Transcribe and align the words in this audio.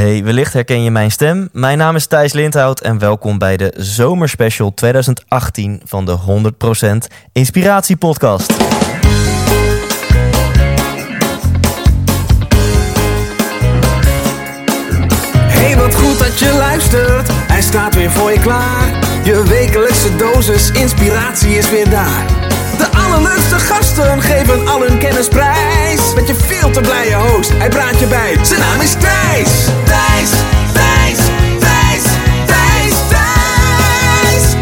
Hey, 0.00 0.24
wellicht 0.24 0.52
herken 0.52 0.82
je 0.82 0.90
mijn 0.90 1.10
stem. 1.10 1.48
Mijn 1.52 1.78
naam 1.78 1.96
is 1.96 2.06
Thijs 2.06 2.32
Lindhout 2.32 2.80
en 2.80 2.98
welkom 2.98 3.38
bij 3.38 3.56
de 3.56 3.72
Zomerspecial 3.76 4.74
2018 4.74 5.80
van 5.84 6.04
de 6.04 6.18
100% 7.12 7.16
Inspiratie 7.32 7.96
Podcast. 7.96 8.52
Hey, 15.36 15.76
wat 15.76 15.94
goed 15.94 16.18
dat 16.18 16.38
je 16.38 16.54
luistert. 16.58 17.28
Hij 17.32 17.62
staat 17.62 17.94
weer 17.94 18.10
voor 18.10 18.30
je 18.30 18.40
klaar. 18.40 18.88
Je 19.24 19.42
wekelijkse 19.48 20.16
dosis 20.16 20.70
inspiratie 20.70 21.50
is 21.50 21.70
weer 21.70 21.90
daar. 21.90 22.49
Allerleukste 23.04 23.58
gasten 23.58 24.22
geven 24.22 24.68
al 24.68 24.80
hun 24.80 24.98
kennis 24.98 25.28
prijs. 25.28 26.14
Met 26.14 26.26
je 26.26 26.34
veel 26.34 26.70
te 26.70 26.80
blije 26.80 27.14
host, 27.14 27.52
hij 27.52 27.68
praat 27.68 28.00
je 28.00 28.06
bij. 28.06 28.44
Zijn 28.44 28.60
naam 28.60 28.80
is 28.80 28.92
Thijs. 28.92 29.64
Thijs, 29.84 30.30
Thijs, 30.72 31.18
Thijs, 31.58 32.02
Thijs, 32.46 32.94
Thijs. 33.08 34.54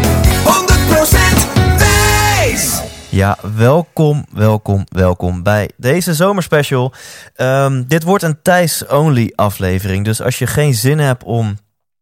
100% 0.43 1.77
Thijs. 1.77 2.81
Ja, 3.09 3.37
welkom, 3.55 4.25
welkom, 4.33 4.83
welkom 4.89 5.43
bij 5.43 5.69
deze 5.77 6.13
zomerspecial. 6.13 6.93
Ehm, 7.35 7.83
dit 7.87 8.03
wordt 8.03 8.23
een 8.23 8.41
Thijs-only 8.41 9.31
aflevering. 9.35 10.05
Dus 10.05 10.21
als 10.21 10.39
je 10.39 10.47
geen 10.47 10.73
zin 10.73 10.99
hebt 10.99 11.23
om, 11.23 11.57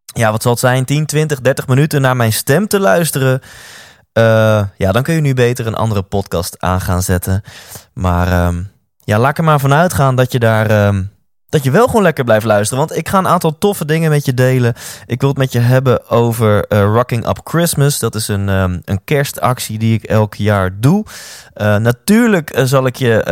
ja, 0.05 0.31
wat 0.31 0.41
zal 0.41 0.51
het 0.51 0.59
zijn, 0.59 0.85
10, 0.85 1.05
20, 1.05 1.41
30 1.41 1.67
minuten 1.67 2.01
naar 2.01 2.15
mijn 2.15 2.33
stem 2.33 2.67
te 2.67 2.79
luisteren... 2.79 3.41
eh, 4.17 4.63
ja, 4.77 4.91
dan 4.91 5.03
kun 5.03 5.13
je 5.15 5.21
nu 5.21 5.33
beter 5.33 5.67
een 5.67 5.75
andere 5.75 6.01
podcast 6.01 6.55
aan 6.59 6.81
gaan 6.81 7.01
zetten. 7.01 7.41
Maar 7.93 8.27
ehm, 8.27 8.61
ja, 9.03 9.19
laat 9.19 9.37
er 9.37 9.43
maar 9.43 9.59
vanuit 9.59 9.93
gaan 9.93 10.15
dat 10.15 10.31
je 10.31 10.39
daar... 10.39 10.69
ehm, 10.69 11.03
dat 11.49 11.63
je 11.63 11.71
wel 11.71 11.85
gewoon 11.85 12.01
lekker 12.01 12.23
blijft 12.23 12.45
luisteren. 12.45 12.87
Want 12.87 12.97
ik 12.97 13.09
ga 13.09 13.17
een 13.17 13.27
aantal 13.27 13.57
toffe 13.57 13.85
dingen 13.85 14.09
met 14.09 14.25
je 14.25 14.33
delen. 14.33 14.73
Ik 15.05 15.19
wil 15.19 15.29
het 15.29 15.37
met 15.37 15.51
je 15.51 15.59
hebben 15.59 16.09
over 16.09 16.65
eh, 16.65 16.81
Rocking 16.81 17.27
Up 17.27 17.39
Christmas. 17.43 17.99
Dat 17.99 18.15
is 18.15 18.27
een, 18.27 18.49
ehm, 18.49 18.79
een 18.85 19.03
kerstactie 19.03 19.77
die 19.77 19.93
ik 19.93 20.03
elk 20.03 20.35
jaar 20.35 20.79
doe. 20.79 21.05
Eh, 21.53 21.75
natuurlijk 21.75 22.59
zal 22.63 22.85
ik 22.85 22.95
je 22.95 23.23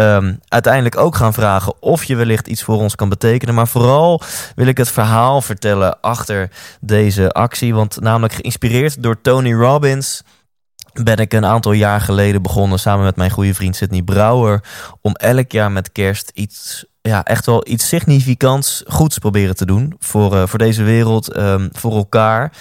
uiteindelijk 0.48 0.98
ook 0.98 1.16
gaan 1.16 1.34
vragen 1.34 1.74
of 1.80 2.04
je 2.04 2.16
wellicht 2.16 2.48
iets 2.48 2.64
voor 2.64 2.78
ons 2.78 2.96
kan 2.96 3.10
betekenen. 3.10 3.56
Maar 3.56 3.68
vooral 3.68 4.22
wil 4.56 4.68
ik 4.68 4.78
het 4.78 4.92
verhaal 4.92 5.42
vertellen 5.42 6.02
achter 6.02 6.50
deze 6.82 7.32
actie. 7.32 7.76
Want 7.76 8.02
namelijk 8.02 8.34
geïnspireerd 8.34 9.04
door 9.04 9.22
Tony 9.22 9.54
Robbins 9.54 10.24
ben 11.04 11.18
ik 11.18 11.34
een 11.34 11.46
aantal 11.46 11.72
jaar 11.72 12.02
geleden 12.02 12.42
begonnen 12.42 12.80
samen 12.80 13.06
met 13.06 13.16
mijn 13.16 13.32
goede 13.32 13.54
vriend 13.54 13.76
Sidney 13.76 14.02
Brouwer 14.02 14.64
om 15.02 15.14
elk 15.14 15.52
jaar 15.52 15.72
met 15.72 15.92
kerst 15.92 16.32
iets, 16.34 16.86
ja, 17.02 17.24
echt 17.24 17.46
wel 17.46 17.68
iets 17.68 17.88
significants 17.88 18.84
goeds 18.88 19.18
proberen 19.18 19.56
te 19.56 19.66
doen 19.66 19.96
voor, 20.00 20.36
eh, 20.36 20.48
voor 20.48 20.60
deze 20.60 20.84
wereld, 20.84 21.32
ehm, 21.32 21.68
voor 21.72 21.96
elkaar. 21.96 22.52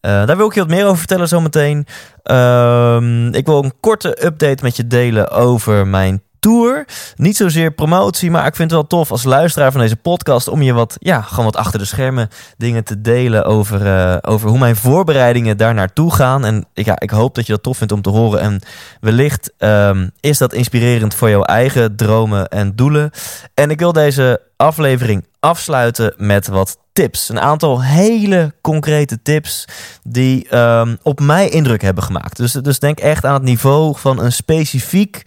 Eh, 0.00 0.26
daar 0.26 0.36
wil 0.36 0.46
ik 0.46 0.54
je 0.54 0.60
wat 0.60 0.68
meer 0.68 0.84
over 0.84 0.98
vertellen 0.98 1.28
zometeen. 1.28 1.86
Ehm, 2.22 3.34
ik 3.34 3.46
wil 3.46 3.64
een 3.64 3.74
korte 3.80 4.24
update 4.24 4.62
met 4.62 4.76
je 4.76 4.86
delen 4.86 5.30
over 5.30 5.86
mijn 5.86 6.22
tour. 6.42 6.86
Niet 7.16 7.36
zozeer 7.36 7.70
promotie, 7.70 8.30
maar 8.30 8.46
ik 8.46 8.56
vind 8.56 8.70
het 8.70 8.80
wel 8.80 8.88
tof 8.98 9.10
als 9.10 9.24
luisteraar 9.24 9.72
van 9.72 9.80
deze 9.80 9.96
podcast 9.96 10.48
om 10.48 10.62
je 10.62 10.72
wat, 10.72 10.96
ja, 10.98 11.20
gewoon 11.20 11.44
wat 11.44 11.56
achter 11.56 11.78
de 11.78 11.84
schermen 11.84 12.28
dingen 12.56 12.84
te 12.84 13.00
delen 13.00 13.44
over, 13.44 13.86
eh, 13.86 14.16
over 14.20 14.48
hoe 14.48 14.58
mijn 14.58 14.76
voorbereidingen 14.76 15.56
daar 15.56 15.74
naartoe 15.74 16.14
gaan. 16.14 16.44
En 16.44 16.64
ik- 16.74 16.84
ja, 16.86 17.00
ik 17.00 17.10
hoop 17.10 17.34
dat 17.34 17.46
je 17.46 17.52
dat 17.52 17.62
tof 17.62 17.76
vindt 17.76 17.92
om 17.92 18.02
te 18.02 18.10
horen. 18.10 18.40
En 18.40 18.60
wellicht 19.00 19.52
ehm, 19.58 20.08
is 20.20 20.38
dat 20.38 20.52
inspirerend 20.52 21.14
voor 21.14 21.30
jouw 21.30 21.42
eigen 21.42 21.96
dromen 21.96 22.48
en 22.48 22.76
doelen. 22.76 23.10
En 23.54 23.70
ik 23.70 23.78
wil 23.78 23.92
deze 23.92 24.40
aflevering 24.56 25.26
afsluiten 25.40 26.14
met 26.16 26.46
wat 26.46 26.76
tips. 26.92 27.28
Een 27.28 27.40
aantal 27.40 27.82
hele 27.82 28.54
concrete 28.60 29.22
tips 29.22 29.64
die 30.02 30.48
ehm, 30.48 30.96
op 31.02 31.20
mij 31.20 31.48
indruk 31.48 31.82
hebben 31.82 32.04
gemaakt. 32.04 32.36
Dus, 32.36 32.52
dus 32.52 32.78
denk 32.78 32.98
echt 33.00 33.24
aan 33.24 33.34
het 33.34 33.42
niveau 33.42 33.94
van 33.98 34.20
een 34.20 34.32
specifiek 34.32 35.22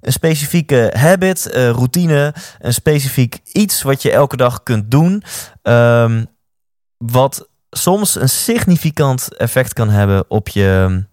een 0.00 0.12
specifieke 0.12 0.94
habit, 0.96 1.50
eh, 1.50 1.70
routine, 1.70 2.34
een 2.58 2.74
specifiek 2.74 3.38
iets 3.52 3.82
wat 3.82 4.02
je 4.02 4.10
elke 4.10 4.36
dag 4.36 4.62
kunt 4.62 4.90
doen, 4.90 5.22
ehm, 5.62 6.24
wat 6.96 7.48
soms 7.70 8.14
een 8.14 8.28
significant 8.28 9.36
effect 9.36 9.72
kan 9.72 9.88
hebben 9.88 10.24
op 10.28 10.48
je, 10.48 11.04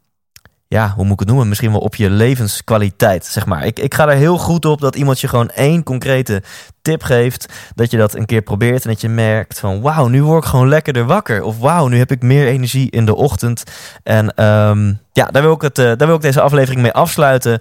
ja, 0.68 0.94
hoe 0.96 1.04
moet 1.04 1.14
ik 1.14 1.20
het 1.20 1.28
noemen? 1.28 1.48
Misschien 1.48 1.72
wel 1.72 1.80
op 1.80 1.96
je 1.96 2.10
levenskwaliteit, 2.10 3.26
zeg 3.26 3.46
maar. 3.46 3.66
Ik, 3.66 3.80
ik 3.80 3.94
ga 3.94 4.08
er 4.08 4.18
heel 4.18 4.38
goed 4.38 4.66
op 4.66 4.82
dat 4.82 4.96
iemand 4.96 5.20
je 5.20 5.28
gewoon 5.28 5.50
één 5.50 5.84
concrete 5.84 6.44
tip 6.82 7.04
geeft, 7.04 7.54
dat 7.76 7.92
je 7.92 7.98
dat 7.98 8.16
een 8.16 8.26
keer 8.26 8.42
probeert 8.42 8.84
en 8.84 8.90
dat 8.90 9.02
je 9.02 9.10
merkt 9.10 9.60
van, 9.60 9.82
wauw, 9.82 10.08
nu 10.08 10.24
word 10.24 10.44
ik 10.44 10.50
gewoon 10.50 10.68
lekkerder 10.68 11.06
wakker, 11.06 11.44
of 11.44 11.60
wauw, 11.60 11.88
nu 11.88 11.98
heb 11.98 12.12
ik 12.12 12.22
meer 12.22 12.48
energie 12.48 12.92
in 12.92 13.06
de 13.06 13.16
ochtend. 13.16 13.64
En 14.04 14.34
ehm, 14.34 14.94
ja, 15.12 15.26
daar 15.26 15.42
wil, 15.42 15.54
ik 15.54 15.62
het, 15.62 15.80
eh, 15.80 15.86
daar 15.86 16.08
wil 16.08 16.16
ik 16.16 16.22
deze 16.22 16.42
aflevering 16.42 16.82
mee 16.82 16.92
afsluiten. 16.92 17.60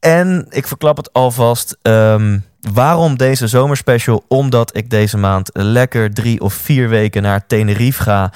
En 0.00 0.46
ik 0.50 0.66
verklap 0.66 0.96
het 0.96 1.12
alvast. 1.12 1.76
ehm, 1.82 2.38
waarom 2.70 3.16
deze 3.16 3.46
zomerspecial? 3.46 4.24
Omdat 4.28 4.76
ik 4.76 4.90
deze 4.90 5.18
maand 5.18 5.50
lekker 5.52 6.14
drie 6.14 6.40
of 6.40 6.54
vier 6.54 6.88
weken 6.88 7.22
naar 7.22 7.46
Tenerife 7.46 8.02
ga. 8.02 8.32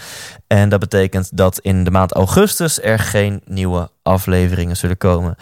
En 0.47 0.69
dat 0.69 0.81
betekent 0.81 1.37
dat 1.37 1.59
in 1.59 1.85
de 1.85 1.91
maand 1.91 2.13
augustus 2.13 2.83
er 2.83 2.99
geen 2.99 3.43
nieuwe 3.45 3.91
afleveringen 4.03 4.77
zullen 4.77 4.99
komen. 4.99 5.37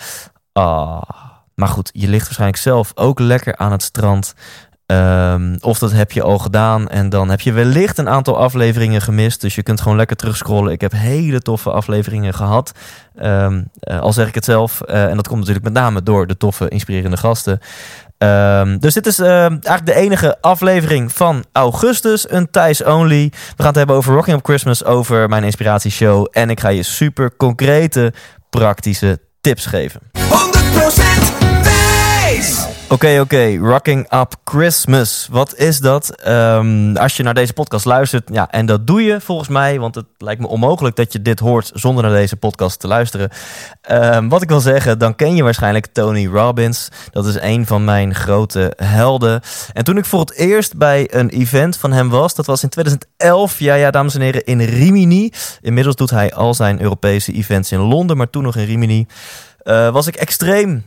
Ah, 0.52 1.02
maar 1.54 1.68
goed, 1.68 1.90
je 1.92 2.08
ligt 2.08 2.24
waarschijnlijk 2.24 2.62
zelf 2.62 2.92
ook 2.94 3.18
lekker 3.18 3.56
aan 3.56 3.72
het 3.72 3.82
strand. 3.82 4.34
Ehm, 4.86 5.56
of 5.60 5.78
dat 5.78 5.92
heb 5.92 6.12
je 6.12 6.22
al 6.22 6.38
gedaan 6.38 6.88
en 6.88 7.08
dan 7.08 7.30
heb 7.30 7.40
je 7.40 7.52
wellicht 7.52 7.98
een 7.98 8.08
aantal 8.08 8.38
afleveringen 8.38 9.00
gemist. 9.00 9.40
Dus 9.40 9.54
je 9.54 9.62
kunt 9.62 9.80
gewoon 9.80 9.96
lekker 9.96 10.16
terugscrollen. 10.16 10.72
Ik 10.72 10.80
heb 10.80 10.92
hele 10.92 11.40
toffe 11.40 11.70
afleveringen 11.70 12.34
gehad. 12.34 12.72
Eh, 13.14 13.52
al 14.00 14.12
zeg 14.12 14.28
ik 14.28 14.34
het 14.34 14.44
zelf. 14.44 14.80
Eh, 14.80 15.04
en 15.04 15.16
dat 15.16 15.26
komt 15.26 15.38
natuurlijk 15.38 15.64
met 15.64 15.74
name 15.74 16.02
door 16.02 16.26
de 16.26 16.36
toffe, 16.36 16.68
inspirerende 16.68 17.16
gasten. 17.16 17.60
Ehm, 18.18 18.78
dus 18.78 18.94
dit 18.94 19.06
is 19.06 19.18
ehm, 19.18 19.50
eigenlijk 19.50 19.86
de 19.86 19.94
enige 19.94 20.40
aflevering 20.40 21.12
van 21.12 21.44
augustus. 21.52 22.30
Een 22.30 22.50
Thijs 22.50 22.82
Only. 22.82 23.28
We 23.30 23.38
gaan 23.56 23.66
het 23.66 23.76
hebben 23.76 23.96
over 23.96 24.14
Rocking 24.14 24.36
Up 24.36 24.44
Christmas, 24.44 24.84
over 24.84 25.28
mijn 25.28 25.44
inspiratieshow. 25.44 26.26
En 26.30 26.50
ik 26.50 26.60
ga 26.60 26.68
je 26.68 26.82
super 26.82 27.36
concrete, 27.36 28.12
praktische 28.50 29.20
tips 29.40 29.66
geven. 29.66 30.00
100% 30.12 31.62
Thijs. 31.62 32.73
Oké, 32.94 33.20
oké. 33.20 33.56
Rocking 33.56 34.12
Up 34.12 34.34
Christmas. 34.44 35.28
Wat 35.30 35.56
is 35.56 35.80
dat? 35.80 36.10
Ehm, 36.10 36.96
als 36.96 37.16
je 37.16 37.22
naar 37.22 37.34
deze 37.34 37.52
podcast 37.52 37.84
luistert, 37.84 38.28
ja, 38.32 38.50
en 38.50 38.66
dat 38.66 38.86
doe 38.86 39.02
je 39.02 39.20
volgens 39.20 39.48
mij, 39.48 39.78
want 39.80 39.94
het 39.94 40.04
lijkt 40.18 40.40
me 40.40 40.46
onmogelijk 40.46 40.96
dat 40.96 41.12
je 41.12 41.22
dit 41.22 41.38
hoort 41.38 41.70
zonder 41.74 42.04
naar 42.04 42.12
deze 42.12 42.36
podcast 42.36 42.80
te 42.80 42.86
luisteren. 42.86 43.30
Ehm, 43.80 44.28
wat 44.28 44.42
ik 44.42 44.48
wil 44.48 44.60
zeggen, 44.60 44.98
dan 44.98 45.14
ken 45.14 45.34
je 45.34 45.42
waarschijnlijk 45.42 45.86
Tony 45.86 46.26
Robbins. 46.26 46.88
Dat 47.10 47.26
is 47.26 47.40
een 47.40 47.66
van 47.66 47.84
mijn 47.84 48.14
grote 48.14 48.72
helden. 48.76 49.40
En 49.72 49.84
toen 49.84 49.96
ik 49.96 50.04
voor 50.04 50.20
het 50.20 50.34
eerst 50.34 50.76
bij 50.76 51.14
een 51.14 51.28
event 51.28 51.76
van 51.76 51.92
hem 51.92 52.08
was, 52.08 52.34
dat 52.34 52.46
was 52.46 52.62
in 52.62 52.68
2011. 52.68 53.58
Ja, 53.58 53.74
ja, 53.74 53.90
dames 53.90 54.14
en 54.14 54.20
heren, 54.20 54.44
in 54.44 54.60
Rimini. 54.60 55.32
Inmiddels 55.60 55.96
doet 55.96 56.10
hij 56.10 56.34
al 56.34 56.54
zijn 56.54 56.82
Europese 56.82 57.32
events 57.32 57.72
in 57.72 57.80
Londen, 57.80 58.16
maar 58.16 58.30
toen 58.30 58.42
nog 58.42 58.56
in 58.56 58.64
Rimini. 58.64 59.06
eh, 59.58 59.90
was 59.90 60.06
ik 60.06 60.16
extreem 60.16 60.84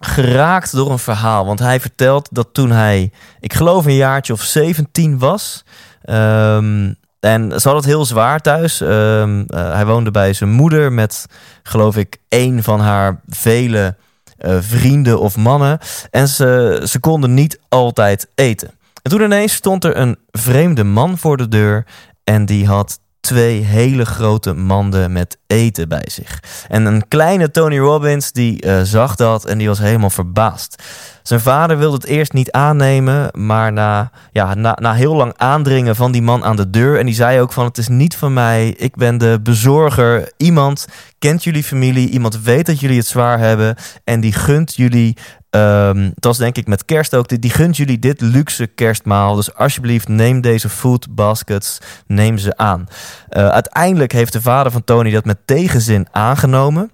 geraakt 0.00 0.72
door 0.72 0.90
een 0.90 0.98
verhaal. 0.98 1.46
Want 1.46 1.58
hij 1.58 1.80
vertelt 1.80 2.28
dat 2.32 2.48
toen 2.52 2.70
hij, 2.70 3.10
ik 3.40 3.52
geloof 3.54 3.86
een 3.86 3.94
jaartje 3.94 4.32
of 4.32 4.42
17 4.42 5.18
was. 5.18 5.64
ehm, 6.02 6.92
en 7.20 7.60
ze 7.60 7.68
had 7.68 7.76
het 7.76 7.84
heel 7.84 8.04
zwaar 8.04 8.40
thuis. 8.40 8.80
Ehm, 8.80 9.44
eh, 9.46 9.72
hij 9.72 9.86
woonde 9.86 10.10
bij 10.10 10.32
zijn 10.32 10.50
moeder 10.50 10.92
met, 10.92 11.26
geloof 11.62 11.96
ik, 11.96 12.18
één 12.28 12.62
van 12.62 12.80
haar 12.80 13.20
vele 13.28 13.96
eh, 14.36 14.56
vrienden 14.60 15.20
of 15.20 15.36
mannen. 15.36 15.78
En 16.10 16.28
ze, 16.28 16.82
ze 16.88 17.00
konden 17.00 17.34
niet 17.34 17.60
altijd 17.68 18.28
eten. 18.34 18.70
En 19.02 19.10
toen 19.10 19.22
ineens 19.22 19.52
stond 19.52 19.84
er 19.84 19.96
een 19.96 20.18
vreemde 20.30 20.84
man 20.84 21.18
voor 21.18 21.36
de 21.36 21.48
deur. 21.48 21.86
En 22.24 22.46
die 22.46 22.66
had 22.66 22.98
twee 23.26 23.62
hele 23.62 24.04
grote 24.04 24.54
manden 24.54 25.12
met 25.12 25.38
eten 25.46 25.88
bij 25.88 26.04
zich. 26.04 26.42
En 26.68 26.84
een 26.84 27.08
kleine 27.08 27.50
Tony 27.50 27.78
Robbins 27.78 28.32
die 28.32 28.62
eh, 28.62 28.80
zag 28.82 29.14
dat 29.14 29.44
en 29.44 29.58
die 29.58 29.68
was 29.68 29.78
helemaal 29.78 30.10
verbaasd. 30.10 30.82
Zijn 31.22 31.40
vader 31.40 31.78
wilde 31.78 31.96
het 31.96 32.04
eerst 32.04 32.32
niet 32.32 32.50
aannemen, 32.50 33.28
maar 33.32 33.72
na, 33.72 34.10
ja, 34.32 34.54
na, 34.54 34.76
na 34.80 34.94
heel 34.94 35.14
lang 35.14 35.32
aandringen 35.36 35.96
van 35.96 36.12
die 36.12 36.22
man 36.22 36.44
aan 36.44 36.56
de 36.56 36.70
deur. 36.70 36.98
En 36.98 37.06
die 37.06 37.14
zei 37.14 37.40
ook 37.40 37.52
van 37.52 37.64
het 37.64 37.78
is 37.78 37.88
niet 37.88 38.16
van 38.16 38.32
mij, 38.32 38.68
ik 38.68 38.96
ben 38.96 39.18
de 39.18 39.40
bezorger. 39.42 40.32
Iemand 40.36 40.86
kent 41.18 41.44
jullie 41.44 41.64
familie, 41.64 42.10
iemand 42.10 42.42
weet 42.42 42.66
dat 42.66 42.80
jullie 42.80 42.98
het 42.98 43.06
zwaar 43.06 43.38
hebben 43.38 43.76
en 44.04 44.20
die 44.20 44.32
gunt 44.32 44.74
jullie 44.74 45.16
Ehm 45.50 46.10
het 46.14 46.24
was 46.24 46.38
denk 46.38 46.56
ik 46.56 46.66
met 46.66 46.84
kerst 46.84 47.14
ook. 47.14 47.40
Die, 47.40 47.50
gunt 47.50 47.76
jullie 47.76 47.98
dit 47.98 48.20
luxe 48.20 48.66
kerstmaal. 48.66 49.34
Dus 49.34 49.54
alsjeblieft 49.54 50.08
neem 50.08 50.40
deze 50.40 50.68
food 50.68 51.14
baskets. 51.14 51.78
Neem 52.06 52.38
ze 52.38 52.56
aan. 52.56 52.88
Eh, 53.28 53.48
uiteindelijk 53.48 54.12
heeft 54.12 54.32
de 54.32 54.40
vader 54.40 54.72
van 54.72 54.84
Tony 54.84 55.10
dat 55.10 55.24
met 55.24 55.38
tegenzin 55.44 56.06
aangenomen. 56.10 56.90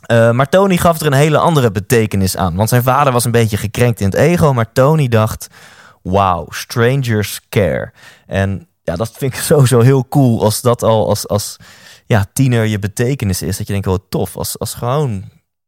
Eh, 0.00 0.30
maar 0.30 0.48
Tony 0.48 0.76
gaf 0.76 1.00
er 1.00 1.06
een 1.06 1.12
hele 1.12 1.38
andere 1.38 1.70
betekenis 1.70 2.36
aan. 2.36 2.56
Want 2.56 2.68
zijn 2.68 2.82
vader 2.82 3.12
was 3.12 3.24
een 3.24 3.30
beetje 3.30 3.56
gekrenkt 3.56 4.00
in 4.00 4.06
het 4.06 4.14
ego. 4.14 4.52
Maar 4.52 4.72
Tony 4.72 5.08
dacht, 5.08 5.46
wow, 6.02 6.52
strangers 6.52 7.40
care. 7.48 7.92
En 8.26 8.68
ja, 8.82 8.96
dat 8.96 9.10
vind 9.16 9.34
ik 9.34 9.40
sowieso 9.52 9.80
heel 9.80 10.08
cool 10.08 10.42
als 10.42 10.60
dat 10.60 10.82
al 10.82 11.08
als, 11.08 11.28
als 11.28 11.56
ja, 12.06 12.26
tiener 12.32 12.64
je 12.64 12.78
betekenis 12.78 13.42
is. 13.42 13.56
Dat 13.56 13.66
je 13.66 13.72
denkt, 13.72 13.88
oh 13.88 13.98
tof, 14.08 14.36
als, 14.36 14.58
als 14.58 14.74
gewoon 14.74 15.24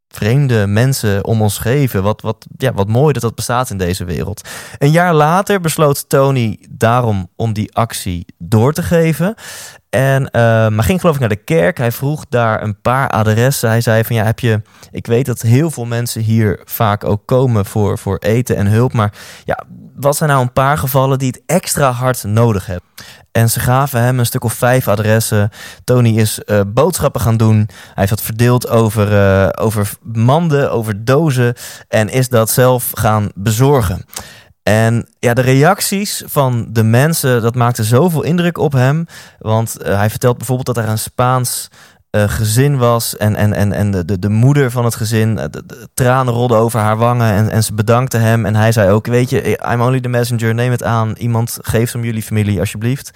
vreemde 0.09 0.67
mensen 0.67 1.25
om 1.25 1.43
ons 1.43 1.59
geven. 1.59 2.03
Wat, 2.03 2.21
wat, 2.21 2.47
ja, 2.57 2.73
wat 2.73 2.89
mooi 2.89 3.13
dat 3.13 3.23
dat 3.23 3.35
bestaat 3.35 3.71
in 3.71 3.79
deze 3.79 4.05
wereld. 4.05 4.49
Een 4.79 4.91
jaar 4.91 5.15
later 5.15 5.61
besloot 5.61 6.09
Tony 6.09 6.59
daarom 6.71 7.29
om 7.37 7.53
die 7.53 7.75
actie 7.75 8.27
door 8.39 8.73
te 8.73 8.83
geven. 8.83 9.35
En 9.91 10.23
uh, 10.23 10.31
maar 10.69 10.85
ging 10.85 11.01
geloof 11.01 11.15
ik 11.15 11.21
naar 11.21 11.29
de 11.29 11.37
kerk. 11.37 11.79
Hij 11.79 11.93
vroeg 11.93 12.25
daar 12.29 12.63
een 12.63 12.81
paar 12.81 13.09
adressen. 13.11 13.69
Hij 13.69 13.81
zei 13.81 14.05
van 14.05 14.17
ja, 14.17 14.25
heb 14.25 14.41
je. 14.41 14.63
Ik 14.91 15.07
weet 15.07 15.27
dat 15.27 15.41
heel 15.41 15.71
veel 15.71 15.85
mensen 15.85 16.23
hier 16.23 16.61
vaak 16.65 17.05
ook 17.05 17.23
komen 17.27 17.67
voor, 17.67 17.99
voor 17.99 18.19
eten 18.19 18.57
en 18.57 18.67
hulp. 18.67 18.93
Maar 18.93 19.13
ja, 19.45 19.65
wat 20.01 20.17
zijn 20.17 20.31
nou 20.31 20.43
een 20.43 20.53
paar 20.53 20.79
gevallen 20.79 21.19
die 21.19 21.29
het 21.29 21.43
extra 21.47 21.91
hard 21.91 22.25
nodig 22.25 22.67
hebben? 22.67 22.89
En 23.33 23.51
ze 23.51 23.61
gaven 23.61 24.01
hem 24.01 24.19
een 24.19 24.27
stuk 24.27 24.45
of 24.45 24.53
vijf 24.53 24.89
adressen. 24.89 25.51
Tony 25.85 26.19
is 26.19 26.41
uh, 26.47 26.61
boodschappen 26.67 27.21
gaan 27.21 27.37
doen. 27.37 27.57
Hij 27.57 27.93
heeft 27.95 28.11
dat 28.11 28.23
verdeeld 28.23 28.69
over, 28.69 29.13
uh, 29.13 29.49
over 29.65 29.91
manden, 30.03 30.73
over 30.73 31.05
dozen. 31.05 31.55
En 31.89 32.09
is 32.09 32.29
dat 32.29 32.51
zelf 32.51 32.91
gaan 32.95 33.31
bezorgen. 33.35 34.05
En 34.63 35.09
ja, 35.19 35.35
de 35.35 35.41
reacties 35.41 36.23
van 36.27 36.67
de 36.71 36.83
mensen, 36.83 37.43
dat 37.43 37.55
maakte 37.55 37.85
zoveel 37.85 38.23
indruk 38.23 38.59
op 38.59 38.73
hem. 38.73 39.07
Want 39.39 39.77
uh, 39.81 39.97
hij 39.97 40.11
vertelt 40.11 40.37
bijvoorbeeld 40.37 40.77
dat 40.77 40.85
er 40.85 40.91
een 40.91 40.99
Spaans 40.99 41.69
uh, 42.11 42.23
gezin 42.27 42.77
was. 42.77 43.17
En, 43.17 43.37
en, 43.37 43.53
en, 43.53 43.73
en 43.73 43.91
de, 43.91 44.05
de, 44.05 44.19
de 44.19 44.29
moeder 44.29 44.71
van 44.71 44.85
het 44.85 44.95
gezin, 44.95 45.35
de, 45.35 45.51
de, 45.51 45.89
tranen 45.95 46.35
rolden 46.35 46.59
over 46.59 46.81
haar 46.81 46.97
wangen. 46.97 47.33
En, 47.33 47.51
en 47.51 47.65
ze 47.65 47.75
bedankte 47.75 48.17
hem. 48.17 48.47
En 48.47 48.55
hij 48.55 48.73
zei 48.73 48.91
ook, 48.91 49.07
weet 49.07 49.31
je, 49.31 49.61
I'm 49.73 49.81
only 49.81 50.01
the 50.01 50.09
messenger, 50.09 50.55
neem 50.55 50.71
het 50.71 50.83
aan. 50.83 51.13
Iemand 51.19 51.59
geeft 51.61 51.95
om 51.95 52.05
jullie 52.05 52.23
familie, 52.23 52.61
alsjeblieft. 52.61 53.11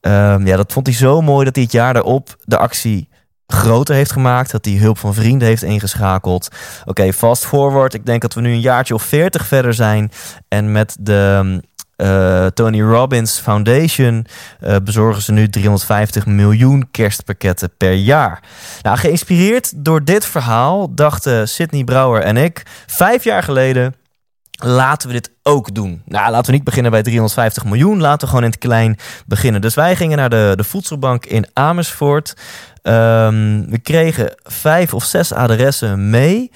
Um, 0.00 0.46
ja, 0.46 0.56
dat 0.56 0.72
vond 0.72 0.86
hij 0.86 0.96
zo 0.96 1.20
mooi 1.20 1.44
dat 1.44 1.54
hij 1.54 1.64
het 1.64 1.72
jaar 1.72 1.92
daarop 1.92 2.36
de 2.44 2.58
actie 2.58 3.08
groter 3.46 3.94
heeft 3.94 4.12
gemaakt. 4.12 4.50
Dat 4.50 4.64
hij 4.64 4.74
hulp 4.74 4.98
van 4.98 5.14
vrienden 5.14 5.48
heeft 5.48 5.62
ingeschakeld. 5.62 6.48
Oké, 6.84 7.12
fast 7.12 7.46
forward. 7.46 7.94
Ik 7.94 8.06
denk 8.06 8.22
dat 8.22 8.34
we 8.34 8.40
nu 8.40 8.52
een 8.52 8.60
jaartje 8.60 8.94
of 8.94 9.02
veertig 9.02 9.46
verder 9.46 9.74
zijn. 9.74 10.10
En 10.48 10.72
met 10.72 10.96
de 11.00 11.60
uh, 11.96 12.46
Tony 12.46 12.82
Robbins 12.82 13.38
Foundation 13.38 14.26
uh, 14.60 14.76
bezorgen 14.84 15.22
ze 15.22 15.32
nu 15.32 15.48
350 15.48 16.26
miljoen 16.26 16.88
kerstpakketten 16.90 17.70
per 17.76 17.92
jaar. 17.92 18.42
Nou, 18.82 18.98
geïnspireerd 18.98 19.84
door 19.84 20.04
dit 20.04 20.24
verhaal 20.24 20.94
dachten 20.94 21.48
Sidney 21.48 21.84
Brouwer 21.84 22.22
en 22.22 22.36
ik 22.36 22.62
vijf 22.86 23.24
jaar 23.24 23.42
geleden 23.42 23.94
laten 24.64 25.08
we 25.08 25.14
dit 25.14 25.30
ook 25.42 25.74
doen. 25.74 26.02
Nou, 26.04 26.30
laten 26.30 26.46
we 26.46 26.52
niet 26.52 26.64
beginnen 26.64 26.90
bij 26.90 27.02
350 27.02 27.64
miljoen. 27.64 28.00
Laten 28.00 28.20
we 28.20 28.26
gewoon 28.26 28.44
in 28.44 28.50
het 28.50 28.58
klein 28.58 28.98
beginnen. 29.26 29.60
Dus 29.60 29.74
wij 29.74 29.96
gingen 29.96 30.16
naar 30.16 30.30
de, 30.30 30.52
de 30.56 30.64
voedselbank 30.64 31.26
in 31.26 31.46
Amersfoort. 31.52 32.36
Um, 32.82 33.70
we 33.70 33.78
kregen 33.82 34.34
vijf 34.42 34.94
of 34.94 35.04
zes 35.04 35.32
adressen 35.32 36.10
mee. 36.10 36.50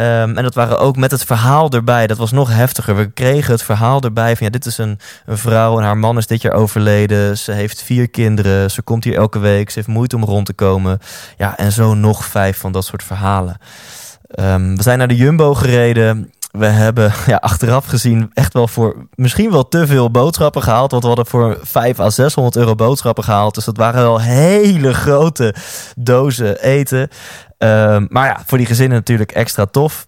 Um, 0.00 0.36
en 0.36 0.42
dat 0.42 0.54
waren 0.54 0.78
ook 0.78 0.96
met 0.96 1.10
het 1.10 1.24
verhaal 1.24 1.70
erbij. 1.70 2.06
Dat 2.06 2.16
was 2.16 2.32
nog 2.32 2.48
heftiger. 2.50 2.96
We 2.96 3.10
kregen 3.10 3.52
het 3.52 3.62
verhaal 3.62 4.00
erbij 4.00 4.36
van 4.36 4.46
ja, 4.46 4.52
dit 4.52 4.66
is 4.66 4.78
een, 4.78 4.98
een 5.26 5.38
vrouw 5.38 5.78
en 5.78 5.84
haar 5.84 5.98
man 5.98 6.16
is 6.16 6.26
dit 6.26 6.42
jaar 6.42 6.52
overleden. 6.52 7.38
Ze 7.38 7.52
heeft 7.52 7.82
vier 7.82 8.08
kinderen. 8.08 8.70
Ze 8.70 8.82
komt 8.82 9.04
hier 9.04 9.16
elke 9.16 9.38
week. 9.38 9.70
Ze 9.70 9.74
heeft 9.74 9.88
moeite 9.88 10.16
om 10.16 10.24
rond 10.24 10.46
te 10.46 10.52
komen. 10.52 10.98
Ja, 11.36 11.56
en 11.56 11.72
zo 11.72 11.94
nog 11.94 12.24
vijf 12.24 12.58
van 12.58 12.72
dat 12.72 12.84
soort 12.84 13.02
verhalen. 13.02 13.56
Um, 14.40 14.76
we 14.76 14.82
zijn 14.82 14.98
naar 14.98 15.08
de 15.08 15.16
Jumbo 15.16 15.54
gereden 15.54 16.32
we 16.58 16.66
hebben 16.66 17.12
ja, 17.26 17.36
achteraf 17.36 17.86
gezien 17.86 18.30
echt 18.34 18.52
wel 18.52 18.68
voor 18.68 19.06
misschien 19.14 19.50
wel 19.50 19.68
te 19.68 19.86
veel 19.86 20.10
boodschappen 20.10 20.62
gehaald. 20.62 20.90
Want 20.90 21.02
we 21.02 21.08
hadden 21.08 21.26
voor 21.26 21.58
5 21.62 22.00
à 22.00 22.10
600 22.10 22.56
euro 22.56 22.74
boodschappen 22.74 23.24
gehaald. 23.24 23.54
Dus 23.54 23.64
dat 23.64 23.76
waren 23.76 24.02
wel 24.02 24.20
hele 24.20 24.94
grote 24.94 25.54
dozen 25.96 26.62
eten. 26.62 27.08
Um, 27.58 28.06
maar 28.10 28.26
ja, 28.26 28.42
voor 28.46 28.58
die 28.58 28.66
gezinnen 28.66 28.96
natuurlijk 28.96 29.32
extra 29.32 29.66
tof. 29.66 30.04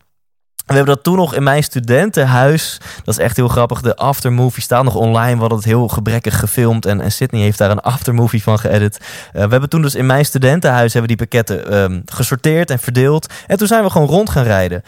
We 0.68 0.74
hebben 0.74 0.94
dat 0.94 1.04
toen 1.04 1.16
nog 1.16 1.34
in 1.34 1.42
mijn 1.42 1.62
studentenhuis. 1.62 2.78
Dat 3.04 3.18
is 3.18 3.24
echt 3.24 3.36
heel 3.36 3.48
grappig. 3.48 3.80
De 3.80 3.96
aftermovie 3.96 4.62
staat 4.62 4.84
nog 4.84 4.94
online. 4.94 5.34
We 5.34 5.40
hadden 5.40 5.58
het 5.58 5.66
heel 5.66 5.88
gebrekkig 5.88 6.38
gefilmd. 6.38 6.86
En, 6.86 7.00
en 7.00 7.12
Sydney 7.12 7.42
heeft 7.42 7.58
daar 7.58 7.70
een 7.70 7.80
aftermovie 7.80 8.42
van 8.42 8.58
geëdit. 8.58 8.98
Uh, 8.98 9.32
we 9.32 9.48
hebben 9.50 9.68
toen 9.68 9.82
dus 9.82 9.94
in 9.94 10.06
mijn 10.06 10.24
studentenhuis 10.24 10.92
hebben 10.92 11.16
die 11.16 11.26
pakketten 11.26 11.76
um, 11.76 12.02
gesorteerd 12.04 12.70
en 12.70 12.78
verdeeld. 12.78 13.32
En 13.46 13.56
toen 13.56 13.66
zijn 13.66 13.84
we 13.84 13.90
gewoon 13.90 14.08
rond 14.08 14.30
gaan 14.30 14.44
rijden. 14.44 14.82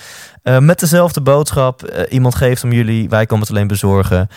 Uh, 0.45 0.59
met 0.59 0.81
dezelfde 0.81 1.21
boodschap. 1.21 1.91
Uh, 1.93 2.03
iemand 2.09 2.35
geeft 2.35 2.65
om 2.65 2.73
jullie. 2.73 3.09
Wij 3.09 3.27
komen 3.27 3.47
het 3.47 3.57
alleen 3.57 3.67
bezorgen. 3.67 4.29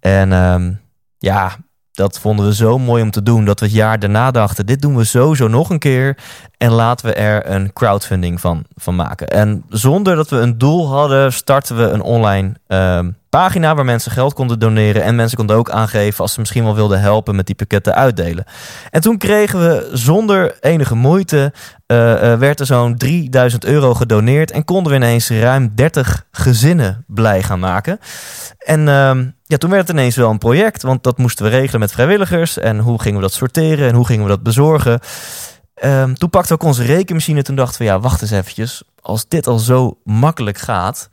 En 0.00 0.32
um, 0.32 0.80
ja, 1.18 1.56
dat 1.92 2.18
vonden 2.18 2.46
we 2.46 2.54
zo 2.54 2.78
mooi 2.78 3.02
om 3.02 3.10
te 3.10 3.22
doen 3.22 3.44
dat 3.44 3.60
we 3.60 3.66
het 3.66 3.74
jaar 3.74 3.98
daarna 3.98 4.30
dachten: 4.30 4.66
dit 4.66 4.82
doen 4.82 4.96
we 4.96 5.04
sowieso 5.04 5.48
nog 5.48 5.70
een 5.70 5.78
keer. 5.78 6.16
En 6.56 6.70
laten 6.70 7.06
we 7.06 7.12
er 7.12 7.50
een 7.50 7.72
crowdfunding 7.72 8.40
van, 8.40 8.64
van 8.74 8.96
maken. 8.96 9.28
En 9.28 9.64
zonder 9.68 10.16
dat 10.16 10.28
we 10.28 10.36
een 10.36 10.58
doel 10.58 10.88
hadden, 10.88 11.32
starten 11.32 11.76
we 11.76 11.82
een 11.82 12.02
online 12.02 12.52
um, 12.68 13.16
pagina 13.30 13.74
waar 13.74 13.84
mensen 13.84 14.12
geld 14.12 14.34
konden 14.34 14.58
doneren. 14.58 15.02
En 15.02 15.14
mensen 15.14 15.36
konden 15.36 15.56
ook 15.56 15.70
aangeven 15.70 16.20
als 16.20 16.32
ze 16.32 16.40
misschien 16.40 16.64
wel 16.64 16.74
wilden 16.74 17.00
helpen 17.00 17.36
met 17.36 17.46
die 17.46 17.54
pakketten 17.54 17.94
uitdelen. 17.94 18.44
En 18.90 19.00
toen 19.00 19.18
kregen 19.18 19.60
we 19.60 19.90
zonder 19.92 20.56
enige 20.60 20.94
moeite, 20.94 21.52
uh, 21.86 21.96
werd 22.38 22.60
er 22.60 22.66
zo'n 22.66 22.96
3000 22.96 23.64
euro 23.64 23.94
gedoneerd. 23.94 24.50
En 24.50 24.64
konden 24.64 24.92
we 24.92 24.98
ineens 24.98 25.30
ruim 25.30 25.72
30 25.74 26.26
gezinnen 26.30 27.04
blij 27.06 27.42
gaan 27.42 27.60
maken. 27.60 27.98
En 28.58 28.86
uh, 28.86 29.10
ja, 29.50 29.56
toen 29.56 29.70
werd 29.70 29.88
het 29.88 29.96
ineens 29.96 30.16
wel 30.16 30.30
een 30.30 30.38
project, 30.38 30.82
want 30.82 31.02
dat 31.02 31.18
moesten 31.18 31.44
we 31.44 31.50
regelen 31.50 31.80
met 31.80 31.92
vrijwilligers. 31.92 32.58
En 32.58 32.78
hoe 32.78 33.00
gingen 33.00 33.16
we 33.16 33.22
dat 33.22 33.32
sorteren 33.32 33.88
en 33.88 33.94
hoe 33.94 34.06
gingen 34.06 34.22
we 34.22 34.30
dat 34.30 34.42
bezorgen? 34.42 35.00
Um, 35.84 36.14
toen 36.14 36.30
pakten 36.30 36.56
we 36.56 36.62
ook 36.62 36.68
onze 36.68 36.82
rekenmachine. 36.82 37.42
Toen 37.42 37.56
dachten 37.56 37.78
we, 37.78 37.84
ja, 37.84 38.00
wacht 38.00 38.22
eens 38.22 38.30
eventjes. 38.30 38.82
Als 39.00 39.28
dit 39.28 39.46
al 39.46 39.58
zo 39.58 39.98
makkelijk 40.04 40.58
gaat. 40.58 41.08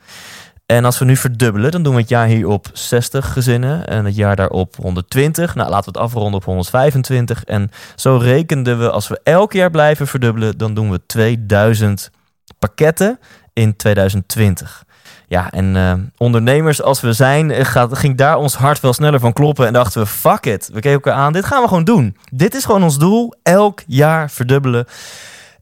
En 0.65 0.85
als 0.85 0.99
we 0.99 1.05
nu 1.05 1.15
verdubbelen, 1.15 1.71
dan 1.71 1.83
doen 1.83 1.93
we 1.93 1.99
het 1.99 2.09
jaar 2.09 2.27
hier 2.27 2.47
op 2.47 2.69
60 2.73 3.33
gezinnen. 3.33 3.87
En 3.87 4.05
het 4.05 4.15
jaar 4.15 4.35
daarop 4.35 4.75
120. 4.75 5.55
Nou, 5.55 5.69
laten 5.69 5.93
we 5.93 5.99
het 5.99 6.07
afronden 6.07 6.39
op 6.39 6.45
125. 6.45 7.43
En 7.43 7.71
zo 7.95 8.17
rekenden 8.17 8.79
we, 8.79 8.89
als 8.89 9.07
we 9.07 9.19
elk 9.23 9.53
jaar 9.53 9.71
blijven 9.71 10.07
verdubbelen, 10.07 10.57
dan 10.57 10.73
doen 10.73 10.91
we 10.91 11.05
2000 11.05 12.11
pakketten 12.59 13.19
in 13.53 13.75
2020. 13.75 14.85
Ja, 15.29 15.51
en 15.51 15.75
uh, 15.75 15.93
ondernemers 16.17 16.81
als 16.81 17.01
we 17.01 17.13
zijn, 17.13 17.51
eh, 17.51 17.65
gaat, 17.65 17.97
ging 17.97 18.17
daar 18.17 18.37
ons 18.37 18.55
hart 18.55 18.79
wel 18.79 18.93
sneller 18.93 19.19
van 19.19 19.33
kloppen. 19.33 19.67
En 19.67 19.73
dachten 19.73 20.01
we, 20.01 20.07
fuck 20.07 20.45
it. 20.45 20.67
We 20.67 20.73
keken 20.73 20.91
elkaar 20.91 21.13
aan, 21.13 21.33
dit 21.33 21.45
gaan 21.45 21.61
we 21.61 21.67
gewoon 21.67 21.83
doen. 21.83 22.17
Dit 22.31 22.55
is 22.55 22.65
gewoon 22.65 22.83
ons 22.83 22.97
doel, 22.97 23.33
elk 23.43 23.83
jaar 23.87 24.31
verdubbelen. 24.31 24.85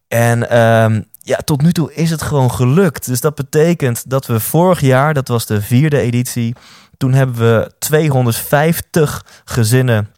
En 0.07 0.39
uh, 0.39 1.01
ja, 1.19 1.37
tot 1.43 1.61
nu 1.61 1.71
toe 1.71 1.93
is 1.93 2.09
het 2.09 2.21
gewoon 2.21 2.51
gelukt. 2.51 3.05
Dus 3.05 3.21
dat 3.21 3.35
betekent 3.35 4.09
dat 4.09 4.25
we 4.25 4.39
vorig 4.39 4.79
jaar, 4.79 5.13
dat 5.13 5.27
was 5.27 5.45
de 5.45 5.61
vierde 5.61 5.99
editie... 5.99 6.55
toen 6.97 7.13
hebben 7.13 7.35
we 7.35 7.71
250 7.79 9.25
gezinnen 9.45 10.14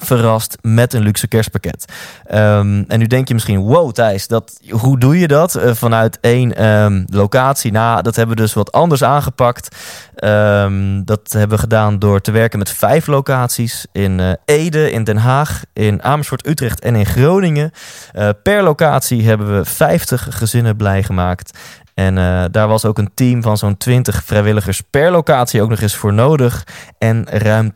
verrast 0.00 0.56
met 0.60 0.92
een 0.92 1.02
luxe 1.02 1.28
kerstpakket. 1.28 1.92
Um, 2.30 2.84
en 2.88 2.98
nu 2.98 3.06
denk 3.06 3.28
je 3.28 3.34
misschien, 3.34 3.58
wow 3.58 3.92
Thijs, 3.92 4.26
dat, 4.26 4.60
hoe 4.70 4.98
doe 4.98 5.18
je 5.18 5.28
dat? 5.28 5.56
Uh, 5.56 5.74
vanuit 5.74 6.18
één 6.20 6.64
um, 6.64 7.04
locatie. 7.10 7.72
Nou, 7.72 8.02
dat 8.02 8.16
hebben 8.16 8.36
we 8.36 8.42
dus 8.42 8.52
wat 8.52 8.72
anders 8.72 9.02
aangepakt. 9.02 9.76
Um, 10.24 11.04
dat 11.04 11.32
hebben 11.32 11.56
we 11.56 11.62
gedaan 11.62 11.98
door 11.98 12.20
te 12.20 12.30
werken 12.30 12.58
met 12.58 12.70
vijf 12.70 13.06
locaties. 13.06 13.86
In 13.92 14.18
uh, 14.18 14.32
Ede, 14.44 14.90
in 14.90 15.04
Den 15.04 15.16
Haag, 15.16 15.62
in 15.72 16.02
Amersfoort, 16.02 16.46
Utrecht 16.46 16.80
en 16.80 16.94
in 16.94 17.06
Groningen. 17.06 17.70
Uh, 18.14 18.28
per 18.42 18.62
locatie 18.62 19.26
hebben 19.26 19.58
we 19.58 19.64
50 19.64 20.26
gezinnen 20.30 20.76
blij 20.76 21.02
gemaakt. 21.02 21.58
En 21.98 22.16
uh, 22.16 22.44
daar 22.50 22.68
was 22.68 22.84
ook 22.84 22.98
een 22.98 23.10
team 23.14 23.42
van 23.42 23.56
zo'n 23.56 23.76
20 23.76 24.24
vrijwilligers 24.24 24.80
per 24.80 25.10
locatie 25.10 25.62
ook 25.62 25.68
nog 25.68 25.80
eens 25.80 25.96
voor 25.96 26.12
nodig. 26.12 26.66
En 26.98 27.26
ruim 27.28 27.70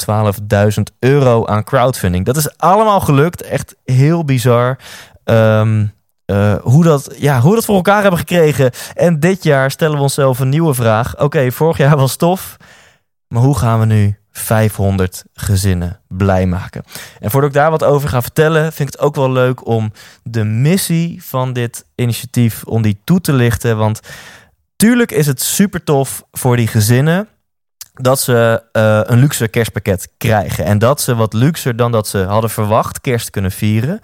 12.000 0.74 0.82
euro 0.98 1.46
aan 1.46 1.64
crowdfunding. 1.64 2.24
Dat 2.24 2.36
is 2.36 2.58
allemaal 2.58 3.00
gelukt. 3.00 3.42
Echt 3.42 3.76
heel 3.84 4.24
bizar. 4.24 4.78
Um, 5.24 5.92
uh, 6.26 6.54
hoe, 6.54 6.84
dat, 6.84 7.14
ja, 7.18 7.40
hoe 7.40 7.54
dat 7.54 7.64
voor 7.64 7.74
elkaar 7.74 8.00
hebben 8.00 8.18
gekregen. 8.18 8.70
En 8.94 9.20
dit 9.20 9.42
jaar 9.42 9.70
stellen 9.70 9.96
we 9.96 10.02
onszelf 10.02 10.38
een 10.38 10.48
nieuwe 10.48 10.74
vraag. 10.74 11.20
Oké, 11.20 11.52
vorig 11.52 11.76
jaar 11.76 11.96
was 11.96 12.16
tof. 12.16 12.56
Maar 13.28 13.42
hoe 13.42 13.58
gaan 13.58 13.80
we 13.80 13.86
nu 13.86 14.16
500 14.32 15.24
gezinnen 15.34 16.00
blij 16.08 16.46
maken. 16.46 16.82
En 17.20 17.30
voordat 17.30 17.50
ik 17.50 17.56
daar 17.56 17.70
wat 17.70 17.84
over 17.84 18.08
ga 18.08 18.22
vertellen, 18.22 18.72
vind 18.72 18.88
ik 18.88 18.94
het 18.94 19.04
ook 19.04 19.14
wel 19.14 19.32
leuk 19.32 19.66
om 19.66 19.92
de 20.22 20.44
missie 20.44 21.24
van 21.24 21.52
dit 21.52 21.84
initiatief 21.94 22.64
om 22.64 22.82
die 22.82 23.00
toe 23.04 23.20
te 23.20 23.32
lichten. 23.32 23.76
Want 23.76 24.00
tuurlijk 24.76 25.12
is 25.12 25.26
het 25.26 25.40
super 25.42 25.84
tof 25.84 26.22
voor 26.30 26.56
die 26.56 26.66
gezinnen 26.66 27.28
dat 27.94 28.20
ze 28.20 28.62
uh, 28.72 29.00
een 29.02 29.18
luxe 29.18 29.48
kerstpakket 29.48 30.08
krijgen. 30.18 30.64
En 30.64 30.78
dat 30.78 31.00
ze 31.00 31.14
wat 31.14 31.32
luxer 31.32 31.76
dan 31.76 31.92
dat 31.92 32.08
ze 32.08 32.18
hadden 32.18 32.50
verwacht 32.50 33.00
kerst 33.00 33.30
kunnen 33.30 33.52
vieren. 33.52 34.00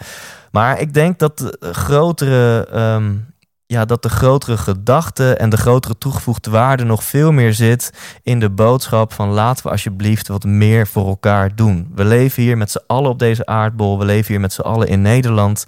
Maar 0.51 0.81
ik 0.81 0.95
denk 0.95 1.19
dat 1.19 1.39
de 1.39 1.59
grotere 1.61 2.69
um, 2.75 3.28
ja, 3.71 3.85
dat 3.85 4.03
de 4.03 4.09
grotere 4.09 4.57
gedachte 4.57 5.35
en 5.35 5.51
de 5.51 5.57
grotere 5.57 5.99
toegevoegde 5.99 6.51
waarde 6.51 6.85
nog 6.85 7.05
veel 7.05 7.33
meer 7.33 7.55
zit 7.55 7.93
in 8.23 8.41
de 8.41 8.51
boodschap 8.51 9.13
van 9.13 9.29
laten 9.29 9.65
we 9.65 9.71
alsjeblieft 9.71 10.29
wat 10.29 10.45
meer 10.45 10.87
voor 10.87 11.07
elkaar 11.07 11.57
doen. 11.57 11.91
We 11.95 12.05
leven 12.05 12.43
hier 12.43 12.57
met 12.57 12.71
z'n 12.71 12.83
allen 12.87 13.11
op 13.11 13.19
deze 13.19 13.47
aardbol, 13.47 13.99
we 13.99 14.05
leven 14.05 14.29
hier 14.29 14.41
met 14.41 14.53
z'n 14.53 14.61
allen 14.61 14.89
in 14.89 15.03
Nederland. 15.03 15.65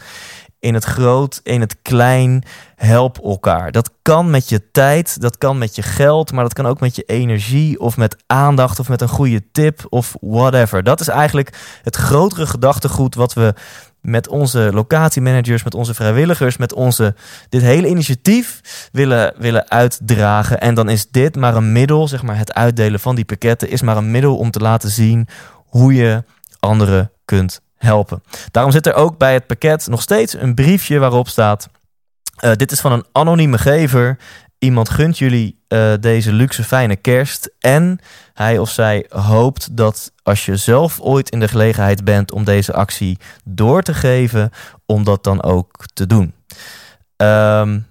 In 0.59 0.75
het 0.75 0.85
groot, 0.85 1.41
in 1.43 1.61
het 1.61 1.77
klein, 1.83 2.45
help 2.77 3.19
elkaar. 3.19 3.73
Dat 3.73 3.91
kan 4.03 4.31
met 4.31 4.49
je 4.49 4.71
tijd, 4.71 5.21
dat 5.21 5.39
kan 5.39 5.59
met 5.59 5.75
je 5.75 5.83
geld, 5.83 6.33
maar 6.33 6.45
dat 6.45 6.53
kan 6.53 6.67
ook 6.67 6.81
met 6.81 6.97
je 6.97 7.03
energie 7.03 7.81
of 7.81 7.97
met 7.97 8.17
aandacht 8.27 8.79
of 8.79 8.89
met 8.89 9.01
een 9.01 9.09
goede 9.09 9.43
tip 9.53 9.87
of 9.89 10.15
whatever. 10.21 10.83
Dat 10.83 11.01
is 11.01 11.09
eigenlijk 11.09 11.79
het 11.83 11.97
grotere 11.97 12.47
gedachtegoed 12.47 13.15
wat 13.15 13.33
we 13.33 13.55
met 14.01 14.29
onze 14.29 14.71
locatiemanagers, 14.73 15.63
met 15.63 15.75
onze 15.75 15.95
vrijwilligers, 15.95 16.57
met 16.57 16.73
onze 16.73 17.15
dit 17.49 17.63
hele 17.63 17.89
initiatief 17.89 18.61
willen, 18.93 19.35
willen 19.39 19.71
uitdragen. 19.71 20.61
En 20.61 20.75
dan 20.75 20.89
is 20.89 21.11
dit 21.11 21.37
maar 21.37 21.57
een 21.57 21.73
middel, 21.73 22.09
zeg 22.09 22.23
maar 22.23 22.39
het 22.39 22.55
uitdelen 22.55 23.01
van 23.01 23.15
die 23.15 23.25
pakketten, 23.25 23.71
is 23.71 23.83
maar 23.83 23.97
een 23.97 24.11
middel 24.11 24.37
om 24.37 24.51
te 24.51 24.61
laten 24.61 24.91
zien 24.91 25.29
hoe 25.67 25.95
je 25.95 26.25
anderen 26.61 27.11
kunt 27.25 27.61
helpen. 27.77 28.23
Daarom 28.51 28.73
zit 28.73 28.87
er 28.87 28.95
ook 28.95 29.19
bij 29.19 29.33
het 29.33 29.47
pakket 29.47 29.87
nog 29.87 30.03
steeds 30.03 30.35
een 30.35 30.55
briefje 30.55 30.99
waarop 30.99 31.29
staat: 31.29 31.69
uh, 32.45 32.53
dit 32.53 32.73
is 32.73 32.81
van 32.81 32.93
een 32.93 33.05
anonieme 33.13 33.59
gever. 33.59 34.19
Iemand 34.61 34.89
gunt 34.89 35.19
jullie 35.19 35.59
uh, 35.69 35.93
deze 36.01 36.33
luxe 36.33 36.65
fijne 36.65 36.97
kerst 36.97 37.51
en 37.59 37.99
hij 38.35 38.59
of 38.59 38.71
zij 38.71 39.07
hoopt 39.09 39.77
dat 39.77 40.13
als 40.23 40.47
je 40.47 40.57
zelf 40.57 41.01
ooit 41.01 41.31
in 41.31 41.41
de 41.41 41.49
gelegenheid 41.49 42.05
bent 42.05 42.33
om 42.33 42.45
deze 42.45 42.73
actie 42.73 43.19
door 43.45 43.83
te 43.83 43.95
geven, 43.95 44.51
om 44.87 45.05
dat 45.05 45.25
dan 45.25 45.43
ook 45.43 45.87
te 45.93 46.07
doen. 46.07 46.33
Um, 47.17 47.87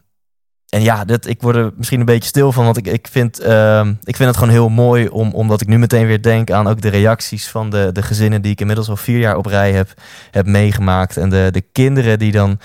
en 0.69 0.81
ja, 0.81 1.05
dit, 1.05 1.27
ik 1.27 1.41
word 1.41 1.55
er 1.55 1.71
misschien 1.75 1.99
een 1.99 2.05
beetje 2.05 2.29
stil 2.29 2.51
van, 2.51 2.65
want 2.65 2.77
ik, 2.77 2.87
ik, 2.87 3.07
vind, 3.11 3.41
uh, 3.41 3.87
ik 4.03 4.15
vind 4.15 4.29
het 4.29 4.37
gewoon 4.37 4.53
heel 4.53 4.69
mooi, 4.69 5.07
om, 5.07 5.33
omdat 5.33 5.61
ik 5.61 5.67
nu 5.67 5.77
meteen 5.77 6.07
weer 6.07 6.21
denk 6.21 6.51
aan 6.51 6.67
ook 6.67 6.81
de 6.81 6.89
reacties 6.89 7.47
van 7.47 7.69
de, 7.69 7.89
de 7.93 8.01
gezinnen 8.01 8.41
die 8.41 8.51
ik 8.51 8.59
inmiddels 8.59 8.89
al 8.89 8.97
vier 8.97 9.19
jaar 9.19 9.37
op 9.37 9.45
rij 9.45 9.71
heb, 9.71 9.93
heb 10.31 10.45
meegemaakt. 10.45 11.17
En 11.17 11.29
de, 11.29 11.47
de 11.51 11.61
kinderen 11.61 12.19
die 12.19 12.31
dan 12.31 12.59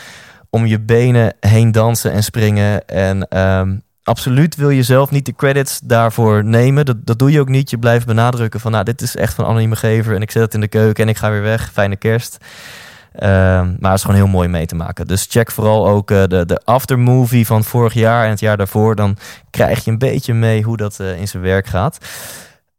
om 0.51 0.67
je 0.67 0.81
benen 0.81 1.35
heen 1.41 1.73
dansen 1.73 2.13
en 2.13 2.25
springen. 2.25 2.87
En 2.89 3.39
um, 3.41 3.83
absoluut 4.05 4.57
wil 4.57 4.71
je 4.71 4.83
zelf 4.83 5.11
niet 5.11 5.27
de 5.27 5.35
credits 5.35 5.81
daarvoor 5.83 6.45
nemen. 6.45 6.85
Dat, 6.85 7.07
dat 7.07 7.19
doe 7.19 7.31
je 7.31 7.41
ook 7.41 7.49
niet. 7.49 7.71
Je 7.71 7.79
blijft 7.79 8.07
benadrukken 8.07 8.61
van, 8.61 8.73
nou, 8.73 8.85
dit 8.85 9.01
is 9.01 9.17
echt 9.17 9.35
van 9.35 9.45
anonieme 9.45 9.77
gever 9.77 10.15
en 10.15 10.23
ik 10.23 10.31
zet 10.31 10.43
het 10.43 10.55
in 10.55 10.61
de 10.61 10.69
keuken 10.69 11.05
en 11.05 11.09
ik 11.09 11.17
ga 11.17 11.31
weer 11.31 11.43
weg. 11.43 11.71
Fijne 11.73 11.97
kerst. 11.97 12.37
Ehm, 13.15 13.75
maar 13.79 13.91
het 13.91 13.99
is 13.99 14.05
gewoon 14.05 14.17
heel 14.17 14.27
mooi 14.27 14.49
mee 14.49 14.67
te 14.67 14.75
maken. 14.75 15.07
Dus 15.07 15.27
check 15.31 15.51
vooral 15.51 15.89
ook 15.89 16.11
uh, 16.11 16.23
de, 16.27 16.47
de 16.47 16.61
aftermovie 16.65 17.47
van 17.47 17.65
vorig 17.65 17.95
jaar 17.95 18.25
en 18.25 18.31
het 18.31 18.41
jaar 18.41 18.57
daarvoor. 18.57 18.95
Dan 18.95 19.17
krijg 19.51 19.85
je 19.85 19.91
een 19.91 19.99
beetje 19.99 20.35
mee 20.35 20.63
hoe 20.63 20.77
dat 20.77 20.99
uh, 21.01 21.19
in 21.21 21.29
zijn 21.29 21.43
werk 21.43 21.67
gaat. 21.67 21.99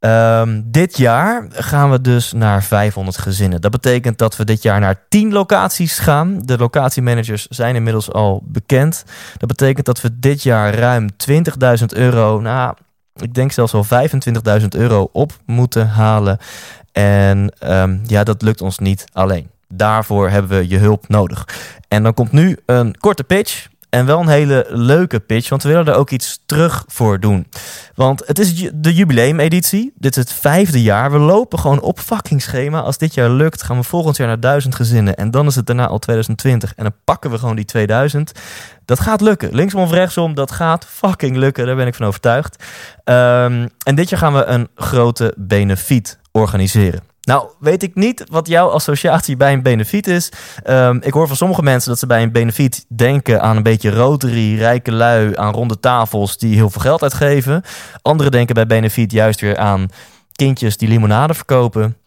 Um, 0.06 0.64
dit 0.66 0.98
jaar 0.98 1.48
gaan 1.50 1.92
we 1.92 2.02
dus 2.02 2.32
naar 2.32 2.64
500 2.64 3.18
gezinnen. 3.18 3.62
Dat 3.62 3.72
betekent 3.72 4.18
dat 4.18 4.38
we 4.38 4.44
dit 4.44 4.62
jaar 4.62 4.80
naar 4.80 5.04
10 5.10 5.32
locaties 5.32 6.00
gaan. 6.00 6.40
De 6.44 6.58
locatiemanagers 6.58 7.48
zijn 7.48 7.76
inmiddels 7.76 8.12
al 8.12 8.44
bekend. 8.46 9.04
Dat 9.38 9.50
betekent 9.50 9.86
dat 9.86 10.02
we 10.02 10.20
dit 10.20 10.44
jaar 10.44 10.74
ruim 10.74 11.10
20.000 11.30 11.86
euro, 11.88 12.40
nou, 12.40 12.76
ik 13.16 13.34
denk 13.34 13.52
zelfs 13.52 13.74
al 13.74 13.86
25.000 14.62 14.68
euro 14.70 15.10
op 15.12 15.32
moeten 15.46 15.88
halen. 15.88 16.38
En 16.92 17.54
um, 17.64 18.02
ja, 18.06 18.24
dat 18.24 18.42
lukt 18.42 18.62
ons 18.62 18.80
niet 18.80 19.06
alleen. 19.14 19.50
Daarvoor 19.68 20.30
hebben 20.30 20.58
we 20.58 20.68
je 20.68 20.78
hulp 20.78 21.08
nodig. 21.08 21.48
En 21.88 22.04
dan 22.04 22.14
komt 22.14 22.32
nu 22.32 22.58
een 22.66 22.98
korte 22.98 23.24
pitch. 23.24 23.68
En 23.96 24.06
wel 24.06 24.20
een 24.20 24.28
hele 24.28 24.66
leuke 24.70 25.20
pitch, 25.20 25.50
want 25.50 25.64
we 25.64 25.70
willen 25.70 25.88
er 25.88 25.96
ook 25.96 26.10
iets 26.10 26.42
terug 26.46 26.84
voor 26.88 27.20
doen. 27.20 27.48
Want 27.94 28.24
het 28.26 28.40
is 28.40 28.72
de 28.74 28.94
jubileumeditie. 28.94 29.94
Dit 29.98 30.18
is 30.18 30.24
het 30.24 30.34
vijfde 30.34 30.82
jaar. 30.82 31.12
We 31.12 31.18
lopen 31.18 31.60
gewoon 31.60 31.82
op 31.82 32.00
fucking 32.00 32.42
schema. 32.42 32.82
Als 32.82 32.98
dit 32.98 33.14
jaar 33.14 33.30
lukt, 33.30 33.64
gaan 33.64 33.78
we 33.78 33.84
volgend 33.84 34.18
jaar 34.18 34.28
naar 34.28 34.40
duizend 34.40 34.76
gezinnen. 34.76 35.16
En 35.16 35.32
dan 35.32 35.48
is 35.48 35.56
het 35.56 35.66
daarna 35.66 35.88
al 35.88 36.00
2020. 36.00 36.74
En 36.76 36.84
dan 36.84 36.94
pakken 37.04 37.32
we 37.32 37.38
gewoon 37.38 37.56
die 37.56 37.66
2000. 37.66 38.32
Dat 38.86 39.00
gaat 39.00 39.22
lukken. 39.22 39.56
Linksom 39.56 39.82
of 39.82 39.92
rechtsom, 39.92 40.34
dat 40.34 40.52
gaat 40.52 40.86
fucking 40.86 41.36
lukken. 41.38 41.66
Daar 41.66 41.76
ben 41.76 41.88
ik 41.88 41.96
van 41.96 42.06
overtuigd. 42.06 42.64
Um, 43.04 43.70
en 43.84 43.96
dit 43.96 44.10
jaar 44.10 44.20
gaan 44.20 44.34
we 44.34 44.46
een 44.46 44.68
grote 44.76 45.34
benefiet 45.38 46.20
organiseren. 46.32 47.15
Nou, 47.26 47.50
weet 47.60 47.84
ik 47.84 47.96
niet 47.96 48.24
wat 48.30 48.48
jouw 48.48 48.70
associatie 48.70 49.38
bij 49.38 49.54
een 49.54 49.62
benefiet 49.62 50.08
is. 50.08 50.32
Um, 50.70 51.02
ik 51.02 51.14
hoor 51.14 51.28
van 51.28 51.36
sommige 51.36 51.64
mensen 51.64 51.90
dat 51.90 52.00
ze 52.00 52.08
bij 52.08 52.24
een 52.24 52.32
benefiet 52.32 52.86
denken 52.88 53.42
aan 53.42 53.58
een 53.58 53.64
beetje 53.64 53.90
rotary, 53.90 54.58
rijke 54.58 54.92
lui, 54.92 55.36
aan 55.38 55.54
ronde 55.54 55.80
tafels 55.80 56.38
die 56.38 56.56
heel 56.56 56.70
veel 56.70 56.82
geld 56.82 57.02
uitgeven. 57.02 57.64
Anderen 58.02 58.32
denken 58.32 58.56
bij 58.56 58.66
benefiet 58.66 59.12
juist 59.12 59.42
weer 59.42 59.58
aan 59.58 59.88
kindjes 60.32 60.78
die 60.78 60.88
limonade 60.88 61.34
verkopen. 61.34 61.98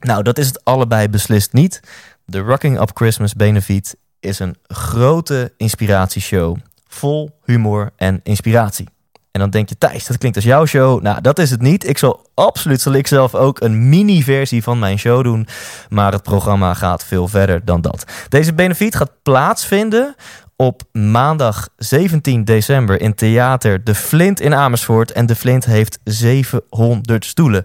Nou, 0.00 0.22
dat 0.22 0.38
is 0.38 0.46
het 0.46 0.64
allebei 0.64 1.08
beslist 1.08 1.52
niet. 1.52 1.80
De 2.24 2.38
Rocking 2.38 2.80
Up 2.80 2.90
Christmas 2.94 3.34
Benefiet 3.34 3.96
is 4.20 4.38
een 4.38 4.56
grote 4.66 5.52
inspiratieshow. 5.56 6.56
Vol 6.88 7.30
humor 7.44 7.90
en 7.96 8.20
inspiratie. 8.22 8.88
En 9.32 9.40
dan 9.40 9.50
denk 9.50 9.68
je, 9.68 9.78
Thijs, 9.78 10.06
dat 10.06 10.18
klinkt 10.18 10.36
als 10.36 10.46
jouw 10.46 10.66
show. 10.66 11.02
Nou, 11.02 11.20
dat 11.20 11.38
is 11.38 11.50
het 11.50 11.60
niet. 11.60 11.88
Ik 11.88 11.98
zal 11.98 12.26
absoluut, 12.34 12.80
zal 12.80 12.92
ik 12.92 13.06
zelf 13.06 13.34
ook 13.34 13.60
een 13.60 13.88
mini-versie 13.88 14.62
van 14.62 14.78
mijn 14.78 14.98
show 14.98 15.22
doen. 15.22 15.46
Maar 15.88 16.12
het 16.12 16.22
programma 16.22 16.74
gaat 16.74 17.04
veel 17.04 17.28
verder 17.28 17.64
dan 17.64 17.80
dat. 17.80 18.04
Deze 18.28 18.54
benefiet 18.54 18.94
gaat 18.94 19.22
plaatsvinden 19.22 20.14
op 20.56 20.82
maandag 20.92 21.68
17 21.76 22.44
december 22.44 23.00
in 23.00 23.14
theater 23.14 23.84
De 23.84 23.94
Flint 23.94 24.40
in 24.40 24.54
Amersfoort. 24.54 25.12
En 25.12 25.26
De 25.26 25.36
Flint 25.36 25.64
heeft 25.64 25.98
700 26.04 27.24
stoelen. 27.24 27.64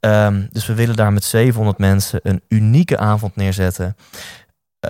Um, 0.00 0.48
dus 0.52 0.66
we 0.66 0.74
willen 0.74 0.96
daar 0.96 1.12
met 1.12 1.24
700 1.24 1.78
mensen 1.78 2.20
een 2.22 2.42
unieke 2.48 2.98
avond 2.98 3.36
neerzetten. 3.36 3.96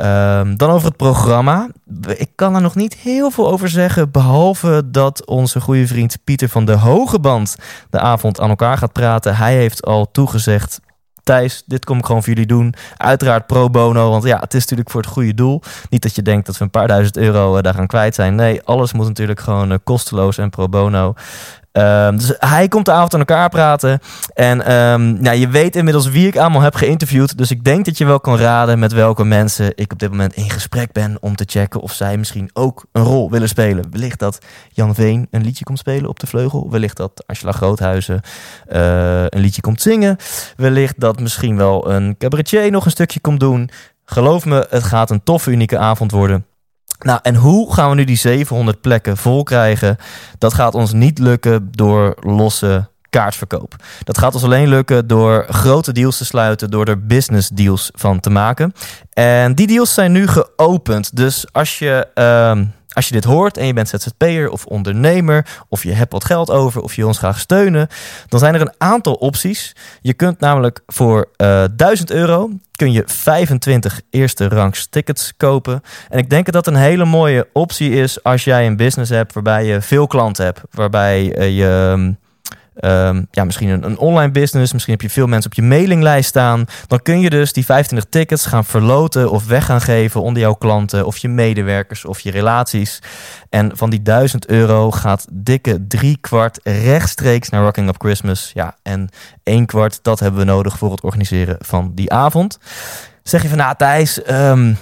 Um, 0.00 0.56
dan 0.56 0.70
over 0.70 0.86
het 0.88 0.96
programma. 0.96 1.68
Ik 2.16 2.30
kan 2.34 2.54
er 2.54 2.60
nog 2.60 2.74
niet 2.74 2.94
heel 2.94 3.30
veel 3.30 3.50
over 3.50 3.68
zeggen. 3.68 4.10
Behalve 4.10 4.82
dat 4.86 5.26
onze 5.26 5.60
goede 5.60 5.86
vriend 5.86 6.18
Pieter 6.24 6.48
van 6.48 6.64
de 6.64 6.72
Hoge 6.72 7.20
Band 7.20 7.56
de 7.90 7.98
avond 7.98 8.40
aan 8.40 8.48
elkaar 8.48 8.78
gaat 8.78 8.92
praten. 8.92 9.36
Hij 9.36 9.54
heeft 9.54 9.84
al 9.84 10.10
toegezegd. 10.10 10.80
Thijs, 11.22 11.62
dit 11.66 11.84
kom 11.84 11.98
ik 11.98 12.06
gewoon 12.06 12.22
voor 12.22 12.32
jullie 12.32 12.48
doen. 12.48 12.74
Uiteraard 12.96 13.46
pro 13.46 13.70
bono, 13.70 14.10
want 14.10 14.24
ja, 14.24 14.38
het 14.40 14.54
is 14.54 14.60
natuurlijk 14.60 14.90
voor 14.90 15.00
het 15.00 15.10
goede 15.10 15.34
doel. 15.34 15.62
Niet 15.90 16.02
dat 16.02 16.14
je 16.14 16.22
denkt 16.22 16.46
dat 16.46 16.58
we 16.58 16.64
een 16.64 16.70
paar 16.70 16.88
duizend 16.88 17.16
euro 17.16 17.56
uh, 17.56 17.62
daar 17.62 17.74
gaan 17.74 17.86
kwijt 17.86 18.14
zijn. 18.14 18.34
Nee, 18.34 18.62
alles 18.62 18.92
moet 18.92 19.06
natuurlijk 19.06 19.40
gewoon 19.40 19.72
uh, 19.72 19.78
kosteloos 19.84 20.38
en 20.38 20.50
pro 20.50 20.68
bono. 20.68 21.14
Um, 21.72 22.16
dus 22.16 22.34
hij 22.38 22.68
komt 22.68 22.84
de 22.84 22.92
avond 22.92 23.14
aan 23.14 23.18
elkaar 23.18 23.48
praten. 23.48 24.00
En 24.34 24.72
um, 24.72 25.22
nou, 25.22 25.36
je 25.36 25.48
weet 25.48 25.76
inmiddels 25.76 26.08
wie 26.08 26.26
ik 26.26 26.36
allemaal 26.36 26.60
heb 26.60 26.74
geïnterviewd. 26.74 27.38
Dus 27.38 27.50
ik 27.50 27.64
denk 27.64 27.84
dat 27.84 27.98
je 27.98 28.04
wel 28.04 28.20
kan 28.20 28.36
raden 28.36 28.78
met 28.78 28.92
welke 28.92 29.24
mensen 29.24 29.72
ik 29.74 29.92
op 29.92 29.98
dit 29.98 30.10
moment 30.10 30.34
in 30.34 30.50
gesprek 30.50 30.92
ben. 30.92 31.16
Om 31.20 31.36
te 31.36 31.44
checken 31.46 31.80
of 31.80 31.92
zij 31.92 32.16
misschien 32.16 32.50
ook 32.52 32.84
een 32.92 33.02
rol 33.02 33.30
willen 33.30 33.48
spelen. 33.48 33.90
Wellicht 33.90 34.18
dat 34.18 34.38
Jan 34.68 34.94
Veen 34.94 35.26
een 35.30 35.42
liedje 35.42 35.64
komt 35.64 35.78
spelen 35.78 36.08
op 36.08 36.20
de 36.20 36.26
vleugel. 36.26 36.70
Wellicht 36.70 36.96
dat 36.96 37.24
Angela 37.26 37.52
Groothuizen 37.52 38.20
uh, 38.72 39.24
een 39.26 39.40
liedje 39.40 39.60
komt 39.60 39.82
zingen. 39.82 40.16
Wellicht 40.56 41.00
dat 41.00 41.20
misschien 41.20 41.56
wel 41.56 41.90
een 41.90 42.16
cabaretier 42.18 42.70
nog 42.70 42.84
een 42.84 42.90
stukje 42.90 43.20
komt 43.20 43.40
doen. 43.40 43.70
Geloof 44.04 44.44
me, 44.44 44.66
het 44.70 44.82
gaat 44.82 45.10
een 45.10 45.22
toffe, 45.22 45.50
unieke 45.50 45.78
avond 45.78 46.10
worden. 46.10 46.46
Nou, 47.02 47.18
en 47.22 47.34
hoe 47.34 47.74
gaan 47.74 47.88
we 47.88 47.94
nu 47.94 48.04
die 48.04 48.16
700 48.16 48.80
plekken 48.80 49.16
vol 49.16 49.42
krijgen? 49.42 49.96
Dat 50.38 50.54
gaat 50.54 50.74
ons 50.74 50.92
niet 50.92 51.18
lukken 51.18 51.68
door 51.70 52.16
losse 52.20 52.88
kaartverkoop. 53.12 53.76
Dat 54.04 54.18
gaat 54.18 54.34
ons 54.34 54.44
alleen 54.44 54.68
lukken 54.68 55.06
door 55.06 55.46
grote 55.48 55.92
deals 55.92 56.16
te 56.16 56.24
sluiten, 56.24 56.70
door 56.70 56.86
er 56.86 57.06
business 57.06 57.48
deals 57.48 57.90
van 57.94 58.20
te 58.20 58.30
maken. 58.30 58.72
En 59.12 59.54
die 59.54 59.66
deals 59.66 59.94
zijn 59.94 60.12
nu 60.12 60.26
geopend. 60.26 61.16
Dus 61.16 61.46
als 61.52 61.78
je. 61.78 62.08
Uh, 62.14 62.66
als 62.92 63.08
je 63.08 63.14
dit 63.14 63.24
hoort 63.24 63.56
en 63.56 63.66
je 63.66 63.72
bent 63.72 63.88
ZZP'er 63.88 64.50
of 64.50 64.66
ondernemer, 64.66 65.46
of 65.68 65.82
je 65.82 65.92
hebt 65.92 66.12
wat 66.12 66.24
geld 66.24 66.50
over, 66.50 66.82
of 66.82 66.94
je 66.94 67.06
ons 67.06 67.18
graag 67.18 67.38
steunen, 67.38 67.88
dan 68.28 68.38
zijn 68.40 68.54
er 68.54 68.60
een 68.60 68.74
aantal 68.78 69.14
opties. 69.14 69.74
Je 70.00 70.14
kunt 70.14 70.40
namelijk 70.40 70.80
voor 70.86 71.28
uh, 71.36 71.64
eh, 71.64 71.70
1000 71.76 72.10
euro 72.10 72.50
kun 72.76 72.92
je 72.92 73.02
25 73.06 74.00
eerste 74.10 74.48
rangs 74.48 74.86
tickets 74.86 75.32
kopen. 75.36 75.82
En 76.08 76.18
ik 76.18 76.30
denk 76.30 76.44
dat 76.44 76.54
dat 76.54 76.66
een 76.66 76.80
hele 76.80 77.04
mooie 77.04 77.48
optie 77.52 77.90
is 77.90 78.22
als 78.22 78.44
jij 78.44 78.66
een 78.66 78.76
business 78.76 79.10
hebt 79.10 79.32
waarbij 79.32 79.64
je 79.64 79.80
veel 79.80 80.06
klanten 80.06 80.44
hebt, 80.44 80.60
waarbij 80.70 81.38
uh, 81.38 81.56
je 81.56 82.14
Um, 82.80 83.26
ja, 83.30 83.44
misschien 83.44 83.68
een, 83.68 83.84
een, 83.84 83.98
online 83.98 84.30
business, 84.30 84.72
misschien 84.72 84.92
heb 84.92 85.02
je 85.02 85.10
veel 85.10 85.26
mensen 85.26 85.50
op 85.50 85.56
je 85.56 85.62
mailinglijst 85.62 86.28
staan. 86.28 86.64
Dan 86.86 87.02
kun 87.02 87.20
je 87.20 87.30
dus 87.30 87.52
die 87.52 87.64
25 87.64 88.10
tickets 88.10 88.46
gaan 88.46 88.64
verloten 88.64 89.30
of 89.30 89.46
weg 89.46 89.64
gaan 89.64 89.80
geven 89.80 90.22
onder 90.22 90.42
jouw 90.42 90.54
klanten 90.54 91.06
of 91.06 91.16
je 91.16 91.28
medewerkers 91.28 92.04
of 92.04 92.20
je 92.20 92.30
relaties. 92.30 92.98
En 93.48 93.76
van 93.76 93.90
die 93.90 94.02
1000 94.02 94.46
euro 94.46 94.90
gaat 94.90 95.26
dikke 95.32 95.86
drie 95.86 96.18
kwart 96.20 96.60
rechtstreeks 96.62 97.48
naar 97.48 97.62
Rocking 97.62 97.88
Up 97.88 98.00
Christmas. 98.00 98.50
Ja, 98.54 98.76
en 98.82 99.08
één 99.42 99.66
kwart, 99.66 99.98
dat 100.02 100.20
hebben 100.20 100.40
we 100.40 100.46
nodig 100.46 100.78
voor 100.78 100.90
het 100.90 101.02
organiseren 101.02 101.56
van 101.60 101.92
die 101.94 102.12
avond. 102.12 102.58
Zeg 103.22 103.42
je 103.42 103.48
van, 103.48 103.58
nou 103.58 103.74
Thijs, 103.76 104.30
um, 104.30 104.76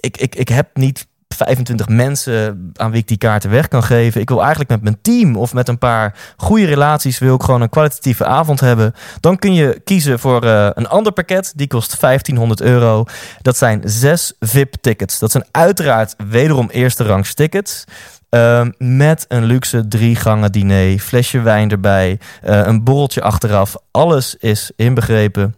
ik, 0.00 0.16
ik, 0.16 0.34
ik 0.34 0.48
heb 0.48 0.68
niet 0.74 1.06
25 1.34 1.88
mensen 1.88 2.70
aan 2.74 2.90
wie 2.90 3.00
ik 3.00 3.08
die 3.08 3.16
kaarten 3.16 3.50
weg 3.50 3.68
kan 3.68 3.82
geven. 3.82 4.20
Ik 4.20 4.28
wil 4.28 4.40
eigenlijk 4.40 4.70
met 4.70 4.82
mijn 4.82 4.98
team 5.02 5.36
of 5.36 5.54
met 5.54 5.68
een 5.68 5.78
paar 5.78 6.14
goede 6.36 6.66
relaties 6.66 7.18
wil 7.18 7.34
ik 7.34 7.42
gewoon 7.42 7.60
een 7.60 7.68
kwalitatieve 7.68 8.24
avond 8.24 8.60
hebben. 8.60 8.94
Dan 9.20 9.38
kun 9.38 9.54
je 9.54 9.80
kiezen 9.84 10.18
voor 10.18 10.44
uh, 10.44 10.68
een 10.74 10.88
ander 10.88 11.12
pakket. 11.12 11.52
Die 11.56 11.66
kost 11.66 12.00
1500 12.00 12.60
euro. 12.60 13.04
Dat 13.42 13.56
zijn 13.56 13.82
zes 13.84 14.32
VIP-tickets. 14.40 15.18
Dat 15.18 15.30
zijn 15.30 15.44
uiteraard 15.50 16.14
wederom 16.28 16.68
eerste 16.70 17.04
rangs 17.04 17.34
tickets. 17.34 17.84
Uh, 18.30 18.66
met 18.78 19.24
een 19.28 19.44
luxe 19.44 19.88
drie 19.88 20.16
gangen 20.16 20.52
diner, 20.52 20.98
flesje 20.98 21.40
wijn 21.40 21.70
erbij, 21.70 22.18
uh, 22.44 22.66
een 22.66 22.84
borreltje 22.84 23.22
achteraf. 23.22 23.76
Alles 23.90 24.36
is 24.38 24.70
inbegrepen. 24.76 25.54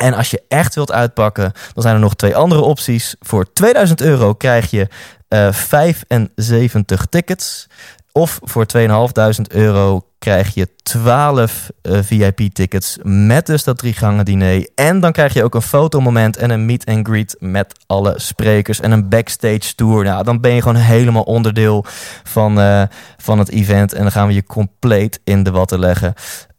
En 0.00 0.14
als 0.14 0.30
je 0.30 0.42
echt 0.48 0.74
wilt 0.74 0.92
uitpakken, 0.92 1.52
dan 1.74 1.82
zijn 1.82 1.94
er 1.94 2.00
nog 2.00 2.14
twee 2.14 2.36
andere 2.36 2.60
opties. 2.60 3.14
Voor 3.20 3.52
2000 3.52 4.00
euro 4.00 4.34
krijg 4.34 4.70
je 4.70 4.88
uh, 5.28 5.52
75 5.52 7.06
tickets. 7.06 7.66
Of 8.12 8.40
voor 8.42 8.66
2500 8.66 9.54
euro 9.54 10.04
krijg 10.18 10.54
je 10.54 10.68
12 10.82 11.70
uh, 11.82 11.98
VIP-tickets 12.02 12.98
met 13.02 13.46
dus 13.46 13.64
dat 13.64 13.78
drie 13.78 13.92
gangen 13.92 14.24
diner. 14.24 14.68
En 14.74 15.00
dan 15.00 15.12
krijg 15.12 15.34
je 15.34 15.44
ook 15.44 15.54
een 15.54 15.62
fotomoment 15.62 16.36
en 16.36 16.50
een 16.50 16.66
meet 16.66 16.86
and 16.86 17.06
greet 17.06 17.36
met 17.38 17.74
alle 17.86 18.14
sprekers 18.16 18.80
en 18.80 18.90
een 18.90 19.08
backstage 19.08 19.74
tour. 19.74 20.04
Nou, 20.04 20.24
dan 20.24 20.40
ben 20.40 20.54
je 20.54 20.62
gewoon 20.62 20.76
helemaal 20.76 21.22
onderdeel 21.22 21.84
van, 22.22 22.58
uh, 22.58 22.82
van 23.16 23.38
het 23.38 23.50
event 23.50 23.92
en 23.92 24.02
dan 24.02 24.12
gaan 24.12 24.26
we 24.26 24.34
je 24.34 24.44
compleet 24.44 25.20
in 25.24 25.42
de 25.42 25.50
watten 25.50 25.78
leggen. 25.78 26.14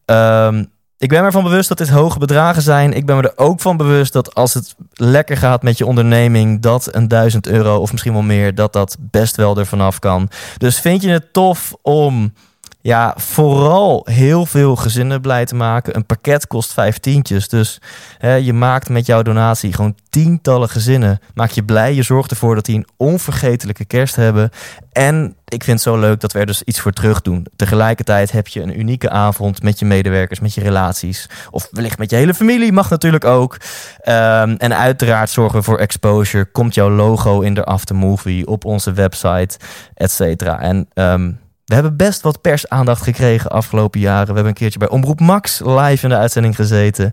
Um, 0.06 0.72
ik 1.02 1.10
ben 1.10 1.20
me 1.20 1.26
ervan 1.26 1.44
bewust 1.44 1.70
dat 1.70 1.78
dit 1.78 1.90
hoge 1.90 2.20
bedragen 2.20 2.62
zijn. 2.62 2.94
Ik 2.94 3.06
ben 3.06 3.16
me 3.16 3.22
er 3.22 3.38
ook 3.38 3.62
van 3.62 3.78
bewust 3.78 4.14
dat 4.14 4.36
als 4.36 4.54
het 4.54 4.76
lekker 4.94 5.38
gaat 5.38 5.64
met 5.64 5.78
je 5.78 5.86
onderneming, 5.86 6.62
dat 6.62 6.96
een 6.96 7.08
duizend 7.08 7.48
euro 7.48 7.78
of 7.78 7.92
misschien 7.92 8.14
wel 8.14 8.22
meer, 8.22 8.56
dat 8.56 8.74
dat 8.74 8.98
best 9.00 9.36
wel 9.36 9.58
er 9.58 9.66
vanaf 9.66 10.00
kan. 10.00 10.30
Dus 10.58 10.80
vind 10.80 11.02
je 11.02 11.10
het 11.10 11.34
tof 11.34 11.74
om 11.82 12.34
ja, 12.82 13.14
vooral 13.18 14.08
heel 14.10 14.46
veel 14.46 14.76
gezinnen 14.76 15.22
blij 15.22 15.46
te 15.46 15.56
maken. 15.56 15.96
Een 15.96 16.06
pakket 16.06 16.48
kost 16.48 16.74
vijftientjes. 16.74 17.48
Dus 17.48 17.82
hè, 18.18 18.34
je 18.34 18.54
maakt 18.54 18.90
met 18.90 19.06
jouw 19.06 19.22
donatie 19.22 19.74
gewoon 19.74 19.96
tientallen 20.10 20.70
gezinnen. 20.70 21.20
Maak 21.34 21.52
je 21.52 21.64
blij. 21.64 21.94
Je 21.94 22.04
zorgt 22.04 22.32
ervoor 22.32 22.56
dat 22.56 22.66
die 22.66 22.76
een 22.76 22.88
onvergetelijke 22.98 23.86
kerst 23.86 24.16
hebben. 24.16 24.50
En 24.92 25.36
ik 25.46 25.64
vind 25.64 25.84
het 25.84 25.94
zo 25.94 26.00
leuk 26.00 26.20
dat 26.20 26.32
we 26.32 26.40
er 26.40 26.46
dus 26.46 26.64
iets 26.64 26.80
voor 26.80 26.92
terug 26.92 27.22
doen. 27.22 27.48
Tegelijkertijd 27.56 28.32
heb 28.32 28.48
je 28.48 28.62
een 28.62 28.80
unieke 28.80 29.10
avond 29.10 29.64
met 29.64 29.80
je 29.80 29.86
medewerkers, 29.86 30.40
met 30.40 30.54
je 30.54 30.62
relaties. 30.62 31.30
Of 31.52 31.68
wellicht 31.72 31.98
met 31.98 32.10
je 32.10 32.16
hele 32.16 32.34
familie, 32.34 32.72
mag 32.72 32.90
natuurlijk 32.90 33.26
ook. 33.26 33.54
Um, 33.54 34.56
en 34.56 34.78
uiteraard 34.78 35.30
zorgen 35.30 35.60
we 35.60 35.64
voor 35.66 35.78
exposure. 35.78 36.46
Komt 36.46 36.74
jouw 36.74 36.90
logo 36.90 37.42
in 37.42 37.54
de 37.54 37.64
aftermovie 37.64 38.48
op 38.48 38.66
onze 38.66 38.94
website, 38.94 39.58
et 39.94 40.12
cetera. 40.12 40.60
En 40.60 40.88
um, 40.94 41.40
we 41.66 41.74
hebben 41.74 41.98
best 41.98 42.22
wat 42.22 42.42
persaandacht 42.42 43.04
gekregen 43.04 43.52
afgelopen 43.52 44.00
jaren. 44.00 44.28
We 44.28 44.34
hebben 44.34 44.46
een 44.46 44.54
keertje 44.54 44.80
bij 44.80 44.90
Omroep 44.90 45.20
Max 45.20 45.60
live 45.60 46.04
in 46.04 46.10
de 46.10 46.18
uitzending 46.18 46.56
gezeten. 46.56 47.06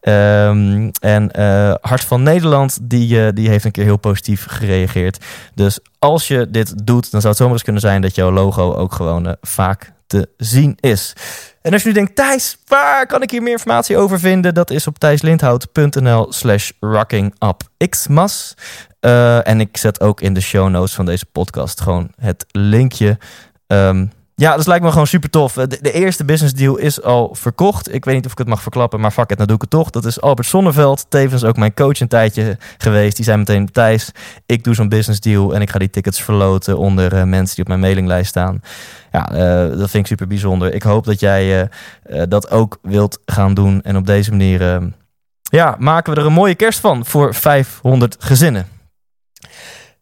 Um, 0.00 0.90
en 1.00 1.30
uh, 1.38 1.74
Hart 1.80 2.04
van 2.04 2.22
Nederland, 2.22 2.78
die, 2.82 3.18
uh, 3.18 3.28
die 3.34 3.48
heeft 3.48 3.64
een 3.64 3.70
keer 3.70 3.84
heel 3.84 3.96
positief 3.96 4.46
gereageerd. 4.48 5.24
Dus 5.54 5.78
als 5.98 6.28
je 6.28 6.50
dit 6.50 6.86
doet, 6.86 7.10
dan 7.10 7.20
zou 7.20 7.32
het 7.32 7.36
zomaar 7.36 7.52
eens 7.52 7.62
kunnen 7.62 7.82
zijn 7.82 8.00
dat 8.00 8.14
jouw 8.14 8.30
logo 8.30 8.74
ook 8.74 8.92
gewoon 8.92 9.26
uh, 9.26 9.32
vaak 9.40 9.92
te 10.06 10.28
zien 10.36 10.76
is. 10.80 11.12
En 11.62 11.72
als 11.72 11.82
je 11.82 11.88
nu 11.88 11.94
denkt, 11.94 12.14
Thijs, 12.14 12.58
waar 12.66 13.06
kan 13.06 13.22
ik 13.22 13.30
hier 13.30 13.42
meer 13.42 13.52
informatie 13.52 13.96
over 13.96 14.20
vinden? 14.20 14.54
Dat 14.54 14.70
is 14.70 14.86
op 14.86 14.98
thijslindhout.nl 14.98 16.32
slash 16.32 16.70
rockingupxmas. 16.80 18.54
Uh, 19.00 19.48
en 19.48 19.60
ik 19.60 19.76
zet 19.76 20.00
ook 20.00 20.20
in 20.20 20.34
de 20.34 20.40
show 20.40 20.68
notes 20.68 20.94
van 20.94 21.04
deze 21.04 21.26
podcast 21.32 21.80
gewoon 21.80 22.10
het 22.16 22.44
linkje 22.50 23.18
Um, 23.72 24.10
ja, 24.34 24.56
dat 24.56 24.66
lijkt 24.66 24.84
me 24.84 24.90
gewoon 24.90 25.06
super 25.06 25.30
tof. 25.30 25.52
De, 25.52 25.78
de, 25.80 25.92
eerste 25.92 26.24
business 26.24 26.54
deal 26.54 26.76
is 26.76 27.02
al 27.02 27.34
verkocht. 27.34 27.94
Ik 27.94 28.04
weet 28.04 28.14
niet 28.14 28.26
of 28.26 28.32
ik 28.32 28.38
het 28.38 28.46
mag 28.46 28.62
verklappen, 28.62 29.00
maar 29.00 29.10
fuck 29.10 29.30
it, 29.30 29.38
dan 29.38 29.46
doe 29.46 29.56
ik 29.56 29.62
het 29.62 29.70
toch. 29.70 29.90
Dat 29.90 30.04
is 30.04 30.20
Albert 30.20 30.48
Sonneveld, 30.48 31.06
tevens 31.08 31.44
ook 31.44 31.56
mijn 31.56 31.74
coach 31.74 32.00
een 32.00 32.08
tijdje 32.08 32.56
geweest. 32.78 33.16
Die 33.16 33.24
zei 33.24 33.36
meteen, 33.36 33.70
Thijs, 33.70 34.12
ik 34.46 34.64
doe 34.64 34.74
zo'n 34.74 34.88
business 34.88 35.20
deal 35.20 35.54
en 35.54 35.60
ik 35.60 35.70
ga 35.70 35.78
die 35.78 35.90
tickets 35.90 36.22
verloten 36.22 36.78
onder 36.78 37.14
uh, 37.14 37.22
mensen 37.22 37.54
die 37.54 37.64
op 37.64 37.68
mijn 37.68 37.80
mailinglijst 37.80 38.28
staan. 38.28 38.62
Ja, 39.12 39.32
uh, 39.32 39.78
dat 39.78 39.90
vind 39.90 39.94
ik 39.94 40.06
super 40.06 40.26
bijzonder. 40.26 40.74
Ik 40.74 40.82
hoop 40.82 41.04
dat 41.04 41.20
jij 41.20 41.68
dat 42.28 42.50
ook 42.50 42.78
wilt 42.82 43.18
gaan 43.26 43.54
doen. 43.54 43.82
En 43.82 43.96
op 43.96 44.06
deze 44.06 44.30
manier 44.30 44.62
ehm, 44.62 44.88
ja, 45.42 45.76
maken 45.78 46.14
we 46.14 46.20
er 46.20 46.26
een 46.26 46.32
mooie 46.32 46.54
kerst 46.54 46.80
van 46.80 47.06
voor 47.06 47.34
500 47.34 48.16
gezinnen. 48.18 48.66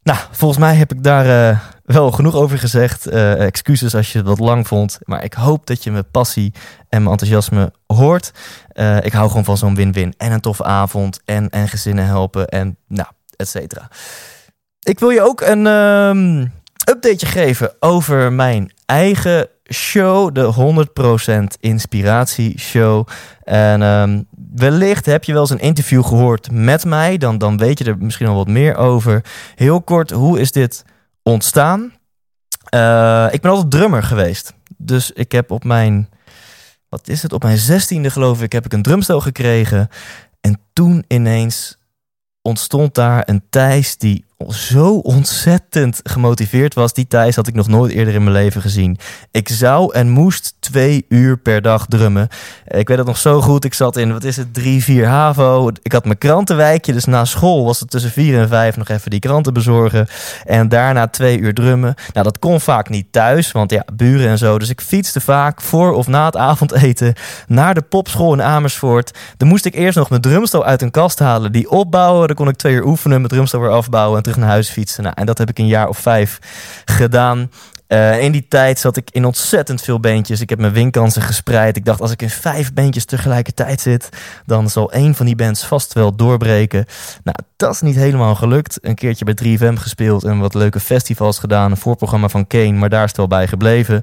Nou, 0.02 0.18
volgens 0.30 0.60
mij 0.60 0.74
heb 0.74 0.92
ik 0.92 1.02
daar 1.02 1.60
wel 1.92 2.10
genoeg 2.10 2.34
over 2.34 2.58
gezegd. 2.58 3.12
Uh, 3.12 3.46
excuses 3.46 3.94
als 3.94 4.12
je 4.12 4.22
wat 4.22 4.38
lang 4.38 4.66
vond. 4.66 4.98
Maar 5.04 5.24
ik 5.24 5.32
hoop 5.32 5.66
dat 5.66 5.84
je 5.84 5.90
mijn 5.90 6.10
passie 6.10 6.52
en 6.88 7.02
mijn 7.02 7.10
enthousiasme 7.10 7.72
hoort. 7.86 8.32
Uh, 8.74 8.96
ik 9.04 9.12
hou 9.12 9.28
gewoon 9.28 9.44
van 9.44 9.56
zo'n 9.56 9.74
win-win. 9.74 10.14
En 10.16 10.32
een 10.32 10.40
toffe 10.40 10.64
avond. 10.64 11.20
En, 11.24 11.50
en 11.50 11.68
gezinnen 11.68 12.04
helpen. 12.04 12.48
En 12.48 12.76
nou, 12.88 13.08
et 13.36 13.48
cetera. 13.48 13.88
Ik 14.82 14.98
wil 14.98 15.10
je 15.10 15.22
ook 15.22 15.40
een 15.40 15.66
um, 15.66 16.52
updateje 16.90 17.26
geven 17.26 17.72
over 17.80 18.32
mijn 18.32 18.72
eigen 18.86 19.48
show. 19.72 20.34
De 20.34 20.86
100% 21.54 21.60
inspiratie 21.60 22.58
show. 22.58 23.06
En 23.42 23.82
um, 23.82 24.26
wellicht 24.54 25.06
heb 25.06 25.24
je 25.24 25.32
wel 25.32 25.40
eens 25.40 25.50
een 25.50 25.58
interview 25.58 26.04
gehoord 26.04 26.50
met 26.50 26.84
mij. 26.84 27.18
Dan, 27.18 27.38
dan 27.38 27.56
weet 27.56 27.78
je 27.78 27.84
er 27.84 27.98
misschien 27.98 28.26
al 28.26 28.34
wat 28.34 28.48
meer 28.48 28.76
over. 28.76 29.24
Heel 29.54 29.82
kort, 29.82 30.10
hoe 30.10 30.40
is 30.40 30.52
dit 30.52 30.84
ontstaan? 31.30 31.80
Uh, 32.74 33.28
ik 33.30 33.40
ben 33.40 33.50
altijd 33.50 33.70
drummer 33.70 34.02
geweest. 34.02 34.54
Dus 34.76 35.10
ik 35.10 35.32
heb 35.32 35.50
op 35.50 35.64
mijn, 35.64 36.08
wat 36.88 37.08
is 37.08 37.22
het, 37.22 37.32
op 37.32 37.42
mijn 37.42 37.58
zestiende 37.58 38.10
geloof 38.10 38.42
ik, 38.42 38.52
heb 38.52 38.64
ik 38.64 38.72
een 38.72 38.82
drumstel 38.82 39.20
gekregen. 39.20 39.88
En 40.40 40.60
toen 40.72 41.04
ineens 41.08 41.78
ontstond 42.42 42.94
daar 42.94 43.22
een 43.28 43.42
Thijs 43.50 43.96
die 43.96 44.24
zo 44.48 44.94
ontzettend 44.94 46.00
gemotiveerd 46.02 46.74
was. 46.74 46.92
Die 46.92 47.06
Thijs 47.06 47.36
had 47.36 47.46
ik 47.46 47.54
nog 47.54 47.68
nooit 47.68 47.92
eerder 47.92 48.14
in 48.14 48.22
mijn 48.22 48.36
leven 48.36 48.60
gezien. 48.60 48.98
Ik 49.30 49.48
zou 49.48 49.94
en 49.94 50.08
moest 50.08 50.54
twee 50.60 51.04
uur 51.08 51.38
per 51.38 51.62
dag 51.62 51.86
drummen. 51.86 52.28
Ik 52.66 52.88
weet 52.88 52.98
het 52.98 53.06
nog 53.06 53.18
zo 53.18 53.40
goed. 53.40 53.64
Ik 53.64 53.74
zat 53.74 53.96
in, 53.96 54.12
wat 54.12 54.24
is 54.24 54.36
het, 54.36 54.54
drie, 54.54 54.84
vier 54.84 55.06
HAVO. 55.06 55.70
Ik 55.82 55.92
had 55.92 56.04
mijn 56.04 56.18
krantenwijkje. 56.18 56.92
Dus 56.92 57.04
na 57.04 57.24
school 57.24 57.64
was 57.64 57.80
het 57.80 57.90
tussen 57.90 58.10
vier 58.10 58.38
en 58.38 58.48
vijf 58.48 58.76
nog 58.76 58.88
even 58.88 59.10
die 59.10 59.20
kranten 59.20 59.52
bezorgen. 59.52 60.06
En 60.44 60.68
daarna 60.68 61.08
twee 61.08 61.38
uur 61.38 61.54
drummen. 61.54 61.94
Nou, 62.12 62.24
dat 62.24 62.38
kon 62.38 62.60
vaak 62.60 62.88
niet 62.88 63.06
thuis, 63.10 63.52
want 63.52 63.70
ja, 63.70 63.84
buren 63.92 64.28
en 64.28 64.38
zo. 64.38 64.58
Dus 64.58 64.68
ik 64.68 64.80
fietste 64.80 65.20
vaak 65.20 65.60
voor 65.60 65.92
of 65.92 66.06
na 66.06 66.24
het 66.24 66.36
avondeten 66.36 67.14
naar 67.46 67.74
de 67.74 67.82
popschool 67.82 68.32
in 68.32 68.42
Amersfoort. 68.42 69.18
Dan 69.36 69.48
moest 69.48 69.64
ik 69.64 69.74
eerst 69.74 69.96
nog 69.96 70.10
mijn 70.10 70.22
drumstel 70.22 70.64
uit 70.64 70.82
een 70.82 70.90
kast 70.90 71.18
halen, 71.18 71.52
die 71.52 71.70
opbouwen. 71.70 72.26
Dan 72.26 72.36
kon 72.36 72.48
ik 72.48 72.56
twee 72.56 72.74
uur 72.74 72.84
oefenen, 72.84 73.16
mijn 73.16 73.32
drumstel 73.32 73.60
weer 73.60 73.70
afbouwen 73.70 74.16
en 74.16 74.22
naar 74.36 74.48
huis 74.48 74.68
fietsen. 74.68 75.02
Nou, 75.02 75.14
en 75.18 75.26
dat 75.26 75.38
heb 75.38 75.48
ik 75.48 75.58
een 75.58 75.66
jaar 75.66 75.88
of 75.88 75.98
vijf 75.98 76.38
gedaan. 76.84 77.50
Uh, 77.92 78.22
in 78.22 78.32
die 78.32 78.46
tijd 78.48 78.78
zat 78.78 78.96
ik 78.96 79.08
in 79.12 79.24
ontzettend 79.24 79.82
veel 79.82 80.00
beentjes. 80.00 80.40
Ik 80.40 80.50
heb 80.50 80.58
mijn 80.58 80.72
winkansen 80.72 81.22
gespreid. 81.22 81.76
Ik 81.76 81.84
dacht, 81.84 82.00
als 82.00 82.10
ik 82.10 82.22
in 82.22 82.30
vijf 82.30 82.72
beentjes 82.72 83.04
tegelijkertijd 83.04 83.80
zit, 83.80 84.08
dan 84.46 84.70
zal 84.70 84.92
één 84.92 85.14
van 85.14 85.26
die 85.26 85.36
bands 85.36 85.66
vast 85.66 85.92
wel 85.92 86.16
doorbreken. 86.16 86.84
Nou, 87.24 87.36
dat 87.56 87.74
is 87.74 87.80
niet 87.80 87.96
helemaal 87.96 88.34
gelukt. 88.34 88.78
Een 88.82 88.94
keertje 88.94 89.24
bij 89.24 89.38
3FM 89.44 89.74
gespeeld 89.74 90.24
en 90.24 90.38
wat 90.38 90.54
leuke 90.54 90.80
festivals 90.80 91.38
gedaan. 91.38 91.70
Een 91.70 91.76
voorprogramma 91.76 92.28
van 92.28 92.46
Kane, 92.46 92.72
maar 92.72 92.88
daar 92.88 93.02
is 93.02 93.08
het 93.08 93.16
wel 93.16 93.26
bij 93.26 93.46
gebleven. 93.46 94.02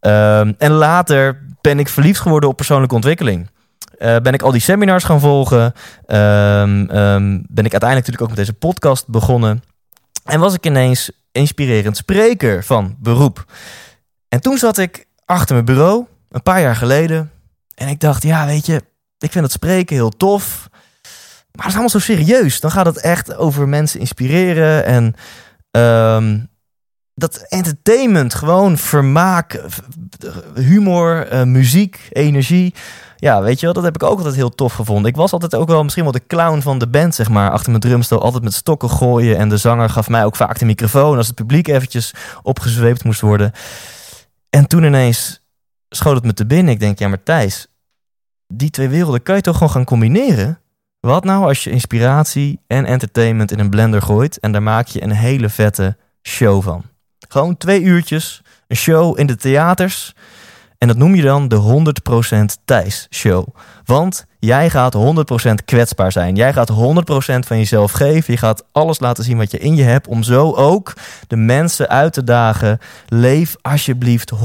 Uh, 0.00 0.38
en 0.38 0.70
later 0.70 1.42
ben 1.60 1.78
ik 1.78 1.88
verliefd 1.88 2.20
geworden 2.20 2.48
op 2.48 2.56
persoonlijke 2.56 2.94
ontwikkeling. 2.94 3.48
Uh, 3.98 4.16
ben 4.16 4.32
ik 4.32 4.42
al 4.42 4.52
die 4.52 4.60
seminars 4.60 5.04
gaan 5.04 5.20
volgen. 5.20 5.64
Um, 6.06 6.96
um, 6.96 7.44
ben 7.48 7.64
ik 7.64 7.72
uiteindelijk 7.72 7.80
natuurlijk 7.80 8.22
ook 8.22 8.28
met 8.28 8.36
deze 8.36 8.52
podcast 8.52 9.08
begonnen. 9.08 9.62
En 10.24 10.40
was 10.40 10.54
ik 10.54 10.66
ineens 10.66 11.10
inspirerend 11.32 11.96
spreker 11.96 12.64
van 12.64 12.96
beroep. 12.98 13.44
En 14.28 14.40
toen 14.40 14.58
zat 14.58 14.78
ik 14.78 15.06
achter 15.24 15.54
mijn 15.54 15.66
bureau, 15.66 16.06
een 16.30 16.42
paar 16.42 16.60
jaar 16.60 16.76
geleden. 16.76 17.30
En 17.74 17.88
ik 17.88 18.00
dacht, 18.00 18.22
ja, 18.22 18.46
weet 18.46 18.66
je, 18.66 18.82
ik 19.18 19.32
vind 19.32 19.44
het 19.44 19.52
spreken 19.52 19.96
heel 19.96 20.10
tof. 20.10 20.68
Maar 21.52 21.64
het 21.64 21.74
is 21.74 21.80
allemaal 21.80 21.88
zo 21.88 21.98
serieus. 21.98 22.60
Dan 22.60 22.70
gaat 22.70 22.86
het 22.86 23.00
echt 23.00 23.36
over 23.36 23.68
mensen 23.68 24.00
inspireren 24.00 24.84
en 24.84 25.14
um, 26.16 26.48
dat 27.14 27.46
entertainment, 27.48 28.34
gewoon 28.34 28.78
vermaak, 28.78 29.60
humor, 30.54 31.32
uh, 31.32 31.42
muziek, 31.42 32.08
energie. 32.10 32.74
Ja, 33.16 33.42
weet 33.42 33.60
je 33.60 33.64
wel, 33.64 33.74
dat 33.74 33.84
heb 33.84 33.94
ik 33.94 34.02
ook 34.02 34.18
altijd 34.18 34.34
heel 34.34 34.50
tof 34.50 34.72
gevonden. 34.72 35.10
Ik 35.10 35.16
was 35.16 35.32
altijd 35.32 35.54
ook 35.54 35.68
wel 35.68 35.82
misschien 35.82 36.02
wel 36.02 36.12
de 36.12 36.26
clown 36.26 36.60
van 36.60 36.78
de 36.78 36.88
band, 36.88 37.14
zeg 37.14 37.28
maar. 37.28 37.50
Achter 37.50 37.70
mijn 37.70 37.82
drumstel 37.82 38.22
altijd 38.22 38.42
met 38.42 38.54
stokken 38.54 38.90
gooien. 38.90 39.36
En 39.36 39.48
de 39.48 39.56
zanger 39.56 39.90
gaf 39.90 40.08
mij 40.08 40.24
ook 40.24 40.36
vaak 40.36 40.58
de 40.58 40.64
microfoon 40.64 41.16
als 41.16 41.26
het 41.26 41.36
publiek 41.36 41.68
eventjes 41.68 42.14
opgezweept 42.42 43.04
moest 43.04 43.20
worden. 43.20 43.52
En 44.50 44.66
toen 44.66 44.84
ineens 44.84 45.44
schoot 45.88 46.14
het 46.14 46.24
me 46.24 46.32
te 46.32 46.46
binnen. 46.46 46.72
Ik 46.72 46.80
denk, 46.80 46.98
ja 46.98 47.08
maar 47.08 47.22
Thijs, 47.22 47.66
die 48.48 48.70
twee 48.70 48.88
werelden 48.88 49.22
kan 49.22 49.36
je 49.36 49.42
toch 49.42 49.54
gewoon 49.56 49.72
gaan 49.72 49.84
combineren? 49.84 50.60
Wat 51.00 51.24
nou 51.24 51.44
als 51.44 51.64
je 51.64 51.70
inspiratie 51.70 52.60
en 52.66 52.84
entertainment 52.84 53.52
in 53.52 53.58
een 53.58 53.70
blender 53.70 54.02
gooit 54.02 54.38
en 54.38 54.52
daar 54.52 54.62
maak 54.62 54.86
je 54.86 55.02
een 55.02 55.10
hele 55.10 55.48
vette 55.48 55.96
show 56.22 56.62
van. 56.62 56.82
Gewoon 57.28 57.56
twee 57.56 57.82
uurtjes, 57.82 58.42
een 58.66 58.76
show 58.76 59.18
in 59.18 59.26
de 59.26 59.36
theaters. 59.36 60.14
En 60.78 60.88
dat 60.88 60.96
noem 60.96 61.14
je 61.14 61.22
dan 61.22 61.48
de 61.48 61.84
100% 62.60 62.64
Thijs 62.64 63.06
show. 63.10 63.46
Want 63.84 64.26
jij 64.38 64.70
gaat 64.70 64.96
100% 64.96 65.64
kwetsbaar 65.64 66.12
zijn. 66.12 66.34
Jij 66.34 66.52
gaat 66.52 66.70
100% 66.70 66.74
van 67.46 67.58
jezelf 67.58 67.92
geven. 67.92 68.32
Je 68.32 68.38
gaat 68.38 68.64
alles 68.72 69.00
laten 69.00 69.24
zien 69.24 69.36
wat 69.36 69.50
je 69.50 69.58
in 69.58 69.76
je 69.76 69.82
hebt. 69.82 70.06
Om 70.06 70.22
zo 70.22 70.52
ook 70.52 70.92
de 71.26 71.36
mensen 71.36 71.88
uit 71.88 72.12
te 72.12 72.24
dagen. 72.24 72.78
Leef 73.08 73.56
alsjeblieft 73.62 74.32
100% 74.34 74.36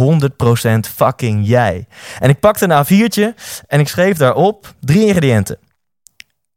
fucking 0.96 1.48
jij. 1.48 1.88
En 2.20 2.30
ik 2.30 2.40
pakte 2.40 2.66
een 2.66 2.86
A4'tje 2.86 3.42
en 3.68 3.80
ik 3.80 3.88
schreef 3.88 4.18
daarop 4.18 4.74
drie 4.80 5.06
ingrediënten. 5.06 5.58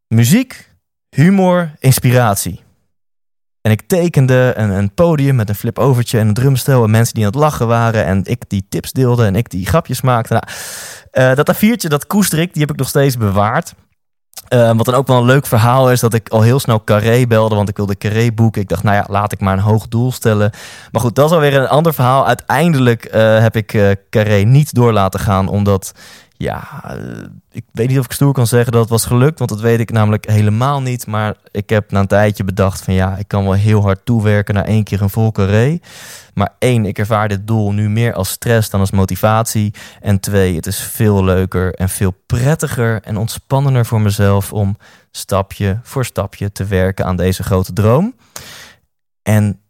Muziek, 0.08 0.70
humor, 1.10 1.70
inspiratie. 1.78 2.63
En 3.64 3.70
ik 3.70 3.82
tekende 3.86 4.52
een, 4.56 4.70
een 4.70 4.94
podium 4.94 5.34
met 5.34 5.48
een 5.48 5.54
flip-overtje 5.54 6.18
en 6.18 6.28
een 6.28 6.34
drumstel. 6.34 6.84
En 6.84 6.90
mensen 6.90 7.14
die 7.14 7.24
aan 7.24 7.30
het 7.30 7.40
lachen 7.40 7.66
waren. 7.66 8.04
En 8.04 8.20
ik 8.24 8.42
die 8.48 8.66
tips 8.68 8.92
deelde 8.92 9.26
en 9.26 9.36
ik 9.36 9.50
die 9.50 9.66
grapjes 9.66 10.00
maakte. 10.00 10.32
Nou, 10.32 10.44
uh, 11.30 11.36
dat 11.36 11.54
A4'tje, 11.54 11.88
dat 11.88 12.06
koester 12.06 12.38
ik, 12.38 12.52
die 12.52 12.62
heb 12.62 12.70
ik 12.70 12.76
nog 12.76 12.88
steeds 12.88 13.16
bewaard. 13.16 13.74
Uh, 14.48 14.72
wat 14.76 14.84
dan 14.84 14.94
ook 14.94 15.06
wel 15.06 15.18
een 15.18 15.24
leuk 15.24 15.46
verhaal 15.46 15.90
is, 15.90 16.00
dat 16.00 16.14
ik 16.14 16.28
al 16.28 16.42
heel 16.42 16.60
snel 16.60 16.84
Carré 16.84 17.26
belde, 17.26 17.54
want 17.54 17.68
ik 17.68 17.76
wilde 17.76 17.96
Carré 17.96 18.32
boeken. 18.32 18.62
Ik 18.62 18.68
dacht, 18.68 18.82
nou 18.82 18.96
ja, 18.96 19.06
laat 19.08 19.32
ik 19.32 19.40
maar 19.40 19.52
een 19.52 19.62
hoog 19.62 19.88
doel 19.88 20.12
stellen. 20.12 20.50
Maar 20.92 21.00
goed, 21.00 21.14
dat 21.14 21.26
is 21.26 21.34
alweer 21.34 21.54
een 21.54 21.68
ander 21.68 21.94
verhaal. 21.94 22.26
Uiteindelijk 22.26 23.14
uh, 23.14 23.38
heb 23.38 23.56
ik 23.56 23.96
Carré 24.10 24.42
niet 24.42 24.74
door 24.74 24.92
laten 24.92 25.20
gaan, 25.20 25.48
omdat 25.48 25.92
ja, 26.36 26.84
eh, 26.84 27.26
ik 27.50 27.64
weet 27.72 27.88
niet 27.88 27.98
of 27.98 28.04
ik 28.04 28.12
stoer 28.12 28.32
kan 28.32 28.46
zeggen 28.46 28.72
dat 28.72 28.80
het 28.80 28.90
was 28.90 29.04
gelukt, 29.04 29.38
want 29.38 29.50
dat 29.50 29.60
weet 29.60 29.80
ik 29.80 29.90
namelijk 29.90 30.30
helemaal 30.30 30.82
niet. 30.82 31.06
Maar 31.06 31.36
ik 31.50 31.70
heb 31.70 31.90
na 31.90 32.00
een 32.00 32.06
tijdje 32.06 32.44
bedacht 32.44 32.82
van 32.82 32.94
ja, 32.94 33.16
ik 33.16 33.28
kan 33.28 33.44
wel 33.44 33.52
heel 33.52 33.82
hard 33.82 34.04
toewerken 34.04 34.54
naar 34.54 34.64
één 34.64 34.84
keer 34.84 35.02
een 35.02 35.10
vol 35.10 35.32
carré. 35.32 35.78
Maar 36.34 36.54
één, 36.58 36.84
ik 36.84 36.98
ervaar 36.98 37.28
dit 37.28 37.46
doel 37.46 37.72
nu 37.72 37.88
meer 37.88 38.14
als 38.14 38.30
stress 38.30 38.70
dan 38.70 38.80
als 38.80 38.90
motivatie. 38.90 39.74
En 40.00 40.20
twee, 40.20 40.56
het 40.56 40.66
is 40.66 40.78
veel 40.80 41.24
leuker 41.24 41.74
en 41.74 41.88
veel 41.88 42.14
prettiger 42.26 43.02
en 43.02 43.16
ontspannender 43.16 43.86
voor 43.86 44.00
mezelf 44.00 44.52
om 44.52 44.76
stapje 45.10 45.78
voor 45.82 46.04
stapje 46.04 46.52
te 46.52 46.64
werken 46.64 47.04
aan 47.04 47.16
deze 47.16 47.42
grote 47.42 47.72
droom. 47.72 48.14
En 49.22 49.60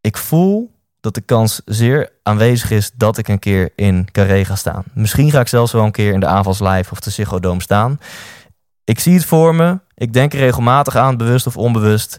ik 0.00 0.16
voel 0.16 0.71
dat 1.02 1.14
de 1.14 1.20
kans 1.20 1.60
zeer 1.64 2.10
aanwezig 2.22 2.70
is 2.70 2.90
dat 2.94 3.18
ik 3.18 3.28
een 3.28 3.38
keer 3.38 3.70
in 3.76 4.08
Carré 4.12 4.44
ga 4.44 4.54
staan. 4.54 4.84
Misschien 4.94 5.30
ga 5.30 5.40
ik 5.40 5.48
zelfs 5.48 5.72
wel 5.72 5.84
een 5.84 5.90
keer 5.90 6.12
in 6.12 6.20
de 6.20 6.26
Avals 6.26 6.60
Live 6.60 6.90
of 6.90 7.00
de 7.00 7.40
Dome 7.40 7.62
staan. 7.62 8.00
Ik 8.84 9.00
zie 9.00 9.14
het 9.14 9.24
voor 9.24 9.54
me. 9.54 9.80
Ik 9.94 10.12
denk 10.12 10.32
er 10.32 10.38
regelmatig 10.38 10.96
aan, 10.96 11.16
bewust 11.16 11.46
of 11.46 11.56
onbewust. 11.56 12.18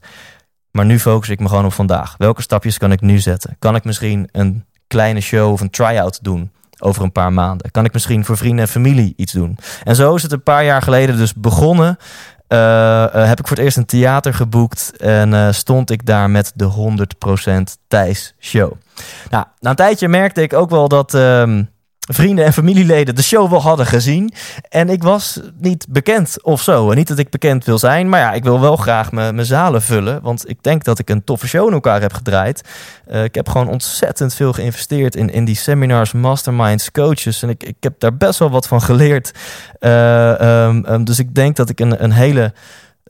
Maar 0.72 0.86
nu 0.86 1.00
focus 1.00 1.30
ik 1.30 1.40
me 1.40 1.48
gewoon 1.48 1.66
op 1.66 1.74
vandaag. 1.74 2.16
Welke 2.18 2.42
stapjes 2.42 2.78
kan 2.78 2.92
ik 2.92 3.02
nu 3.02 3.20
zetten? 3.20 3.56
Kan 3.60 3.76
ik 3.76 3.84
misschien 3.84 4.30
een 4.32 4.66
kleine 4.88 5.22
show 5.22 5.52
of 5.52 5.62
een 5.62 5.70
try-out 5.70 6.20
doen 6.24 6.52
over 6.80 7.04
een 7.04 7.12
paar 7.12 7.34
maanden? 7.34 7.72
Kan 7.72 7.86
ik 7.86 7.94
misschien 7.94 8.26
voor 8.26 8.38
vrienden 8.38 8.66
en 8.66 8.72
familie 8.72 9.14
iets 9.16 9.32
doen? 9.32 9.58
En 9.84 9.96
zo 9.96 10.16
is 10.16 10.24
het 10.24 10.32
een 10.32 10.44
paar 10.44 10.64
jaar 10.64 10.82
geleden 10.82 11.18
dus 11.18 11.34
begonnen. 11.34 11.98
Uh, 12.54 12.60
uh, 12.60 13.28
heb 13.28 13.40
ik 13.40 13.48
voor 13.48 13.56
het 13.56 13.66
eerst 13.66 13.78
een 13.78 13.86
theater 13.86 14.34
geboekt 14.34 14.98
en 14.98 15.32
uh, 15.32 15.52
stond 15.52 15.90
ik 15.90 16.06
daar 16.06 16.30
met 16.30 16.52
de 16.56 16.72
100% 17.78 17.80
Thijs 17.88 18.34
show. 18.40 18.72
Nou, 19.30 19.46
na 19.60 19.70
een 19.70 19.76
tijdje 19.76 20.08
merkte 20.08 20.42
ik 20.42 20.54
ook 20.54 20.70
wel 20.70 20.88
dat 20.88 21.14
ehm, 21.14 21.64
vrienden 22.12 22.46
en 22.46 22.54
familieleden 22.54 23.16
de 23.16 23.24
show 23.24 23.50
wel 23.50 23.62
hadden 23.62 23.86
gezien. 23.86 24.34
En 24.70 24.90
ik 24.90 25.04
was 25.04 25.40
niet 25.60 25.86
bekend 25.90 26.44
of 26.44 26.62
zo. 26.62 26.90
En 26.90 26.98
niet 26.98 27.08
dat 27.08 27.18
ik 27.18 27.30
bekend 27.30 27.66
wil 27.66 27.78
zijn, 27.78 28.10
maar 28.10 28.20
ja, 28.20 28.34
ik 28.34 28.44
wil 28.44 28.60
wel 28.60 28.76
graag 28.76 29.12
mijn 29.12 29.46
zalen 29.46 29.82
vullen. 29.82 30.22
Want 30.22 30.50
ik 30.50 30.58
denk 30.62 30.84
dat 30.84 31.00
ik 31.00 31.10
een 31.10 31.24
toffe 31.24 31.48
show 31.48 31.68
in 31.68 31.74
elkaar 31.74 32.02
heb 32.02 32.14
gedraaid. 32.14 32.62
Uh, 33.12 33.24
ik 33.24 33.36
heb 33.36 33.50
gewoon 33.50 33.68
ontzettend 33.68 34.34
veel 34.34 34.54
geïnvesteerd 34.54 35.16
in, 35.16 35.30
in 35.30 35.46
die 35.46 35.56
seminars, 35.56 36.12
masterminds, 36.12 36.92
coaches. 36.92 37.44
En 37.44 37.50
ik, 37.50 37.64
ik 37.64 37.76
heb 37.80 38.00
daar 38.00 38.18
best 38.18 38.40
wel 38.40 38.50
wat 38.50 38.68
van 38.68 38.82
geleerd. 38.82 39.32
Uh, 39.80 40.66
um, 40.66 40.86
um, 40.90 41.04
dus 41.04 41.20
ik 41.20 41.36
denk 41.36 41.56
dat 41.56 41.70
ik 41.70 41.80
een, 41.80 42.04
een 42.04 42.12
hele 42.12 42.54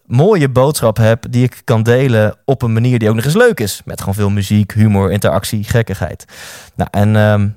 mooie 0.05 0.49
boodschap 0.49 0.97
heb 0.97 1.25
die 1.29 1.43
ik 1.43 1.61
kan 1.63 1.83
delen 1.83 2.35
op 2.45 2.61
een 2.61 2.73
manier 2.73 2.99
die 2.99 3.09
ook 3.09 3.15
nog 3.15 3.25
eens 3.25 3.35
leuk 3.35 3.59
is. 3.59 3.81
Met 3.85 3.99
gewoon 3.99 4.15
veel 4.15 4.29
muziek, 4.29 4.73
humor, 4.73 5.11
interactie, 5.11 5.63
gekkigheid. 5.63 6.25
Nou, 6.75 6.89
en 6.91 7.15
um, 7.15 7.55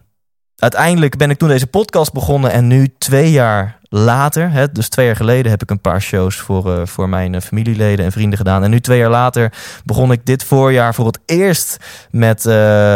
uiteindelijk 0.56 1.16
ben 1.16 1.30
ik 1.30 1.38
toen 1.38 1.48
deze 1.48 1.66
podcast 1.66 2.12
begonnen 2.12 2.50
en 2.50 2.66
nu 2.66 2.94
twee 2.98 3.30
jaar 3.30 3.78
later, 3.88 4.50
hè, 4.50 4.72
dus 4.72 4.88
twee 4.88 5.06
jaar 5.06 5.16
geleden 5.16 5.50
heb 5.50 5.62
ik 5.62 5.70
een 5.70 5.80
paar 5.80 6.02
shows 6.02 6.36
voor, 6.36 6.66
uh, 6.66 6.86
voor 6.86 7.08
mijn 7.08 7.32
uh, 7.32 7.40
familieleden 7.40 8.04
en 8.04 8.12
vrienden 8.12 8.38
gedaan. 8.38 8.64
En 8.64 8.70
nu 8.70 8.80
twee 8.80 8.98
jaar 8.98 9.10
later 9.10 9.52
begon 9.84 10.12
ik 10.12 10.26
dit 10.26 10.44
voorjaar 10.44 10.94
voor 10.94 11.06
het 11.06 11.18
eerst 11.26 11.76
met 12.10 12.38
uh, 12.44 12.52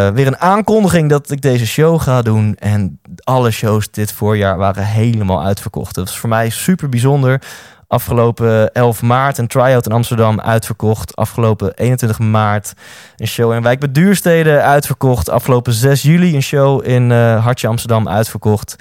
weer 0.08 0.26
een 0.26 0.38
aankondiging 0.38 1.10
dat 1.10 1.30
ik 1.30 1.42
deze 1.42 1.66
show 1.66 2.00
ga 2.00 2.22
doen. 2.22 2.54
En 2.58 3.00
alle 3.24 3.50
shows 3.50 3.90
dit 3.90 4.12
voorjaar 4.12 4.56
waren 4.56 4.86
helemaal 4.86 5.42
uitverkocht. 5.42 5.94
Dat 5.94 6.04
was 6.04 6.18
voor 6.18 6.28
mij 6.28 6.50
super 6.50 6.88
bijzonder. 6.88 7.42
Afgelopen 7.90 8.72
11 8.72 9.02
maart 9.02 9.38
een 9.38 9.46
try-out 9.46 9.86
in 9.86 9.92
Amsterdam 9.92 10.40
uitverkocht. 10.40 11.16
Afgelopen 11.16 11.74
21 11.74 12.18
maart 12.18 12.72
een 13.16 13.26
show 13.26 13.52
in 13.52 13.62
Wijk 13.62 13.92
bij 13.92 14.62
uitverkocht. 14.62 15.30
Afgelopen 15.30 15.72
6 15.72 16.02
juli 16.02 16.34
een 16.34 16.42
show 16.42 16.86
in 16.86 17.10
uh, 17.10 17.44
Hartje 17.44 17.68
Amsterdam 17.68 18.08
uitverkocht. 18.08 18.76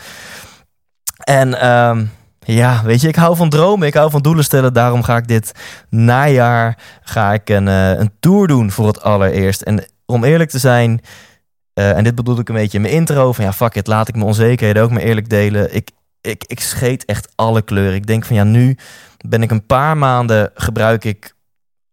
En 1.23 1.67
um, 1.69 2.11
ja, 2.39 2.81
weet 2.83 3.01
je, 3.01 3.07
ik 3.07 3.15
hou 3.15 3.35
van 3.35 3.49
dromen, 3.49 3.87
ik 3.87 3.93
hou 3.93 4.09
van 4.09 4.21
doelen 4.21 4.43
stellen. 4.43 4.73
Daarom 4.73 5.03
ga 5.03 5.17
ik 5.17 5.27
dit 5.27 5.51
najaar 5.89 6.77
ga 7.01 7.33
ik 7.33 7.49
een, 7.49 7.67
uh, 7.67 7.99
een 7.99 8.11
tour 8.19 8.47
doen 8.47 8.71
voor 8.71 8.87
het 8.87 9.01
allereerst. 9.01 9.61
En 9.61 9.85
om 10.05 10.23
eerlijk 10.23 10.49
te 10.49 10.59
zijn, 10.59 11.01
uh, 11.73 11.97
en 11.97 12.03
dit 12.03 12.15
bedoel 12.15 12.39
ik 12.39 12.49
een 12.49 12.55
beetje 12.55 12.77
in 12.77 12.83
mijn 12.83 12.93
intro, 12.93 13.33
van 13.33 13.45
ja, 13.45 13.53
fuck 13.53 13.75
it, 13.75 13.87
laat 13.87 14.07
ik 14.07 14.15
mijn 14.15 14.27
onzekerheden 14.27 14.83
ook 14.83 14.91
maar 14.91 15.01
eerlijk 15.01 15.29
delen. 15.29 15.75
Ik, 15.75 15.89
ik, 16.21 16.43
ik 16.47 16.59
scheet 16.59 17.05
echt 17.05 17.31
alle 17.35 17.61
kleuren. 17.61 17.95
Ik 17.95 18.07
denk 18.07 18.25
van 18.25 18.35
ja, 18.35 18.43
nu 18.43 18.77
ben 19.25 19.41
ik 19.41 19.51
een 19.51 19.65
paar 19.65 19.97
maanden 19.97 20.51
gebruik 20.53 21.03
ik 21.03 21.35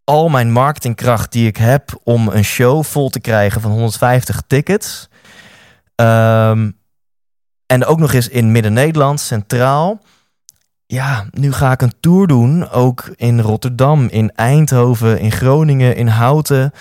al 0.05 0.29
mijn 0.29 0.53
marketingkracht 0.53 1.33
die 1.33 1.47
ik 1.47 1.57
heb 1.57 2.01
om 2.03 2.29
een 2.29 2.45
show 2.45 2.85
vol 2.85 3.09
te 3.09 3.21
krijgen 3.21 3.61
van 3.61 3.71
150 3.71 4.43
tickets. 4.47 5.09
Um, 5.97 6.79
en 7.67 7.85
ook 7.85 7.99
nog 7.99 8.13
eens 8.13 8.29
in 8.29 8.53
Midden-Nederland, 8.53 9.21
centraal. 9.21 10.01
Ja, 10.87 11.27
nu 11.31 11.53
ga 11.53 11.73
ik 11.73 11.83
een 11.83 12.01
tour 12.01 12.27
doen. 12.27 12.69
Ook 12.69 13.13
in 13.17 13.41
Rotterdam, 13.41 14.07
in 14.07 14.33
Eindhoven, 14.35 15.19
in 15.19 15.33
Groningen, 15.33 15.97
in 15.97 16.07
Houten. 16.07 16.73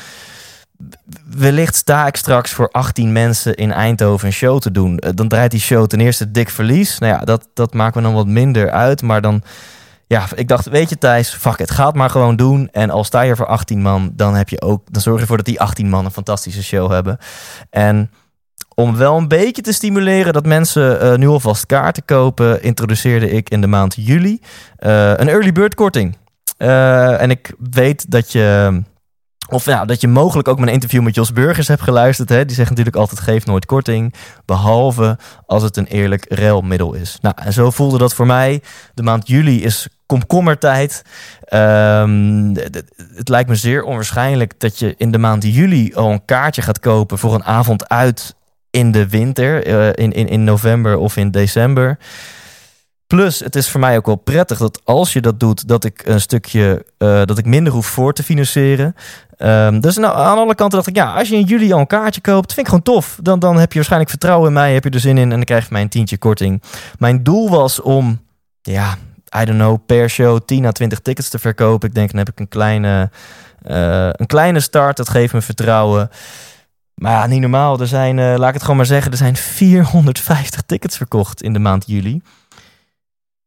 Wellicht 1.30 1.76
sta 1.76 2.08
ik 2.08 2.16
straks 2.16 2.52
voor 2.52 2.70
18 2.72 3.12
mensen 3.12 3.56
in 3.56 3.72
Eindhoven 3.72 4.28
een 4.28 4.34
show 4.34 4.60
te 4.60 4.72
doen. 4.72 5.02
Dan 5.16 5.28
draait 5.28 5.52
die 5.52 5.60
show 5.60 5.88
ten 5.88 6.00
eerste 6.00 6.32
dik 6.32 6.50
verlies. 6.50 6.98
Nou 6.98 7.14
ja, 7.14 7.20
dat, 7.20 7.48
dat 7.54 7.74
maakt 7.74 7.96
me 7.96 8.02
dan 8.02 8.14
wat 8.14 8.28
minder 8.28 8.72
uit. 8.72 9.02
Maar 9.02 9.22
dan, 9.22 9.44
ja, 10.08 10.26
ik 10.36 10.48
dacht, 10.48 10.66
weet 10.66 10.90
je 10.90 10.98
Thijs, 10.98 11.30
fuck 11.30 11.58
het, 11.58 11.72
ga 11.72 11.86
het 11.86 11.96
maar 11.96 12.10
gewoon 12.10 12.36
doen. 12.36 12.70
En 12.72 12.90
al 12.90 13.04
sta 13.04 13.22
je 13.22 13.36
voor 13.36 13.48
18 13.48 13.82
man, 13.82 14.12
dan 14.14 14.36
heb 14.36 14.50
je 14.50 14.62
ook, 14.62 14.82
dan 14.92 15.02
zorg 15.02 15.16
je 15.16 15.22
ervoor 15.22 15.38
dat 15.38 15.46
die 15.46 15.62
18 15.62 15.90
man 15.90 16.06
een 16.06 16.12
fantastische 16.12 16.64
show 16.64 16.92
hebben. 16.92 17.18
En 17.70 18.12
om 18.76 18.96
wel 18.96 19.18
een 19.18 19.28
beetje 19.28 19.62
te 19.62 19.74
stimuleren 19.74 20.34
dat 20.34 20.46
mensen 20.46 21.04
uh, 21.04 21.16
nu 21.16 21.28
alvast 21.28 21.66
kaarten 21.66 22.06
kopen, 22.06 22.64
introduceerde 22.64 23.30
ik 23.30 23.50
in 23.50 23.62
de 23.62 23.68
maand 23.68 23.96
juli 23.98 24.40
uh, 24.80 25.10
een 25.10 25.30
early 25.30 25.52
bird 25.52 25.76
korting. 25.76 26.18
En 26.58 27.30
ik 27.30 27.54
weet 27.72 28.12
dat 28.12 28.32
je. 28.32 28.82
Of 29.50 29.66
ja, 29.66 29.86
dat 29.86 30.02
je 30.02 30.08
mogelijk 30.08 30.48
ook 30.48 30.60
mijn 30.60 30.72
interview 30.72 31.02
met 31.02 31.16
Jos 31.16 31.34
Burgers 31.34 31.68
hebt 31.68 31.82
geluisterd. 31.82 32.30
Hè? 32.30 32.46
Die 32.46 32.56
zegt 32.56 32.70
natuurlijk 32.70 32.96
altijd: 32.96 33.20
geef 33.20 33.46
nooit 33.46 33.66
korting. 33.66 34.14
Behalve 34.46 35.18
als 35.46 35.64
het 35.64 35.78
een 35.78 35.86
eerlijk 35.86 36.26
ruilmiddel 36.30 36.94
is. 36.94 37.18
Nou, 37.22 37.36
en 37.44 37.54
zo 37.54 37.72
voelde 37.72 37.98
dat 37.98 38.14
voor 38.14 38.26
mij. 38.26 38.62
De 38.94 39.04
maand 39.04 39.28
juli 39.28 39.64
is 39.64 39.88
komkommertijd. 40.06 41.02
Um, 41.54 42.56
het 43.16 43.30
lijkt 43.30 43.50
me 43.50 43.56
zeer 43.56 43.84
onwaarschijnlijk 43.84 44.60
dat 44.60 44.80
je 44.80 44.94
in 44.98 45.12
de 45.12 45.18
maand 45.18 45.44
juli 45.44 45.94
al 45.94 46.12
een 46.12 46.26
kaartje 46.26 46.62
gaat 46.62 46.80
kopen 46.80 47.18
voor 47.18 47.34
een 47.34 47.44
avond 47.44 47.90
uit 47.90 48.36
in 48.70 48.92
de 48.92 49.10
winter, 49.10 49.68
uh, 49.68 49.88
in, 49.88 50.12
in, 50.12 50.28
in 50.28 50.44
november 50.44 50.98
of 50.98 51.18
in 51.18 51.32
december. 51.32 51.98
Plus, 53.08 53.40
het 53.40 53.56
is 53.56 53.70
voor 53.70 53.80
mij 53.80 53.98
ook 53.98 54.06
wel 54.06 54.16
prettig 54.16 54.58
dat 54.58 54.82
als 54.84 55.14
je 55.14 55.22
dat 55.22 55.40
doet, 55.40 55.68
dat 55.68 55.84
ik 55.84 56.02
een 56.06 56.22
stukje, 56.22 56.86
uh, 56.98 57.22
dat 57.26 57.38
ik 57.38 57.46
minder 57.46 57.74
hoef 57.74 57.86
voor 57.86 58.14
te 58.14 58.24
financieren. 58.24 58.96
Um, 59.38 59.80
dus 59.80 59.98
nou, 59.98 60.18
aan 60.18 60.38
alle 60.38 60.56
kanten 60.56 60.78
dacht 60.78 60.88
ik, 60.88 60.96
ja, 60.96 61.14
als 61.14 61.30
je 61.30 61.36
in 61.36 61.44
juli 61.44 61.74
al 61.74 61.80
een 61.80 61.88
kaartje 61.88 62.22
koopt, 62.22 62.54
vind 62.54 62.68
ik 62.68 62.74
gewoon 62.74 62.96
tof. 62.96 63.20
Dan, 63.22 63.40
dan 63.40 63.58
heb 63.58 63.70
je 63.70 63.76
waarschijnlijk 63.76 64.12
vertrouwen 64.12 64.48
in 64.48 64.54
mij, 64.54 64.74
heb 64.74 64.84
je 64.84 64.90
er 64.90 65.00
zin 65.00 65.18
in 65.18 65.24
en 65.24 65.30
dan 65.30 65.44
krijg 65.44 65.64
je 65.64 65.72
mij 65.72 65.82
een 65.82 65.90
tientje 65.90 66.18
korting. 66.18 66.64
Mijn 66.98 67.24
doel 67.24 67.50
was 67.50 67.82
om, 67.82 68.22
ja, 68.62 68.98
I 69.42 69.46
don't 69.46 69.58
know, 69.58 69.78
per 69.86 70.10
show 70.10 70.40
10 70.46 70.66
à 70.66 70.72
20 70.72 71.00
tickets 71.00 71.30
te 71.30 71.40
verkopen. 71.40 71.90
Ik 71.90 71.96
denk, 71.96 72.10
dan 72.10 72.20
heb 72.20 72.30
ik 72.30 72.40
een 72.40 72.48
kleine, 72.48 73.10
uh, 73.68 74.10
een 74.12 74.28
kleine 74.28 74.60
start, 74.60 74.98
dat 74.98 75.10
geeft 75.10 75.34
me 75.34 75.42
vertrouwen. 75.42 76.10
Maar 76.96 77.12
ja, 77.12 77.28
niet 77.28 77.42
normaal. 77.42 77.80
Er 77.80 77.88
zijn, 77.88 78.18
uh, 78.18 78.34
laat 78.38 78.48
ik 78.48 78.54
het 78.54 78.62
gewoon 78.62 78.78
maar 78.78 78.86
zeggen, 78.86 79.12
er 79.12 79.18
zijn 79.18 79.36
450 79.36 80.62
tickets 80.62 80.98
verkocht 80.98 81.42
in 81.42 81.54
de 81.54 81.60
maand 81.60 81.84
juli. 81.88 82.22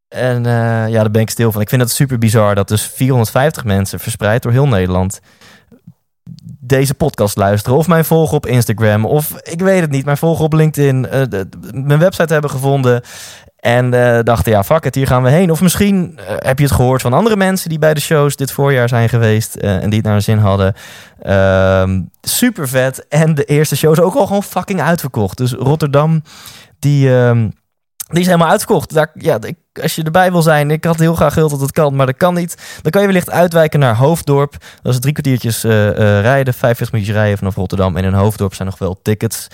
En 0.09 0.45
uh, 0.45 0.89
ja, 0.89 1.01
daar 1.01 1.11
ben 1.11 1.23
ik 1.23 1.31
stil 1.31 1.53
van. 1.53 1.61
Ik 1.61 1.69
vind 1.69 1.81
het 1.83 1.91
super 1.91 2.19
bizar 2.19 2.55
dat 2.55 2.69
dus 2.69 2.83
450 2.83 3.65
mensen 3.65 4.01
verspreid 4.01 4.43
door 4.43 4.53
heel 4.53 4.69
Nederland 4.69 5.21
deze 6.61 6.95
podcast 6.95 7.37
luisteren. 7.37 7.79
Of 7.79 7.89
mij 7.89 8.05
volgen 8.05 8.37
op 8.37 8.47
Instagram. 8.47 9.05
Of 9.05 9.33
ik 9.43 9.61
weet 9.61 9.81
het 9.81 9.91
niet, 9.91 10.05
mij 10.05 10.17
volgen 10.17 10.45
op 10.45 10.53
LinkedIn. 10.53 11.09
eh, 11.09 11.23
mijn 11.73 11.99
website 11.99 12.33
hebben 12.33 12.51
gevonden. 12.51 13.03
En 13.59 13.95
eh, 13.95 14.23
dachten, 14.23 14.53
ja, 14.53 14.65
fuck 14.65 14.85
it, 14.85 14.95
hier 14.95 15.07
gaan 15.07 15.23
we 15.23 15.31
heen. 15.31 15.51
Of 15.51 15.61
misschien 15.61 16.19
eh, 16.19 16.35
heb 16.39 16.59
je 16.59 16.65
het 16.65 16.75
gehoord 16.75 17.03
van 17.03 17.13
andere 17.13 17.37
mensen 17.37 17.69
die 17.69 17.79
bij 17.79 17.95
de 17.95 18.01
shows 18.01 18.37
dit 18.37 18.53
voorjaar 18.53 18.89
zijn 18.89 19.09
geweest. 19.09 19.55
eh, 19.55 19.83
en 19.83 19.89
die 19.91 19.99
het 19.99 20.03
naar 20.03 20.13
hun 20.13 20.23
zin 20.23 20.39
hadden. 20.39 20.75
Ehm, 21.23 22.01
super 22.21 22.69
vet. 22.69 23.07
En 23.09 23.35
de 23.35 23.45
eerste 23.45 23.77
show 23.77 23.93
is 23.93 24.01
ook 24.01 24.15
al 24.15 24.27
gewoon 24.27 24.43
fucking 24.43 24.81
uitverkocht. 24.81 25.37
Dus 25.37 25.53
Rotterdam, 25.53 26.23
die, 26.79 27.17
ehm, 27.17 27.49
die 28.09 28.21
is 28.21 28.27
helemaal 28.27 28.49
uitverkocht. 28.49 29.01
Ja, 29.15 29.39
ik, 29.41 29.57
als 29.83 29.95
je 29.95 30.03
erbij 30.03 30.33
wil 30.33 30.43
zijn, 30.43 30.71
ik 30.71 30.85
had 30.85 30.99
heel 30.99 31.15
graag 31.15 31.33
gewild 31.33 31.51
dat 31.51 31.61
het 31.61 31.73
kan, 31.73 31.97
maar 31.97 32.07
dat 32.07 32.17
kan 32.17 32.35
niet. 32.35 32.79
Dan 32.83 32.91
kan 32.91 33.01
je 33.01 33.07
wellicht 33.07 33.31
uitwijken 33.31 33.81
naar 33.81 33.97
Hoofddorp. 33.97 34.57
Dat 34.83 34.93
is 34.93 35.01
drie 35.01 35.13
kwartiertjes 35.13 35.65
eh, 35.65 35.89
eh, 35.89 36.21
rijden, 36.21 36.55
45 36.55 36.93
minuutjes 36.93 37.17
rijden 37.17 37.39
vanaf 37.39 37.55
Rotterdam. 37.55 37.97
En 37.97 38.05
in 38.05 38.13
Hoofddorp 38.13 38.55
zijn 38.55 38.69
nog 38.69 38.79
wel 38.79 39.01
tickets. 39.03 39.49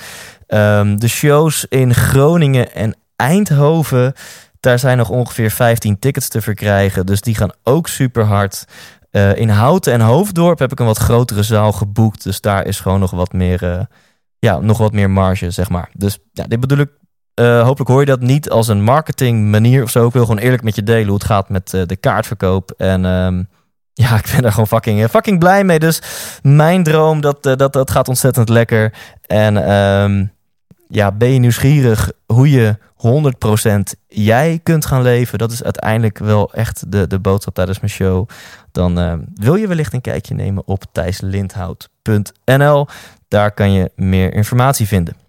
Ehm, 0.46 0.96
de 0.96 1.08
shows 1.08 1.66
in 1.68 1.94
Groningen 1.94 2.74
en 2.74 2.96
Eindhoven, 3.16 4.12
daar 4.60 4.78
zijn 4.78 4.96
nog 4.96 5.10
ongeveer 5.10 5.50
15 5.50 5.98
tickets 5.98 6.28
te 6.28 6.40
verkrijgen. 6.40 7.06
Dus 7.06 7.20
die 7.20 7.34
gaan 7.34 7.52
ook 7.62 7.88
super 7.88 8.24
hard. 8.24 8.64
Eh, 9.10 9.36
in 9.36 9.48
Houten 9.48 9.92
en 9.92 10.00
Hoofddorp 10.00 10.58
heb 10.58 10.72
ik 10.72 10.80
een 10.80 10.86
wat 10.86 10.98
grotere 10.98 11.42
zaal 11.42 11.72
geboekt. 11.72 12.22
Dus 12.22 12.40
daar 12.40 12.66
is 12.66 12.80
gewoon 12.80 13.00
nog 13.00 13.10
wat 13.10 13.32
meer, 13.32 13.88
ja, 14.38 14.58
nog 14.58 14.78
wat 14.78 14.92
meer 14.92 15.10
marge, 15.10 15.50
zeg 15.50 15.68
maar. 15.68 15.90
Dus 15.92 16.18
ja, 16.32 16.44
dit 16.46 16.60
bedoel 16.60 16.78
ik. 16.78 16.90
Eh, 17.34 17.62
hopelijk 17.62 17.90
hoor 17.90 18.00
je 18.00 18.06
dat 18.06 18.20
niet 18.20 18.50
als 18.50 18.68
een 18.68 18.82
marketing 18.82 19.50
manier 19.50 19.82
of 19.82 19.90
zo. 19.90 20.06
Ik 20.06 20.12
wil 20.12 20.24
gewoon 20.24 20.42
eerlijk 20.42 20.62
met 20.62 20.74
je 20.74 20.82
delen 20.82 21.06
hoe 21.06 21.14
het 21.14 21.24
gaat 21.24 21.48
met 21.48 21.74
eh, 21.74 21.82
de 21.86 21.96
kaartverkoop. 21.96 22.70
En 22.76 23.04
ehm, 23.04 23.42
ja, 24.04 24.16
ik 24.16 24.30
ben 24.32 24.42
daar 24.42 24.50
gewoon 24.50 24.66
fucking, 24.66 25.02
eh, 25.02 25.08
fucking 25.08 25.38
blij 25.38 25.64
mee. 25.64 25.78
Dus 25.78 26.02
mijn 26.42 26.82
droom, 26.82 27.20
dat, 27.20 27.42
dat, 27.42 27.72
dat 27.72 27.90
gaat 27.90 28.08
ontzettend 28.08 28.48
lekker. 28.48 28.92
En 29.26 29.66
ehm, 29.66 30.26
ja, 30.88 31.12
ben 31.12 31.32
je 31.32 31.38
nieuwsgierig 31.38 32.12
hoe 32.26 32.50
je 32.50 32.76
100% 32.96 33.98
jij 34.06 34.60
kunt 34.62 34.86
gaan 34.86 35.02
leven? 35.02 35.38
Dat 35.38 35.52
is 35.52 35.62
uiteindelijk 35.62 36.18
wel 36.18 36.52
echt 36.52 36.92
de, 36.92 37.06
de 37.06 37.18
boodschap 37.18 37.54
tijdens 37.54 37.80
mijn 37.80 37.92
show. 37.92 38.28
Dan 38.72 38.98
eh, 38.98 39.14
wil 39.34 39.54
je 39.54 39.66
wellicht 39.66 39.92
een 39.92 40.00
kijkje 40.00 40.34
nemen 40.34 40.66
op 40.66 40.84
thijslindhout.nl. 40.92 42.86
Daar 43.28 43.52
kan 43.52 43.72
je 43.72 43.90
meer 43.96 44.34
informatie 44.34 44.86
vinden. 44.86 45.23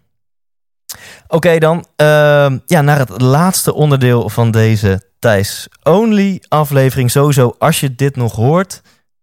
Oké, 1.28 1.58
dan 1.58 1.86
ehm, 1.96 2.58
ja, 2.66 2.82
naar 2.82 2.98
het 2.98 3.22
laatste 3.22 3.74
onderdeel 3.74 4.30
van 4.30 4.52
deze 4.52 5.02
Thijs 5.20 5.68
Only 5.84 6.42
aflevering. 6.48 7.12
Sowieso, 7.12 7.56
als 7.58 7.80
je 7.80 7.96
dit 7.96 8.16
nog 8.16 8.36
hoort, 8.36 8.82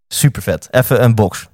super 0.08 0.42
vet. 0.42 0.68
Even 0.70 1.02
een 1.02 1.14
box. 1.14 1.50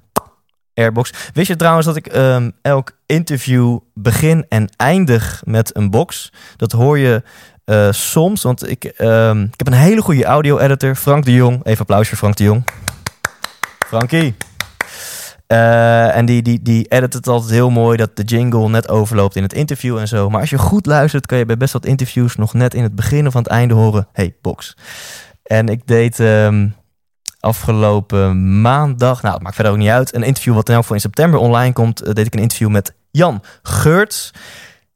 Airbox. 0.73 1.13
Wist 1.33 1.47
je 1.47 1.55
trouwens 1.55 1.85
dat 1.85 1.95
ik 1.95 2.07
ehm, 2.07 2.49
elk 2.61 2.91
interview 3.05 3.79
begin 3.93 4.45
en 4.49 4.69
eindig 4.77 5.41
met 5.45 5.75
een 5.75 5.89
box? 5.89 6.31
Dat 6.55 6.71
hoor 6.71 6.97
je 6.97 7.23
eh, 7.65 7.91
soms, 7.91 8.43
want 8.43 8.69
ik, 8.69 8.83
ehm, 8.83 9.41
ik 9.41 9.57
heb 9.57 9.67
een 9.67 9.73
hele 9.73 10.01
goede 10.01 10.25
audio-editor, 10.25 10.95
Frank 10.95 11.25
de 11.25 11.33
Jong. 11.33 11.65
Even 11.65 11.79
applaus 11.79 12.07
voor 12.07 12.17
Frank 12.17 12.35
de 12.35 12.43
Jong. 12.43 12.63
Frankie. 13.87 14.35
Eh, 15.49 16.15
en 16.15 16.25
die, 16.25 16.41
die, 16.41 16.61
die 16.61 16.85
edit 16.87 17.13
het 17.13 17.27
altijd 17.27 17.51
heel 17.51 17.69
mooi 17.69 17.97
dat 17.97 18.15
de 18.15 18.23
jingle 18.23 18.69
net 18.69 18.89
overloopt 18.89 19.35
in 19.35 19.43
het 19.43 19.53
interview 19.53 19.97
en 19.97 20.07
zo. 20.07 20.29
Maar 20.29 20.41
als 20.41 20.49
je 20.49 20.57
goed 20.57 20.85
luistert, 20.85 21.25
kan 21.25 21.37
je 21.37 21.45
bij 21.45 21.57
best 21.57 21.73
wat 21.73 21.85
interviews 21.85 22.35
nog 22.35 22.53
net 22.53 22.73
in 22.73 22.83
het 22.83 22.95
begin 22.95 23.27
of 23.27 23.35
aan 23.35 23.41
het 23.41 23.51
einde 23.51 23.73
horen: 23.73 24.07
hey, 24.13 24.35
box. 24.41 24.77
En 25.43 25.67
ik 25.67 25.87
deed 25.87 26.19
ehm, 26.19 26.67
afgelopen 27.39 28.61
maandag, 28.61 29.21
nou, 29.21 29.41
maakt 29.41 29.55
verder 29.55 29.73
ook 29.73 29.79
niet 29.79 29.89
uit, 29.89 30.15
een 30.15 30.23
interview 30.23 30.53
wat 30.53 30.67
in 30.67 30.73
elk 30.73 30.81
geval 30.81 30.95
in 30.95 31.01
september 31.01 31.39
online 31.39 31.73
komt. 31.73 32.01
eh, 32.01 32.13
deed 32.13 32.25
ik 32.25 32.33
een 32.33 32.41
interview 32.41 32.69
met 32.69 32.93
Jan 33.11 33.43
Geurts. 33.63 34.31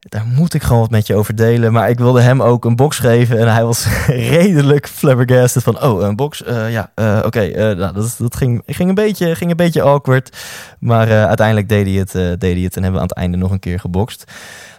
Daar 0.09 0.25
moet 0.25 0.53
ik 0.53 0.63
gewoon 0.63 0.81
wat 0.81 0.89
met 0.89 1.07
je 1.07 1.15
over 1.15 1.35
delen. 1.35 1.71
Maar 1.71 1.89
ik 1.89 1.97
wilde 1.97 2.21
hem 2.21 2.41
ook 2.41 2.65
een 2.65 2.75
box 2.75 2.99
geven. 2.99 3.39
En 3.39 3.53
hij 3.53 3.63
was 3.63 3.87
redelijk 4.07 4.87
flabbergasted 4.87 5.63
van... 5.63 5.83
Oh, 5.83 6.01
een 6.01 6.15
box? 6.15 6.43
Eh, 6.43 6.71
ja, 6.71 6.91
eh, 6.95 7.21
oké. 7.25 7.39
eh, 7.39 7.77
nou, 7.77 7.93
dat, 7.93 8.15
dat 8.17 8.35
ging, 8.35 8.63
ging, 8.65 8.89
een 8.89 8.95
beetje, 8.95 9.35
ging 9.35 9.51
een 9.51 9.57
beetje 9.57 9.81
awkward. 9.81 10.37
Maar 10.79 11.27
uiteindelijk 11.27 11.69
deed 11.69 11.85
hij, 11.85 11.95
het, 11.95 12.39
deed 12.39 12.53
hij 12.53 12.63
het. 12.63 12.75
En 12.75 12.83
hebben 12.83 12.91
we 12.91 12.99
aan 12.99 13.07
het 13.07 13.17
einde 13.17 13.37
nog 13.37 13.51
een 13.51 13.59
keer 13.59 13.79
gebokst. 13.79 14.31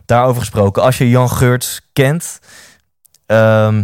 Daarover 0.04 0.40
gesproken. 0.40 0.82
Als 0.82 0.98
je 0.98 1.08
Jan 1.08 1.30
Geurts 1.30 1.80
kent... 1.92 2.38
ehm, 3.26 3.82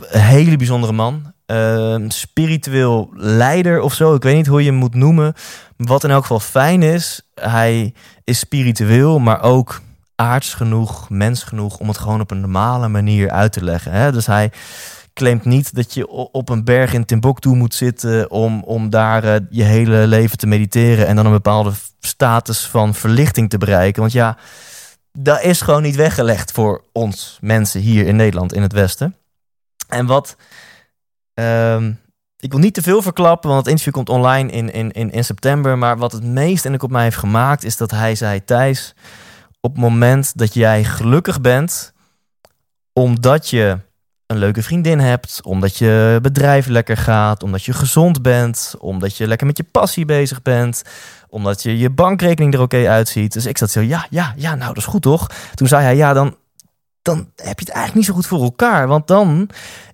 een 0.00 0.20
hele 0.20 0.56
bijzondere 0.56 0.92
man. 0.92 1.32
Ehm, 1.46 2.08
spiritueel 2.08 3.10
leider 3.14 3.80
of 3.80 3.94
zo. 3.94 4.14
Ik 4.14 4.22
weet 4.22 4.36
niet 4.36 4.46
hoe 4.46 4.62
je 4.62 4.70
hem 4.70 4.78
moet 4.78 4.94
noemen. 4.94 5.34
Wat 5.76 6.04
in 6.04 6.10
elk 6.10 6.22
geval 6.22 6.40
fijn 6.40 6.82
is... 6.82 7.20
Hij 7.34 7.94
is 8.24 8.38
spiritueel, 8.38 9.18
maar 9.18 9.42
ook 9.42 9.80
aards 10.16 10.54
genoeg, 10.54 11.10
mens 11.10 11.42
genoeg 11.42 11.78
om 11.78 11.88
het 11.88 11.98
gewoon 11.98 12.20
op 12.20 12.30
een 12.30 12.40
normale 12.40 12.88
manier 12.88 13.30
uit 13.30 13.52
te 13.52 13.64
leggen. 13.64 13.92
Hè? 13.92 14.12
Dus 14.12 14.26
hij 14.26 14.52
claimt 15.14 15.44
niet 15.44 15.74
dat 15.74 15.94
je 15.94 16.08
op 16.08 16.48
een 16.48 16.64
berg 16.64 16.92
in 16.92 17.04
Timbuktu 17.04 17.48
moet 17.48 17.74
zitten 17.74 18.30
om, 18.30 18.62
om 18.62 18.90
daar 18.90 19.24
eh, 19.24 19.40
je 19.50 19.62
hele 19.62 20.06
leven 20.06 20.38
te 20.38 20.46
mediteren 20.46 21.06
en 21.06 21.16
dan 21.16 21.26
een 21.26 21.32
bepaalde 21.32 21.72
status 22.00 22.66
van 22.66 22.94
verlichting 22.94 23.50
te 23.50 23.58
bereiken. 23.58 24.00
Want 24.00 24.12
ja, 24.12 24.36
dat 25.12 25.42
is 25.42 25.60
gewoon 25.60 25.82
niet 25.82 25.96
weggelegd 25.96 26.52
voor 26.52 26.84
ons 26.92 27.38
mensen 27.40 27.80
hier 27.80 28.06
in 28.06 28.16
Nederland, 28.16 28.52
in 28.52 28.62
het 28.62 28.72
Westen. 28.72 29.16
En 29.88 30.06
wat. 30.06 30.36
ehm, 31.34 31.92
ik 32.38 32.50
wil 32.50 32.60
niet 32.60 32.74
te 32.74 32.82
veel 32.82 33.02
verklappen, 33.02 33.48
want 33.48 33.60
het 33.60 33.70
interview 33.70 33.94
komt 33.94 34.08
online 34.08 34.50
in, 34.50 34.72
in, 34.72 34.92
in, 34.92 35.12
in 35.12 35.24
september. 35.24 35.78
Maar 35.78 35.98
wat 35.98 36.12
het 36.12 36.24
meest 36.24 36.64
en 36.64 36.74
ik 36.74 36.82
op 36.82 36.90
mij 36.90 37.02
heeft 37.02 37.16
gemaakt, 37.16 37.64
is 37.64 37.76
dat 37.76 37.90
hij 37.90 38.14
zei: 38.14 38.44
Thijs, 38.44 38.94
op 39.64 39.72
het 39.72 39.80
moment 39.80 40.38
dat 40.38 40.54
jij 40.54 40.84
gelukkig 40.84 41.40
bent, 41.40 41.92
omdat 42.92 43.50
je 43.50 43.78
een 44.26 44.36
leuke 44.36 44.62
vriendin 44.62 44.98
hebt, 44.98 45.40
omdat 45.42 45.76
je 45.76 46.18
bedrijf 46.22 46.66
lekker 46.66 46.96
gaat, 46.96 47.42
omdat 47.42 47.64
je 47.64 47.72
gezond 47.72 48.22
bent, 48.22 48.74
omdat 48.78 49.16
je 49.16 49.26
lekker 49.26 49.46
met 49.46 49.56
je 49.56 49.64
passie 49.64 50.04
bezig 50.04 50.42
bent, 50.42 50.82
omdat 51.28 51.62
je 51.62 51.78
je 51.78 51.90
bankrekening 51.90 52.54
er 52.54 52.60
oké 52.60 52.88
uitziet. 52.88 53.32
Dus 53.32 53.46
ik 53.46 53.58
zat 53.58 53.70
zo, 53.70 53.80
ja, 53.80 54.06
ja, 54.10 54.34
ja, 54.36 54.54
nou 54.54 54.68
dat 54.68 54.76
is 54.76 54.84
goed 54.84 55.02
toch? 55.02 55.30
Toen 55.54 55.68
zei 55.68 55.82
hij, 55.82 55.96
ja, 55.96 56.12
dan, 56.12 56.36
dan 57.02 57.18
heb 57.36 57.58
je 57.58 57.64
het 57.64 57.74
eigenlijk 57.74 57.94
niet 57.94 58.04
zo 58.04 58.14
goed 58.14 58.26
voor 58.26 58.42
elkaar, 58.42 58.88
want 58.88 59.06
dan 59.06 59.48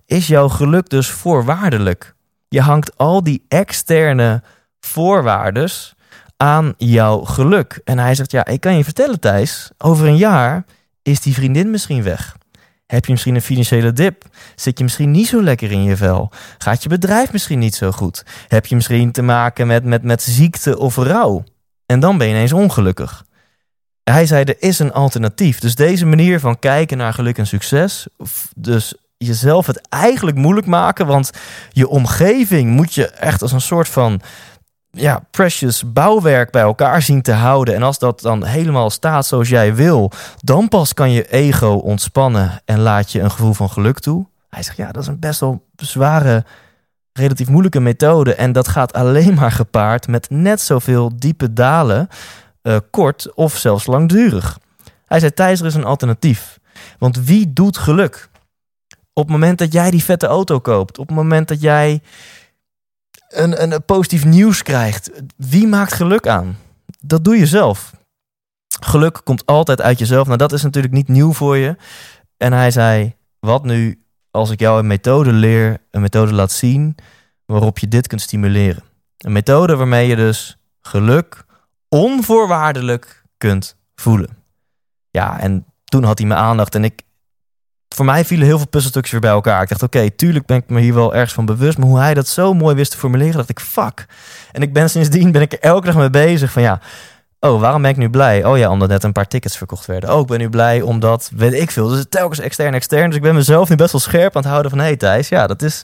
is 0.05 0.27
jouw 0.27 0.47
geluk 0.47 0.89
dus 0.89 1.09
voorwaardelijk. 1.09 2.15
Je 2.47 2.61
hangt 2.61 2.97
al 2.97 3.23
die 3.23 3.45
externe 3.47 4.43
voorwaardes 4.79 5.95
aan 6.41 6.73
jouw 6.77 7.19
geluk. 7.19 7.81
En 7.83 7.99
hij 7.99 8.15
zegt, 8.15 8.31
ja, 8.31 8.45
ik 8.45 8.59
kan 8.59 8.77
je 8.77 8.83
vertellen 8.83 9.19
Thijs, 9.19 9.71
over 9.77 10.07
een 10.07 10.17
jaar 10.17 10.65
is 11.01 11.19
die 11.19 11.33
vriendin 11.33 11.71
misschien 11.71 12.03
weg. 12.03 12.37
Heb 12.85 13.05
je 13.05 13.11
misschien 13.11 13.35
een 13.35 13.41
financiële 13.41 13.93
dip? 13.93 14.23
Zit 14.55 14.77
je 14.77 14.83
misschien 14.83 15.11
niet 15.11 15.27
zo 15.27 15.43
lekker 15.43 15.71
in 15.71 15.83
je 15.83 15.97
vel? 15.97 16.31
Gaat 16.57 16.83
je 16.83 16.89
bedrijf 16.89 17.31
misschien 17.31 17.59
niet 17.59 17.75
zo 17.75 17.91
goed? 17.91 18.25
Heb 18.47 18.65
je 18.65 18.75
misschien 18.75 19.11
te 19.11 19.21
maken 19.21 19.67
met, 19.67 19.83
met, 19.83 20.03
met 20.03 20.21
ziekte 20.21 20.77
of 20.77 20.95
rouw? 20.95 21.43
En 21.85 21.99
dan 21.99 22.17
ben 22.17 22.27
je 22.27 22.33
ineens 22.33 22.53
ongelukkig. 22.53 23.25
Hij 24.03 24.25
zei, 24.25 24.43
er 24.43 24.55
is 24.59 24.79
een 24.79 24.93
alternatief. 24.93 25.59
Dus 25.59 25.75
deze 25.75 26.05
manier 26.05 26.39
van 26.39 26.59
kijken 26.59 26.97
naar 26.97 27.13
geluk 27.13 27.37
en 27.37 27.47
succes... 27.47 28.07
dus 28.55 28.93
jezelf 29.17 29.65
het 29.65 29.87
eigenlijk 29.89 30.37
moeilijk 30.37 30.67
maken... 30.67 31.07
want 31.07 31.31
je 31.69 31.87
omgeving 31.87 32.69
moet 32.69 32.93
je 32.93 33.07
echt 33.07 33.41
als 33.41 33.51
een 33.51 33.61
soort 33.61 33.89
van 33.89 34.21
ja, 34.91 35.23
precious 35.31 35.93
bouwwerk 35.93 36.51
bij 36.51 36.61
elkaar 36.61 37.01
zien 37.01 37.21
te 37.21 37.31
houden. 37.31 37.75
En 37.75 37.83
als 37.83 37.99
dat 37.99 38.21
dan 38.21 38.43
helemaal 38.43 38.89
staat 38.89 39.25
zoals 39.25 39.49
jij 39.49 39.75
wil, 39.75 40.11
dan 40.39 40.67
pas 40.67 40.93
kan 40.93 41.11
je 41.11 41.27
ego 41.29 41.73
ontspannen 41.73 42.61
en 42.65 42.79
laat 42.79 43.11
je 43.11 43.19
een 43.19 43.31
gevoel 43.31 43.53
van 43.53 43.69
geluk 43.69 43.99
toe. 43.99 44.25
Hij 44.49 44.63
zegt, 44.63 44.77
ja, 44.77 44.91
dat 44.91 45.01
is 45.01 45.07
een 45.07 45.19
best 45.19 45.39
wel 45.39 45.65
zware, 45.75 46.45
relatief 47.13 47.49
moeilijke 47.49 47.79
methode. 47.79 48.35
En 48.35 48.51
dat 48.51 48.67
gaat 48.67 48.93
alleen 48.93 49.33
maar 49.33 49.51
gepaard 49.51 50.07
met 50.07 50.29
net 50.29 50.61
zoveel 50.61 51.11
diepe 51.15 51.53
dalen, 51.53 52.07
eh, 52.61 52.77
kort 52.89 53.33
of 53.33 53.57
zelfs 53.57 53.85
langdurig. 53.85 54.59
Hij 55.05 55.19
zei, 55.19 55.33
Thijs, 55.33 55.59
er 55.59 55.65
is 55.65 55.75
een 55.75 55.83
alternatief. 55.83 56.59
Want 56.97 57.25
wie 57.25 57.53
doet 57.53 57.77
geluk? 57.77 58.29
Op 59.13 59.23
het 59.23 59.31
moment 59.31 59.57
dat 59.57 59.73
jij 59.73 59.91
die 59.91 60.03
vette 60.03 60.27
auto 60.27 60.59
koopt, 60.59 60.97
op 60.97 61.07
het 61.07 61.15
moment 61.15 61.47
dat 61.47 61.61
jij 61.61 62.01
een, 63.31 63.85
positief 63.85 64.25
nieuws 64.25 64.63
krijgt. 64.63 65.11
Wie 65.37 65.67
maakt 65.67 65.93
geluk 65.93 66.27
aan? 66.27 66.57
Dat 66.99 67.23
doe 67.23 67.37
je 67.37 67.45
zelf. 67.45 67.93
Geluk 68.79 69.21
komt 69.23 69.45
altijd 69.45 69.81
uit 69.81 69.99
jezelf. 69.99 70.25
Nou, 70.25 70.37
dat 70.37 70.51
is 70.51 70.63
natuurlijk 70.63 70.93
niet 70.93 71.07
nieuw 71.07 71.33
voor 71.33 71.57
je. 71.57 71.75
En 72.37 72.53
hij 72.53 72.71
zei: 72.71 73.15
Wat 73.39 73.63
nu 73.63 74.03
als 74.31 74.49
ik 74.49 74.59
jou 74.59 74.79
een 74.79 74.87
methode 74.87 75.31
leer, 75.31 75.77
een 75.91 76.01
methode 76.01 76.33
laat 76.33 76.51
zien 76.51 76.95
waarop 77.45 77.79
je 77.79 77.87
dit 77.87 78.07
kunt 78.07 78.21
stimuleren? 78.21 78.83
Een 79.17 79.31
methode 79.31 79.75
waarmee 79.75 80.07
je 80.07 80.15
dus 80.15 80.57
geluk 80.81 81.45
onvoorwaardelijk 81.89 83.23
kunt 83.37 83.75
voelen. 83.95 84.37
Ja, 85.09 85.39
en 85.39 85.65
toen 85.83 86.03
had 86.03 86.17
hij 86.17 86.27
mijn 86.27 86.39
aandacht 86.39 86.75
en 86.75 86.83
ik 86.83 87.01
voor 88.01 88.13
mij 88.13 88.25
vielen 88.25 88.47
heel 88.47 88.57
veel 88.57 88.67
puzzelstukjes 88.67 89.11
weer 89.11 89.21
bij 89.21 89.31
elkaar. 89.31 89.61
Ik 89.61 89.69
dacht, 89.69 89.83
oké, 89.83 90.09
tuurlijk 90.09 90.45
ben 90.45 90.57
ik 90.57 90.63
me 90.67 90.79
hier 90.79 90.93
wel 90.93 91.13
ergens 91.13 91.33
van 91.33 91.45
bewust. 91.45 91.77
Maar 91.77 91.87
hoe 91.87 91.99
hij 91.99 92.13
dat 92.13 92.27
zo 92.27 92.53
mooi 92.53 92.75
wist 92.75 92.91
te 92.91 92.97
formuleren, 92.97 93.35
dacht 93.35 93.49
ik, 93.49 93.59
fuck. 93.59 94.05
En 94.51 94.61
ik 94.61 94.73
ben 94.73 94.89
sindsdien 94.89 95.31
ben 95.31 95.41
ik 95.41 95.51
er 95.51 95.59
elke 95.59 95.85
dag 95.85 95.95
mee 95.95 96.09
bezig 96.09 96.51
van 96.51 96.61
ja. 96.61 96.79
Oh, 97.39 97.59
waarom 97.59 97.81
ben 97.81 97.91
ik 97.91 97.97
nu 97.97 98.09
blij? 98.09 98.45
Oh 98.45 98.57
ja, 98.57 98.69
omdat 98.69 98.89
net 98.89 99.03
een 99.03 99.11
paar 99.11 99.27
tickets 99.27 99.57
verkocht 99.57 99.85
werden. 99.85 100.13
Oh, 100.13 100.19
ik 100.19 100.27
ben 100.27 100.39
nu 100.39 100.49
blij 100.49 100.81
omdat, 100.81 101.31
weet 101.35 101.53
ik 101.53 101.71
veel. 101.71 101.87
Dus 101.87 102.05
telkens 102.09 102.39
extern, 102.39 102.73
extern. 102.73 103.05
Dus 103.05 103.15
ik 103.15 103.21
ben 103.21 103.35
mezelf 103.35 103.69
nu 103.69 103.75
best 103.75 103.91
wel 103.91 104.01
scherp 104.01 104.35
aan 104.35 104.41
het 104.41 104.51
houden 104.51 104.71
van... 104.71 104.79
hé 104.79 104.85
hey, 104.85 104.97
Thijs, 104.97 105.29
ja, 105.29 105.47
dat 105.47 105.61
is, 105.61 105.81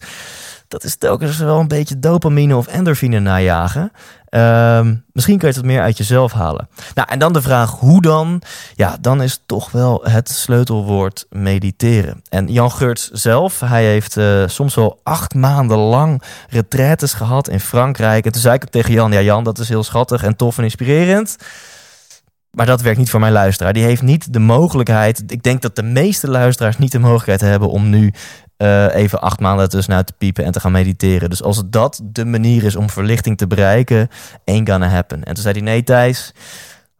dat 0.67 0.83
is 0.83 0.95
telkens 0.95 1.37
wel 1.37 1.59
een 1.59 1.67
beetje 1.67 1.99
dopamine 1.99 2.55
of 2.55 2.67
endorfine 2.67 3.19
najagen. 3.19 3.91
Ehm, 4.29 4.95
misschien 5.11 5.37
kun 5.37 5.47
je 5.47 5.53
het 5.53 5.65
meer 5.65 5.81
uit 5.81 5.97
jezelf 5.97 6.31
halen. 6.31 6.69
Nou, 6.93 7.07
en 7.09 7.19
dan 7.19 7.33
de 7.33 7.41
vraag 7.41 7.71
hoe 7.71 8.01
dan? 8.01 8.41
Ja, 8.75 8.97
dan 9.01 9.21
is 9.21 9.41
toch 9.45 9.71
wel 9.71 10.01
het 10.03 10.29
sleutelwoord 10.29 11.25
mediteren. 11.29 12.21
En 12.29 12.47
Jan 12.47 12.71
Geurts 12.71 13.09
zelf, 13.11 13.59
hij 13.59 13.85
heeft 13.85 14.17
uh, 14.17 14.43
soms 14.47 14.75
wel 14.75 14.99
acht 15.03 15.33
maanden 15.33 15.77
lang 15.77 16.21
retraites 16.49 17.13
gehad 17.13 17.49
in 17.49 17.59
Frankrijk. 17.59 18.25
En 18.25 18.31
toen 18.31 18.41
zei 18.41 18.55
ik 18.55 18.69
tegen 18.69 18.93
Jan, 18.93 19.11
ja 19.11 19.21
Jan, 19.21 19.43
dat 19.43 19.59
is 19.59 19.69
heel 19.69 19.83
schattig 19.83 20.23
en 20.23 20.35
tof 20.35 20.57
en 20.57 20.63
inspirerend. 20.63 21.35
Maar 22.51 22.65
dat 22.65 22.81
werkt 22.81 22.99
niet 22.99 23.09
voor 23.09 23.19
mijn 23.19 23.31
luisteraar. 23.31 23.73
Die 23.73 23.83
heeft 23.83 24.01
niet 24.01 24.33
de 24.33 24.39
mogelijkheid. 24.39 25.23
Ik 25.27 25.43
denk 25.43 25.61
dat 25.61 25.75
de 25.75 25.83
meeste 25.83 26.29
luisteraars 26.29 26.77
niet 26.77 26.91
de 26.91 26.99
mogelijkheid 26.99 27.41
hebben 27.41 27.69
om 27.69 27.89
nu 27.89 28.13
uh, 28.57 28.95
even 28.95 29.21
acht 29.21 29.39
maanden 29.39 29.69
tussenuit 29.69 30.07
te 30.07 30.13
piepen 30.17 30.43
en 30.43 30.51
te 30.51 30.59
gaan 30.59 30.71
mediteren. 30.71 31.29
Dus 31.29 31.43
als 31.43 31.63
dat 31.65 32.01
de 32.03 32.25
manier 32.25 32.63
is 32.63 32.75
om 32.75 32.89
verlichting 32.89 33.37
te 33.37 33.47
bereiken, 33.47 34.09
ain't 34.45 34.69
gonna 34.69 34.87
happen. 34.87 35.23
En 35.23 35.33
toen 35.33 35.43
zei 35.43 35.53
hij, 35.53 35.63
nee 35.63 35.83
Thijs, 35.83 36.33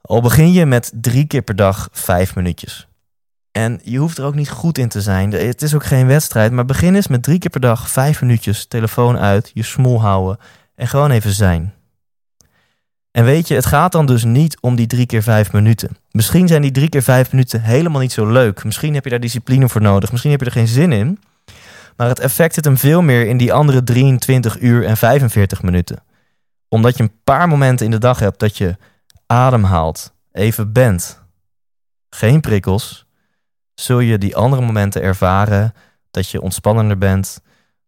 al 0.01 0.21
begin 0.21 0.51
je 0.51 0.65
met 0.65 0.91
drie 0.95 1.25
keer 1.25 1.41
per 1.41 1.55
dag 1.55 1.89
vijf 1.91 2.36
minuutjes. 2.36 2.88
En 3.51 3.79
je 3.83 3.97
hoeft 3.97 4.17
er 4.17 4.25
ook 4.25 4.36
niet 4.36 4.49
goed 4.49 4.77
in 4.77 4.89
te 4.89 5.01
zijn. 5.01 5.31
Het 5.31 5.62
is 5.62 5.75
ook 5.75 5.86
geen 5.86 6.07
wedstrijd, 6.07 6.51
maar 6.51 6.65
begin 6.65 6.95
eens 6.95 7.07
met 7.07 7.23
drie 7.23 7.39
keer 7.39 7.49
per 7.49 7.60
dag 7.60 7.89
vijf 7.89 8.21
minuutjes, 8.21 8.65
telefoon 8.65 9.17
uit, 9.17 9.51
je 9.53 9.63
smol 9.63 10.01
houden 10.01 10.38
en 10.75 10.88
gewoon 10.88 11.12
even 11.12 11.31
zijn. 11.31 11.73
En 13.17 13.23
weet 13.23 13.47
je, 13.47 13.56
het 13.56 13.65
gaat 13.65 13.91
dan 13.91 14.06
dus 14.06 14.23
niet 14.23 14.58
om 14.62 14.75
die 14.75 14.88
drie 14.88 15.06
keer 15.06 15.23
vijf 15.23 15.53
minuten. 15.53 15.97
Misschien 16.12 16.47
zijn 16.47 16.62
die 16.62 16.71
drie 16.71 16.89
keer 16.89 17.01
vijf 17.03 17.32
minuten 17.32 17.62
helemaal 17.62 18.01
niet 18.01 18.12
zo 18.12 18.25
leuk. 18.25 18.63
Misschien 18.63 18.93
heb 18.93 19.03
je 19.03 19.10
daar 19.10 19.19
discipline 19.19 19.69
voor 19.69 19.82
nodig. 19.82 20.12
Misschien 20.12 20.32
heb 20.32 20.39
je 20.39 20.45
er 20.45 20.51
geen 20.51 20.67
zin 20.67 20.91
in. 20.91 21.19
Maar 21.95 22.08
het 22.08 22.19
effect 22.19 22.53
zit 22.53 22.65
hem 22.65 22.77
veel 22.77 23.01
meer 23.01 23.27
in 23.27 23.38
die 23.38 23.53
andere 23.53 23.84
23 23.84 24.60
uur 24.60 24.86
en 24.86 24.97
45 24.97 25.62
minuten. 25.62 26.03
Omdat 26.69 26.97
je 26.97 27.03
een 27.03 27.21
paar 27.23 27.47
momenten 27.47 27.86
in 27.86 27.91
de 27.91 27.97
dag 27.97 28.19
hebt 28.19 28.39
dat 28.39 28.58
je 28.58 28.77
ademhaalt, 29.25 30.13
even 30.32 30.73
bent, 30.73 31.21
geen 32.10 32.41
prikkels, 32.41 33.06
zul 33.73 33.99
je 33.99 34.17
die 34.17 34.36
andere 34.36 34.62
momenten 34.62 35.01
ervaren 35.01 35.73
dat 36.12 36.30
je 36.30 36.41
ontspannender 36.41 36.97
bent, 36.97 37.41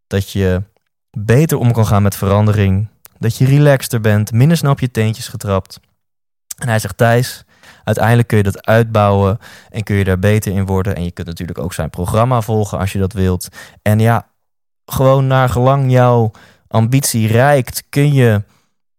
dat 0.06 0.30
je 0.30 0.62
beter 1.10 1.58
om 1.58 1.72
kan 1.72 1.86
gaan 1.86 2.02
met 2.02 2.16
verandering, 2.16 2.88
dat 3.20 3.36
je 3.36 3.44
relaxter 3.44 4.00
bent, 4.00 4.32
minder 4.32 4.56
snel 4.56 4.72
op 4.72 4.80
je 4.80 4.90
teentjes 4.90 5.28
getrapt. 5.28 5.80
En 6.56 6.68
hij 6.68 6.78
zegt 6.78 6.96
Thijs, 6.96 7.44
Uiteindelijk 7.84 8.28
kun 8.28 8.36
je 8.36 8.42
dat 8.42 8.66
uitbouwen 8.66 9.38
en 9.70 9.82
kun 9.82 9.96
je 9.96 10.04
daar 10.04 10.18
beter 10.18 10.52
in 10.52 10.66
worden. 10.66 10.96
En 10.96 11.04
je 11.04 11.10
kunt 11.10 11.26
natuurlijk 11.26 11.58
ook 11.58 11.74
zijn 11.74 11.90
programma 11.90 12.40
volgen 12.40 12.78
als 12.78 12.92
je 12.92 12.98
dat 12.98 13.12
wilt. 13.12 13.48
En 13.82 13.98
ja, 13.98 14.26
gewoon 14.84 15.26
naar 15.26 15.48
gelang 15.48 15.90
jouw 15.90 16.30
ambitie 16.68 17.26
reikt, 17.26 17.84
kun 17.88 18.12
je 18.12 18.42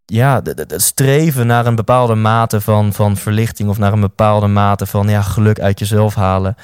ja, 0.06 0.42
streven 0.68 1.48
naar 1.48 1.66
een 1.66 1.76
bepaalde 1.76 2.16
mate 2.16 2.62
van, 2.62 2.94
van 2.94 3.18
verlichting 3.18 3.70
of 3.70 3.78
naar 3.78 3.94
een 3.94 4.00
bepaalde 4.00 4.48
mate 4.48 4.86
van 4.86 5.08
ja, 5.08 5.22
geluk 5.22 5.60
uit 5.60 5.80
jezelf 5.80 6.16
halen. 6.16 6.56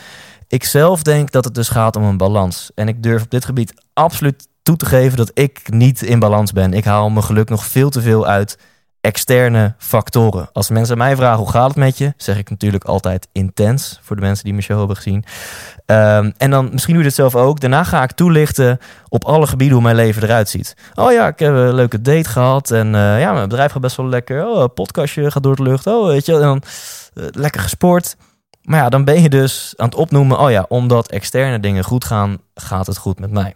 Ik 0.48 0.64
zelf 0.64 1.04
denk 1.04 1.32
dat 1.32 1.46
het 1.46 1.56
dus 1.56 1.70
gaat 1.70 1.96
om 1.96 2.04
een 2.04 2.18
balans. 2.18 2.72
En 2.76 2.88
ik 2.88 3.04
durf 3.04 3.24
op 3.24 3.32
dit 3.32 3.46
gebied 3.46 3.74
absoluut 3.94 4.48
toe 4.68 4.78
te 4.78 4.86
geven 4.86 5.18
dat 5.18 5.32
ik 5.34 5.62
niet 5.66 6.02
in 6.02 6.20
balans 6.20 6.52
ben. 6.52 6.74
Ik 6.74 6.86
haal 6.86 7.10
mijn 7.10 7.26
geluk 7.26 7.50
nog 7.50 7.66
veel 7.66 7.90
te 7.90 8.02
veel 8.02 8.28
uit 8.28 8.58
externe 9.02 9.76
factoren. 9.78 10.50
Als 10.54 10.70
mensen 10.70 10.98
mij 10.98 11.16
vragen 11.16 11.40
hoe 11.40 11.50
gaat 11.50 11.68
het 11.68 11.76
met 11.76 11.98
je, 11.98 12.14
zeg 12.18 12.38
ik 12.38 12.50
natuurlijk 12.50 12.84
altijd 12.84 13.28
intens 13.32 14.00
voor 14.02 14.16
de 14.16 14.22
mensen 14.22 14.44
die 14.44 14.54
mijn 14.54 14.66
show 14.66 14.78
hebben 14.78 14.96
gezien. 14.96 15.24
Um, 15.86 16.34
en 16.38 16.50
dan 16.50 16.70
misschien 16.72 16.94
doe 16.94 17.02
je 17.02 17.08
het 17.08 17.18
zelf 17.18 17.36
ook. 17.36 17.60
Daarna 17.60 17.84
ga 17.84 18.04
ik 18.04 18.12
toelichten 18.12 18.80
op 19.10 19.26
alle 19.26 19.48
gebieden 19.48 19.76
hoe 19.76 19.84
mijn 19.84 19.96
leven 19.96 20.24
eruit 20.24 20.50
ziet. 20.50 20.76
Oh 20.96 21.12
ja, 21.12 21.28
ik 21.28 21.40
heb 21.40 21.54
een 21.54 21.74
leuke 21.74 22.02
date 22.02 22.30
gehad 22.30 22.72
en 22.72 22.88
uh, 22.88 23.20
ja, 23.20 23.34
mijn 23.34 23.48
bedrijf 23.48 23.72
gaat 23.72 23.82
best 23.82 23.98
wel 23.98 24.08
lekker. 24.08 24.48
Oh, 24.48 24.66
podcastje 24.74 25.32
gaat 25.32 25.44
door 25.44 25.56
de 25.56 25.64
lucht. 25.64 25.88
Oh, 25.88 26.08
weet 26.08 26.26
je, 26.26 26.34
en 26.34 26.40
dan 26.40 26.62
uh, 27.14 27.26
lekker 27.32 27.62
gesport. 27.62 28.16
Maar 28.68 28.80
ja, 28.80 28.90
dan 28.90 29.04
ben 29.04 29.22
je 29.22 29.30
dus 29.30 29.74
aan 29.78 29.86
het 29.86 29.96
opnoemen. 29.96 30.40
Oh 30.40 30.52
ja, 30.52 30.66
omdat 30.68 31.12
externe 31.12 31.60
dingen 31.60 31.84
goed 31.84 32.06
gaan, 32.06 32.38
gaat 32.56 32.88
het 32.88 32.98
goed 32.98 33.20
met 33.20 33.32
mij. 33.32 33.56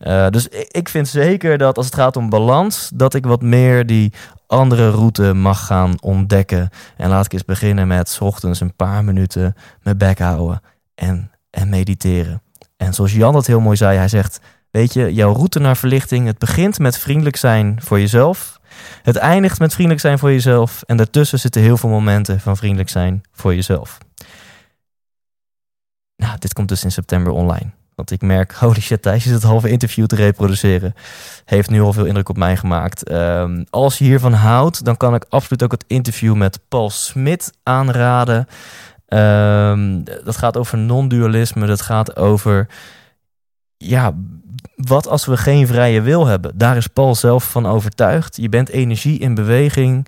Uh, 0.00 0.28
dus 0.28 0.48
ik 0.68 0.88
vind 0.88 1.08
zeker 1.08 1.58
dat 1.58 1.76
als 1.76 1.86
het 1.86 1.94
gaat 1.94 2.16
om 2.16 2.28
balans, 2.28 2.90
dat 2.94 3.14
ik 3.14 3.26
wat 3.26 3.42
meer 3.42 3.86
die 3.86 4.12
andere 4.46 4.90
route 4.90 5.32
mag 5.32 5.66
gaan 5.66 5.94
ontdekken. 6.00 6.68
En 6.96 7.08
laat 7.08 7.24
ik 7.24 7.32
eens 7.32 7.44
beginnen 7.44 7.86
met 7.86 8.08
s 8.08 8.20
ochtends 8.20 8.60
een 8.60 8.76
paar 8.76 9.04
minuten 9.04 9.54
mijn 9.82 9.98
bek 9.98 10.18
houden 10.18 10.60
en, 10.94 11.30
en 11.50 11.68
mediteren. 11.68 12.42
En 12.76 12.94
zoals 12.94 13.12
Jan 13.12 13.32
dat 13.32 13.46
heel 13.46 13.60
mooi 13.60 13.76
zei, 13.76 13.96
hij 13.96 14.08
zegt: 14.08 14.40
Weet 14.70 14.92
je, 14.92 15.14
jouw 15.14 15.32
route 15.32 15.58
naar 15.58 15.76
verlichting, 15.76 16.26
het 16.26 16.38
begint 16.38 16.78
met 16.78 16.98
vriendelijk 16.98 17.36
zijn 17.36 17.78
voor 17.80 18.00
jezelf. 18.00 18.60
Het 19.02 19.16
eindigt 19.16 19.58
met 19.58 19.72
vriendelijk 19.72 20.00
zijn 20.00 20.18
voor 20.18 20.30
jezelf. 20.30 20.82
En 20.86 20.96
daartussen 20.96 21.38
zitten 21.38 21.62
heel 21.62 21.76
veel 21.76 21.88
momenten 21.88 22.40
van 22.40 22.56
vriendelijk 22.56 22.88
zijn 22.88 23.22
voor 23.32 23.54
jezelf. 23.54 23.98
Nou, 26.22 26.36
dit 26.38 26.52
komt 26.52 26.68
dus 26.68 26.84
in 26.84 26.92
september 26.92 27.32
online. 27.32 27.70
Want 27.94 28.10
ik 28.10 28.20
merk, 28.22 28.52
holy 28.62 28.80
shit, 28.80 29.02
Thijs 29.02 29.24
het 29.24 29.42
halve 29.42 29.70
interview 29.70 30.06
te 30.06 30.16
reproduceren. 30.16 30.94
Heeft 31.44 31.70
nu 31.70 31.80
al 31.80 31.92
veel 31.92 32.04
indruk 32.04 32.28
op 32.28 32.36
mij 32.36 32.56
gemaakt. 32.56 33.10
Um, 33.10 33.64
als 33.70 33.98
je 33.98 34.04
hiervan 34.04 34.32
houdt, 34.32 34.84
dan 34.84 34.96
kan 34.96 35.14
ik 35.14 35.26
absoluut 35.28 35.62
ook 35.62 35.72
het 35.72 35.84
interview 35.86 36.34
met 36.34 36.60
Paul 36.68 36.90
Smit 36.90 37.52
aanraden. 37.62 38.46
Um, 39.08 40.04
dat 40.04 40.36
gaat 40.36 40.56
over 40.56 40.78
non-dualisme. 40.78 41.66
Dat 41.66 41.80
gaat 41.80 42.16
over, 42.16 42.68
ja, 43.76 44.14
wat 44.76 45.08
als 45.08 45.26
we 45.26 45.36
geen 45.36 45.66
vrije 45.66 46.00
wil 46.00 46.26
hebben? 46.26 46.58
Daar 46.58 46.76
is 46.76 46.86
Paul 46.86 47.14
zelf 47.14 47.50
van 47.50 47.66
overtuigd. 47.66 48.36
Je 48.36 48.48
bent 48.48 48.68
energie 48.68 49.18
in 49.18 49.34
beweging. 49.34 50.06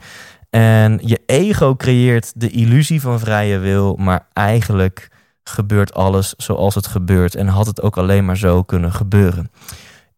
En 0.50 1.00
je 1.02 1.20
ego 1.26 1.76
creëert 1.76 2.32
de 2.34 2.50
illusie 2.50 3.00
van 3.00 3.18
vrije 3.18 3.58
wil, 3.58 3.96
maar 3.96 4.26
eigenlijk 4.32 5.12
gebeurt 5.44 5.94
alles 5.94 6.34
zoals 6.36 6.74
het 6.74 6.86
gebeurt 6.86 7.34
en 7.34 7.48
had 7.48 7.66
het 7.66 7.82
ook 7.82 7.96
alleen 7.96 8.24
maar 8.24 8.36
zo 8.36 8.62
kunnen 8.62 8.92
gebeuren. 8.92 9.50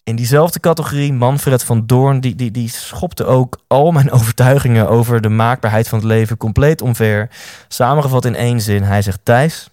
In 0.04 0.16
diezelfde 0.16 0.60
categorie, 0.60 1.12
Manfred 1.12 1.64
van 1.64 1.86
Doorn, 1.86 2.20
die, 2.20 2.34
die, 2.34 2.50
die 2.50 2.68
schopte 2.68 3.24
ook 3.24 3.58
al 3.66 3.90
mijn 3.90 4.10
overtuigingen 4.18 4.88
over 4.88 5.20
de 5.20 5.28
maakbaarheid 5.28 5.88
van 5.88 5.98
het 5.98 6.06
leven 6.06 6.36
compleet 6.36 6.82
omver. 6.82 7.30
Samengevat 7.68 8.24
in 8.24 8.34
één 8.34 8.60
zin, 8.60 8.82
hij 8.82 9.02
zegt 9.02 9.20
Thijs, 9.22 9.68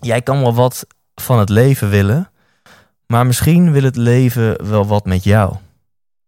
jij 0.00 0.22
kan 0.22 0.40
wel 0.40 0.54
wat 0.54 0.86
van 1.14 1.38
het 1.38 1.48
leven 1.48 1.90
willen, 1.90 2.30
maar 3.06 3.26
misschien 3.26 3.72
wil 3.72 3.82
het 3.82 3.96
leven 3.96 4.68
wel 4.68 4.86
wat 4.86 5.04
met 5.04 5.24
jou. 5.24 5.56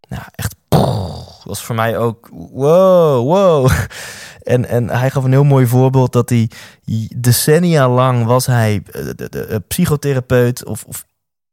Nou, 0.08 0.22
echt, 0.34 0.54
dat 0.68 1.44
was 1.44 1.62
voor 1.62 1.74
mij 1.74 1.98
ook, 1.98 2.28
wow, 2.32 3.26
wow. 3.26 3.70
En, 4.50 4.68
en 4.68 4.88
hij 4.88 5.10
gaf 5.10 5.24
een 5.24 5.30
heel 5.30 5.44
mooi 5.44 5.66
voorbeeld 5.66 6.12
dat 6.12 6.28
hij 6.28 6.50
decennia 7.16 7.88
lang 7.88 8.24
was 8.24 8.46
hij 8.46 8.82
eh, 8.92 9.04
de, 9.16 9.28
de, 9.28 9.62
psychotherapeut 9.68 10.64
of, 10.64 10.84
of 10.84 11.06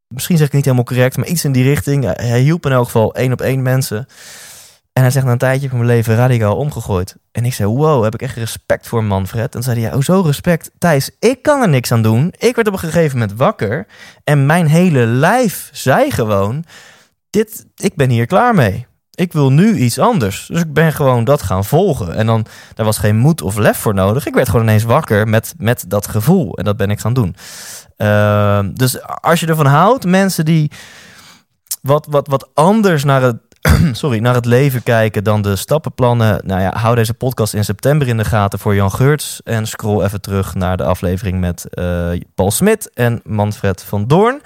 misschien 0.08 0.38
zeg 0.38 0.48
ik 0.48 0.54
niet 0.54 0.64
helemaal 0.64 0.86
correct, 0.86 1.18
maar 1.18 1.28
iets 1.28 1.46
in 1.46 1.52
die 1.52 1.64
richting. 1.64 2.04
Hij 2.04 2.40
hielp 2.40 2.66
in 2.66 2.72
elk 2.72 2.86
geval 2.86 3.16
één 3.16 3.32
op 3.32 3.42
één 3.42 3.62
mensen. 3.62 4.08
En 4.94 5.02
hij 5.02 5.12
zegt 5.12 5.26
na 5.26 5.32
een 5.32 5.38
tijdje 5.38 5.70
van 5.70 5.78
mijn 5.78 5.90
leven 5.90 6.16
radicaal 6.16 6.58
omgegooid. 6.58 7.16
En 7.32 7.46
ik 7.46 7.54
zei, 7.54 7.70
wow, 7.70 8.04
heb 8.04 8.14
ik 8.14 8.22
echt 8.22 8.36
respect 8.36 8.88
voor 8.88 9.04
Manfred. 9.04 9.56
En 9.56 9.64
zei 9.64 9.80
hij, 9.80 9.90
ja, 9.90 9.94
hoezo 9.94 10.22
respect? 10.22 10.72
Thijs, 10.78 11.12
ik 11.20 11.42
kan 11.42 11.62
er 11.62 11.70
niks 11.70 11.92
aan 11.92 12.02
doen. 12.02 12.34
Ik 12.38 12.56
werd 12.56 12.68
op 12.68 12.74
een 12.74 12.80
gegeven 12.80 13.20
moment 13.20 13.38
wakker. 13.38 13.88
En 14.24 14.46
mijn 14.46 14.68
hele 14.68 15.06
lijf 15.06 15.70
zei 15.72 16.12
gewoon, 16.12 16.64
dit, 17.30 17.66
ik 17.76 17.96
ben 17.96 18.10
hier 18.10 18.26
klaar 18.26 18.56
mee 18.56 18.88
ik 19.18 19.34
wil 19.34 19.52
nu 19.52 19.76
iets 19.78 20.00
anders. 20.00 20.46
Dus 20.48 20.62
ik 20.62 20.74
ben 20.74 20.94
gewoon 20.94 21.24
dat 21.24 21.42
gaan 21.42 21.66
volgen. 21.66 22.16
En 22.16 22.26
dan, 22.26 22.46
daar 22.74 22.86
was 22.86 22.98
geen 22.98 23.18
moed 23.18 23.42
of 23.42 23.58
lef 23.58 23.78
voor 23.78 23.94
nodig. 23.94 24.26
Ik 24.26 24.34
werd 24.34 24.50
gewoon 24.50 24.66
ineens 24.66 24.84
wakker 24.84 25.28
met, 25.28 25.54
met 25.58 25.86
dat 25.88 26.08
gevoel. 26.08 26.58
En 26.58 26.64
dat 26.64 26.78
ben 26.78 26.90
ik 26.90 27.00
gaan 27.00 27.14
doen. 27.14 27.36
Uh, 27.98 28.60
dus 28.74 29.04
als 29.04 29.40
je 29.40 29.48
ervan 29.48 29.65
houdt, 29.65 30.06
mensen 30.06 30.46
die 30.46 30.72
wat, 31.82 32.08
wat, 32.10 32.28
wat 32.28 32.50
anders 32.54 33.04
naar 33.04 33.22
het, 33.22 33.38
sorry, 33.92 34.20
naar 34.20 34.34
het 34.34 34.46
leven 34.46 34.84
kijken 34.84 35.24
dan 35.24 35.42
de 35.42 35.56
stappenplannen. 35.56 36.42
Nou 36.46 36.62
ja, 36.62 36.74
hou 36.76 36.96
deze 36.96 37.13
podcast 37.13 37.54
in 37.54 37.65
september 37.65 38.08
in 38.08 38.18
de 38.18 38.26
gaten 38.26 38.60
voor 38.60 38.76
Jan 38.76 38.92
Geurts. 38.92 39.42
En 39.44 39.68
scroll 39.68 40.04
even 40.04 40.22
terug 40.22 40.56
naar 40.56 40.78
de 40.78 40.84
aflevering 40.84 41.40
met 41.40 41.65
uh, 41.72 42.10
Paul 42.36 42.52
Smit 42.52 42.90
en 42.94 43.22
Manfred 43.24 43.84
van 43.84 44.08
Doorn. 44.08 44.42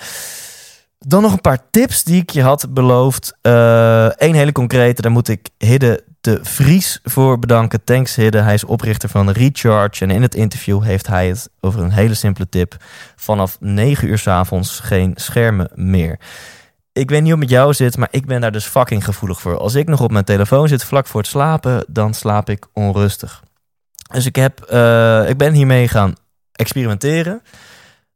Dan 1.05 1.21
nog 1.21 1.31
een 1.31 1.41
paar 1.41 1.69
tips 1.71 2.03
die 2.03 2.21
ik 2.21 2.29
je 2.29 2.41
had 2.41 2.73
beloofd. 2.73 3.37
Eén 3.41 4.11
eh, 4.17 4.31
hele 4.31 4.51
concrete, 4.51 5.01
daar 5.01 5.11
moet 5.11 5.27
ik 5.27 5.49
Hidde 5.57 6.03
de 6.21 6.39
Vries 6.41 6.99
voor 7.03 7.39
bedanken. 7.39 7.83
Thanks 7.83 8.15
Hidde, 8.15 8.37
hij 8.37 8.53
is 8.53 8.63
oprichter 8.63 9.09
van 9.09 9.29
Recharge. 9.29 10.03
En 10.03 10.11
in 10.11 10.21
het 10.21 10.35
interview 10.35 10.83
heeft 10.83 11.07
hij 11.07 11.27
het 11.27 11.49
over 11.59 11.81
een 11.81 11.91
hele 11.91 12.13
simpele 12.13 12.49
tip. 12.49 12.75
Vanaf 13.15 13.57
9 13.59 14.07
uur 14.07 14.17
s 14.17 14.27
avonds 14.27 14.79
geen 14.79 15.11
schermen 15.15 15.69
meer. 15.73 16.19
Ik 16.93 17.09
weet 17.09 17.21
niet 17.21 17.31
hoe 17.31 17.39
het 17.39 17.49
met 17.49 17.57
jou 17.59 17.73
zit, 17.73 17.97
maar 17.97 18.07
ik 18.11 18.25
ben 18.25 18.41
daar 18.41 18.51
dus 18.51 18.65
fucking 18.65 19.05
gevoelig 19.05 19.41
voor. 19.41 19.57
Als 19.57 19.75
ik 19.75 19.87
nog 19.87 20.01
op 20.01 20.11
mijn 20.11 20.25
telefoon 20.25 20.67
zit 20.67 20.83
vlak 20.83 21.07
voor 21.07 21.19
het 21.19 21.29
slapen, 21.29 21.85
dan 21.87 22.13
slaap 22.13 22.49
ik 22.49 22.67
onrustig. 22.73 23.43
Dus 24.13 24.25
ik, 24.25 24.35
heb, 24.35 24.61
eh, 24.61 25.29
ik 25.29 25.37
ben 25.37 25.53
hiermee 25.53 25.87
gaan 25.87 26.15
experimenteren. 26.51 27.41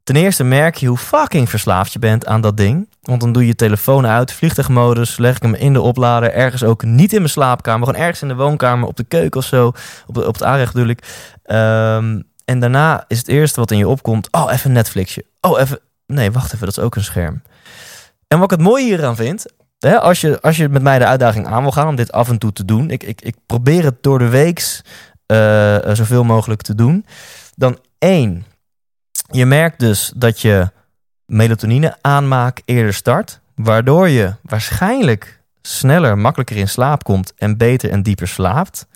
Ten 0.06 0.16
eerste 0.16 0.44
merk 0.44 0.74
je 0.74 0.86
hoe 0.86 0.96
fucking 0.96 1.50
verslaafd 1.50 1.92
je 1.92 1.98
bent 1.98 2.26
aan 2.26 2.40
dat 2.40 2.56
ding. 2.56 2.88
Want 3.02 3.20
dan 3.20 3.32
doe 3.32 3.42
je 3.42 3.48
je 3.48 3.54
telefoon 3.54 4.06
uit, 4.06 4.32
vliegtuigmodus, 4.32 5.16
leg 5.16 5.36
ik 5.36 5.42
hem 5.42 5.54
in 5.54 5.72
de 5.72 5.80
oplader. 5.80 6.32
Ergens 6.32 6.64
ook 6.64 6.84
niet 6.84 7.12
in 7.12 7.18
mijn 7.18 7.30
slaapkamer, 7.30 7.86
gewoon 7.86 8.02
ergens 8.02 8.22
in 8.22 8.28
de 8.28 8.34
woonkamer, 8.34 8.88
op 8.88 8.96
de 8.96 9.04
keuken 9.04 9.40
of 9.40 9.46
zo. 9.46 9.66
Op, 10.06 10.16
op 10.16 10.32
het 10.32 10.42
aanrecht 10.42 10.72
bedoel 10.72 10.88
ik. 10.88 11.28
Ehm, 11.42 12.20
en 12.44 12.60
daarna 12.60 13.04
is 13.08 13.18
het 13.18 13.28
eerste 13.28 13.60
wat 13.60 13.70
in 13.70 13.78
je 13.78 13.88
opkomt, 13.88 14.28
oh 14.30 14.52
even 14.52 14.72
Netflixje. 14.72 15.24
Oh 15.40 15.60
even, 15.60 15.78
nee 16.06 16.32
wacht 16.32 16.54
even, 16.54 16.66
dat 16.66 16.76
is 16.76 16.82
ook 16.82 16.96
een 16.96 17.04
scherm. 17.04 17.42
En 18.28 18.38
wat 18.38 18.52
ik 18.52 18.58
het 18.58 18.66
mooie 18.66 18.84
hieraan 18.84 19.16
vind, 19.16 19.46
hè, 19.78 20.00
als, 20.00 20.20
je, 20.20 20.40
als 20.40 20.56
je 20.56 20.68
met 20.68 20.82
mij 20.82 20.98
de 20.98 21.06
uitdaging 21.06 21.46
aan 21.46 21.62
wil 21.62 21.72
gaan 21.72 21.88
om 21.88 21.96
dit 21.96 22.12
af 22.12 22.28
en 22.28 22.38
toe 22.38 22.52
te 22.52 22.64
doen. 22.64 22.90
Ik, 22.90 23.02
ik, 23.02 23.20
ik 23.20 23.36
probeer 23.46 23.84
het 23.84 24.02
door 24.02 24.18
de 24.18 24.28
weeks 24.28 24.82
uh, 25.32 25.76
zoveel 25.92 26.24
mogelijk 26.24 26.62
te 26.62 26.74
doen. 26.74 27.06
Dan 27.54 27.78
één, 27.98 28.44
je 29.30 29.46
merkt 29.46 29.78
dus 29.78 30.12
dat 30.16 30.40
je 30.40 30.70
melatonine 31.26 31.96
aanmaak 32.00 32.62
eerder 32.64 32.94
start, 32.94 33.40
waardoor 33.54 34.08
je 34.08 34.34
waarschijnlijk 34.42 35.40
sneller, 35.62 36.18
makkelijker 36.18 36.56
in 36.56 36.68
slaap 36.68 37.04
komt 37.04 37.32
en 37.36 37.56
beter 37.56 37.90
en 37.90 38.02
dieper 38.02 38.28
slaapt. 38.28 38.86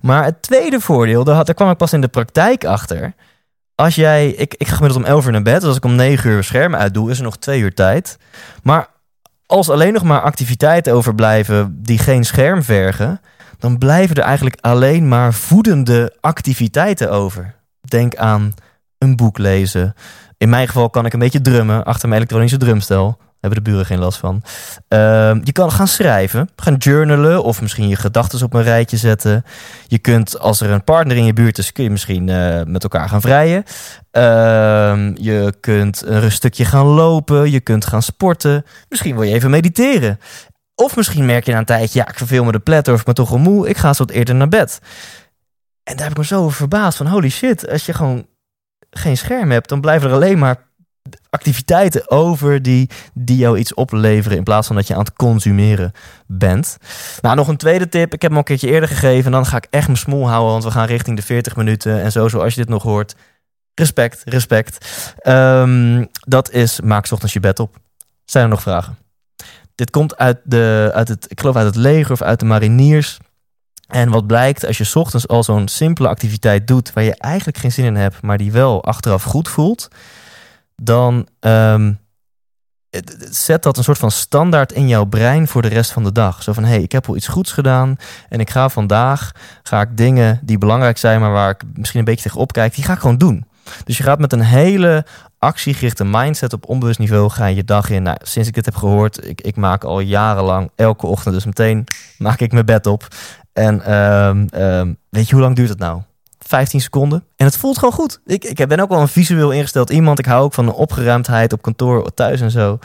Maar 0.00 0.24
het 0.24 0.42
tweede 0.42 0.80
voordeel, 0.80 1.24
daar, 1.24 1.54
kwam 1.54 1.70
ik 1.70 1.76
pas 1.76 1.92
in 1.92 2.00
de 2.00 2.08
praktijk 2.08 2.64
achter. 2.64 3.14
Als 3.74 3.94
jij, 3.94 4.28
ik, 4.28 4.54
ik 4.54 4.68
ga 4.68 4.74
gemiddeld 4.74 5.04
om 5.04 5.10
11 5.10 5.26
uur 5.26 5.32
naar 5.32 5.42
bed, 5.42 5.60
dus 5.60 5.68
als 5.68 5.76
ik 5.76 5.84
om 5.84 5.94
9 5.94 6.30
uur 6.30 6.44
scherm 6.44 6.74
uitdoe, 6.74 7.10
is 7.10 7.18
er 7.18 7.24
nog 7.24 7.36
twee 7.36 7.60
uur 7.60 7.74
tijd. 7.74 8.18
Maar 8.62 8.88
als 9.46 9.70
alleen 9.70 9.92
nog 9.92 10.02
maar 10.02 10.20
activiteiten 10.20 10.92
overblijven 10.92 11.82
die 11.82 11.98
geen 11.98 12.24
scherm 12.24 12.62
vergen, 12.62 13.20
dan 13.58 13.78
blijven 13.78 14.16
er 14.16 14.22
eigenlijk 14.22 14.56
alleen 14.60 15.08
maar 15.08 15.34
voedende 15.34 16.16
activiteiten 16.20 17.10
over. 17.10 17.54
Denk 17.80 18.16
aan 18.16 18.54
een 19.02 19.16
boek 19.16 19.38
lezen. 19.38 19.94
In 20.36 20.48
mijn 20.48 20.66
geval 20.66 20.90
kan 20.90 21.06
ik 21.06 21.12
een 21.12 21.18
beetje 21.18 21.40
drummen 21.40 21.84
achter 21.84 22.08
mijn 22.08 22.20
elektronische 22.20 22.56
drumstel. 22.56 23.18
Hebben 23.40 23.64
de 23.64 23.70
buren 23.70 23.86
geen 23.86 23.98
last 23.98 24.18
van. 24.18 24.42
Ehm, 24.88 25.40
je 25.44 25.52
kan 25.52 25.72
gaan 25.72 25.88
schrijven, 25.88 26.48
gaan 26.56 26.74
journalen 26.74 27.44
of 27.44 27.60
misschien 27.60 27.88
je 27.88 27.96
gedachten 27.96 28.42
op 28.42 28.54
een 28.54 28.62
rijtje 28.62 28.96
zetten. 28.96 29.44
Je 29.86 29.98
kunt, 29.98 30.38
als 30.38 30.60
er 30.60 30.70
een 30.70 30.84
partner 30.84 31.16
in 31.16 31.24
je 31.24 31.32
buurt 31.32 31.58
is, 31.58 31.72
kun 31.72 31.84
je 31.84 31.90
misschien 31.90 32.28
uh, 32.28 32.62
met 32.66 32.82
elkaar 32.82 33.08
gaan 33.08 33.20
vrijen. 33.20 33.64
Ehm, 34.10 35.12
je 35.14 35.54
kunt 35.60 36.02
een 36.06 36.32
stukje 36.32 36.64
gaan 36.64 36.86
lopen, 36.86 37.50
je 37.50 37.60
kunt 37.60 37.86
gaan 37.86 38.02
sporten. 38.02 38.64
Misschien 38.88 39.14
wil 39.14 39.22
je 39.22 39.34
even 39.34 39.50
mediteren. 39.50 40.18
Of 40.74 40.96
misschien 40.96 41.26
merk 41.26 41.44
je 41.44 41.52
na 41.52 41.58
een 41.58 41.64
tijdje, 41.64 41.98
ja, 41.98 42.08
ik 42.08 42.18
verveel 42.18 42.44
me 42.44 42.52
de 42.52 42.58
pletter 42.58 42.92
of 42.92 42.98
ik 42.98 43.06
ben 43.06 43.14
toch 43.14 43.30
al 43.30 43.38
moe, 43.38 43.68
ik 43.68 43.76
ga 43.76 43.92
zo 43.92 44.04
wat 44.04 44.14
eerder 44.14 44.34
naar 44.34 44.48
bed. 44.48 44.78
En 45.82 45.96
daar 45.96 46.02
heb 46.02 46.12
ik 46.12 46.18
me 46.18 46.24
zo 46.24 46.48
verbaasd 46.48 46.96
van, 46.96 47.06
holy 47.06 47.30
shit, 47.30 47.68
als 47.68 47.86
je 47.86 47.92
gewoon 47.92 48.26
geen 48.92 49.16
scherm 49.16 49.50
hebt, 49.50 49.68
dan 49.68 49.80
blijven 49.80 50.08
er 50.08 50.14
alleen 50.14 50.38
maar 50.38 50.70
activiteiten 51.30 52.10
over 52.10 52.62
die, 52.62 52.90
die 53.14 53.36
jou 53.36 53.58
iets 53.58 53.74
opleveren 53.74 54.38
in 54.38 54.44
plaats 54.44 54.66
van 54.66 54.76
dat 54.76 54.86
je 54.86 54.94
aan 54.94 55.04
het 55.04 55.12
consumeren 55.12 55.92
bent. 56.26 56.76
Nou, 57.20 57.36
nog 57.36 57.48
een 57.48 57.56
tweede 57.56 57.88
tip. 57.88 58.14
Ik 58.14 58.22
heb 58.22 58.30
hem 58.30 58.32
al 58.32 58.38
een 58.38 58.44
keertje 58.44 58.68
eerder 58.68 58.88
gegeven. 58.88 59.24
En 59.24 59.32
dan 59.32 59.46
ga 59.46 59.56
ik 59.56 59.66
echt 59.70 59.86
mijn 59.86 59.98
smoel 59.98 60.28
houden, 60.28 60.52
want 60.52 60.64
we 60.64 60.70
gaan 60.70 60.86
richting 60.86 61.16
de 61.16 61.22
40 61.22 61.56
minuten. 61.56 62.02
En 62.02 62.12
zo, 62.12 62.28
zoals 62.28 62.54
je 62.54 62.60
dit 62.60 62.68
nog 62.68 62.82
hoort. 62.82 63.14
Respect, 63.74 64.22
respect. 64.24 64.86
Um, 65.26 66.08
dat 66.26 66.50
is 66.50 66.80
maak 66.80 67.10
ochtends 67.10 67.32
je 67.32 67.40
bed 67.40 67.58
op. 67.58 67.76
Zijn 68.24 68.44
er 68.44 68.50
nog 68.50 68.62
vragen? 68.62 68.98
Dit 69.74 69.90
komt 69.90 70.16
uit, 70.16 70.40
de, 70.44 70.90
uit 70.94 71.08
het, 71.08 71.26
ik 71.28 71.40
geloof 71.40 71.56
uit 71.56 71.66
het 71.66 71.76
leger 71.76 72.12
of 72.12 72.22
uit 72.22 72.38
de 72.38 72.44
mariniers. 72.44 73.18
En 73.92 74.10
wat 74.10 74.26
blijkt, 74.26 74.66
als 74.66 74.78
je 74.78 74.90
ochtends 74.94 75.28
al 75.28 75.42
zo'n 75.42 75.68
simpele 75.68 76.08
activiteit 76.08 76.66
doet 76.66 76.92
waar 76.92 77.04
je 77.04 77.14
eigenlijk 77.16 77.58
geen 77.58 77.72
zin 77.72 77.84
in 77.84 77.96
hebt, 77.96 78.22
maar 78.22 78.38
die 78.38 78.52
wel 78.52 78.84
achteraf 78.84 79.22
goed 79.22 79.48
voelt, 79.48 79.88
dan 80.76 81.26
um, 81.40 81.98
zet 83.30 83.62
dat 83.62 83.76
een 83.76 83.84
soort 83.84 83.98
van 83.98 84.10
standaard 84.10 84.72
in 84.72 84.88
jouw 84.88 85.04
brein 85.04 85.48
voor 85.48 85.62
de 85.62 85.68
rest 85.68 85.90
van 85.90 86.04
de 86.04 86.12
dag. 86.12 86.42
Zo 86.42 86.52
van, 86.52 86.64
hé, 86.64 86.70
hey, 86.70 86.82
ik 86.82 86.92
heb 86.92 87.08
al 87.08 87.16
iets 87.16 87.28
goeds 87.28 87.52
gedaan 87.52 87.96
en 88.28 88.40
ik 88.40 88.50
ga 88.50 88.68
vandaag, 88.68 89.32
ga 89.62 89.80
ik 89.80 89.96
dingen 89.96 90.40
die 90.42 90.58
belangrijk 90.58 90.98
zijn, 90.98 91.20
maar 91.20 91.32
waar 91.32 91.50
ik 91.50 91.62
misschien 91.74 91.98
een 91.98 92.04
beetje 92.04 92.22
tegenop 92.22 92.52
kijk, 92.52 92.74
die 92.74 92.84
ga 92.84 92.92
ik 92.92 92.98
gewoon 92.98 93.18
doen. 93.18 93.46
Dus 93.84 93.96
je 93.96 94.02
gaat 94.02 94.18
met 94.18 94.32
een 94.32 94.42
hele 94.42 95.06
actiegerichte 95.38 96.04
mindset 96.04 96.52
op 96.52 96.68
onbewust 96.68 96.98
niveau 96.98 97.30
ga 97.30 97.46
je 97.46 97.56
je 97.56 97.64
dag 97.64 97.90
in. 97.90 98.02
Nou, 98.02 98.16
sinds 98.22 98.48
ik 98.48 98.54
dit 98.54 98.64
heb 98.64 98.74
gehoord, 98.74 99.26
ik, 99.26 99.40
ik 99.40 99.56
maak 99.56 99.84
al 99.84 100.00
jarenlang 100.00 100.70
elke 100.76 101.06
ochtend, 101.06 101.34
dus 101.34 101.44
meteen 101.44 101.84
maak 102.18 102.40
ik 102.40 102.52
mijn 102.52 102.66
bed 102.66 102.86
op. 102.86 103.06
En 103.52 103.94
um, 103.94 104.48
um, 104.54 104.96
weet 105.08 105.28
je 105.28 105.34
hoe 105.34 105.42
lang 105.42 105.56
duurt 105.56 105.68
het 105.68 105.78
nou? 105.78 106.02
15 106.52 106.80
seconden. 106.80 107.24
En 107.36 107.46
het 107.46 107.56
voelt 107.56 107.78
gewoon 107.78 107.94
goed. 107.94 108.20
Ik, 108.26 108.44
ik 108.44 108.68
ben 108.68 108.80
ook 108.80 108.88
wel 108.88 109.00
een 109.00 109.08
visueel 109.08 109.50
ingesteld 109.50 109.90
iemand. 109.90 110.18
Ik 110.18 110.24
hou 110.24 110.42
ook 110.42 110.54
van 110.54 110.66
de 110.66 110.74
opgeruimdheid 110.74 111.52
op 111.52 111.62
kantoor, 111.62 112.14
thuis 112.14 112.40
en 112.40 112.50
zo. 112.50 112.78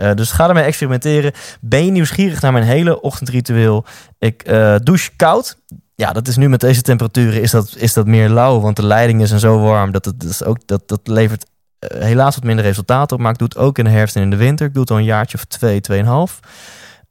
Uh, 0.00 0.12
dus 0.14 0.30
ga 0.30 0.48
ermee 0.48 0.64
experimenteren. 0.64 1.32
Ben 1.60 1.84
je 1.84 1.90
nieuwsgierig 1.90 2.40
naar 2.40 2.52
mijn 2.52 2.64
hele 2.64 3.00
ochtendritueel? 3.00 3.84
Ik 4.18 4.48
uh, 4.50 4.74
douche 4.82 5.10
koud. 5.16 5.58
Ja, 5.94 6.12
dat 6.12 6.28
is 6.28 6.36
nu 6.36 6.48
met 6.48 6.60
deze 6.60 6.82
temperaturen 6.82 7.42
is 7.42 7.50
dat, 7.50 7.74
is 7.76 7.92
dat 7.92 8.06
meer 8.06 8.28
lauw. 8.28 8.60
Want 8.60 8.76
de 8.76 8.86
leiding 8.86 9.22
is 9.22 9.34
zo 9.34 9.58
warm. 9.58 9.92
Dat, 9.92 10.04
dat, 10.04 10.24
is 10.24 10.44
ook, 10.44 10.58
dat, 10.66 10.88
dat 10.88 11.00
levert 11.04 11.46
uh, 11.80 12.00
helaas 12.02 12.34
wat 12.34 12.44
minder 12.44 12.64
resultaat 12.64 13.12
op. 13.12 13.20
Maar 13.20 13.32
ik 13.32 13.38
doe 13.38 13.48
het 13.48 13.58
ook 13.58 13.78
in 13.78 13.84
de 13.84 13.90
herfst 13.90 14.16
en 14.16 14.22
in 14.22 14.30
de 14.30 14.36
winter. 14.36 14.66
Ik 14.66 14.72
doe 14.72 14.82
het 14.82 14.90
al 14.90 14.98
een 14.98 15.04
jaartje 15.04 15.36
of 15.36 15.44
twee, 15.44 15.80
tweeënhalf. 15.80 16.40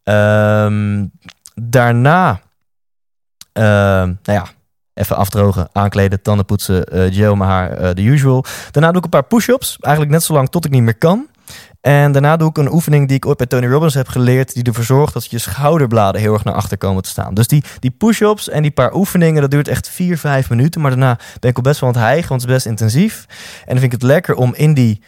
Um, 0.03 1.11
daarna 1.53 2.41
nou 3.63 4.17
ja, 4.23 4.45
even 4.95 5.15
afdrogen, 5.15 5.69
aankleden, 5.71 6.21
tanden 6.21 6.45
poetsen, 6.45 6.95
uh, 6.95 7.13
gel 7.13 7.35
mijn 7.35 7.49
haar, 7.49 7.81
uh, 7.81 7.89
de 7.93 8.01
usual. 8.01 8.45
Daarna 8.71 8.87
doe 8.87 8.97
ik 8.97 9.03
een 9.03 9.09
paar 9.09 9.23
push-ups, 9.23 9.77
eigenlijk 9.79 10.13
net 10.13 10.23
zo 10.23 10.33
lang 10.33 10.49
tot 10.49 10.65
ik 10.65 10.71
niet 10.71 10.81
meer 10.81 10.97
kan. 10.97 11.27
En 11.81 12.11
daarna 12.11 12.37
doe 12.37 12.49
ik 12.49 12.57
een 12.57 12.71
oefening 12.71 13.07
die 13.07 13.17
ik 13.17 13.25
ooit 13.25 13.37
bij 13.37 13.45
Tony 13.45 13.67
Robbins 13.67 13.93
heb 13.93 14.07
geleerd, 14.07 14.53
die 14.53 14.63
ervoor 14.63 14.83
zorgt 14.83 15.13
dat 15.13 15.31
je 15.31 15.37
schouderbladen 15.37 16.21
heel 16.21 16.33
erg 16.33 16.43
naar 16.43 16.53
achter 16.53 16.77
komen 16.77 17.03
te 17.03 17.09
staan. 17.09 17.33
Dus 17.33 17.47
die, 17.47 17.63
die 17.79 17.91
push-ups 17.91 18.49
en 18.49 18.61
die 18.61 18.71
paar 18.71 18.93
oefeningen, 18.93 19.41
dat 19.41 19.51
duurt 19.51 19.67
echt 19.67 19.89
4, 19.89 20.17
5 20.17 20.49
minuten. 20.49 20.81
Maar 20.81 20.89
daarna 20.89 21.19
ben 21.39 21.49
ik 21.49 21.55
al 21.55 21.61
best 21.61 21.79
wel 21.79 21.89
aan 21.89 21.95
het 21.95 22.03
hijgen, 22.03 22.29
want 22.29 22.41
het 22.41 22.49
is 22.49 22.55
best 22.55 22.67
intensief. 22.67 23.25
En 23.59 23.67
dan 23.67 23.79
vind 23.79 23.93
ik 23.93 24.01
het 24.01 24.09
lekker 24.09 24.35
om 24.35 24.53
in 24.55 24.73
die 24.73 25.01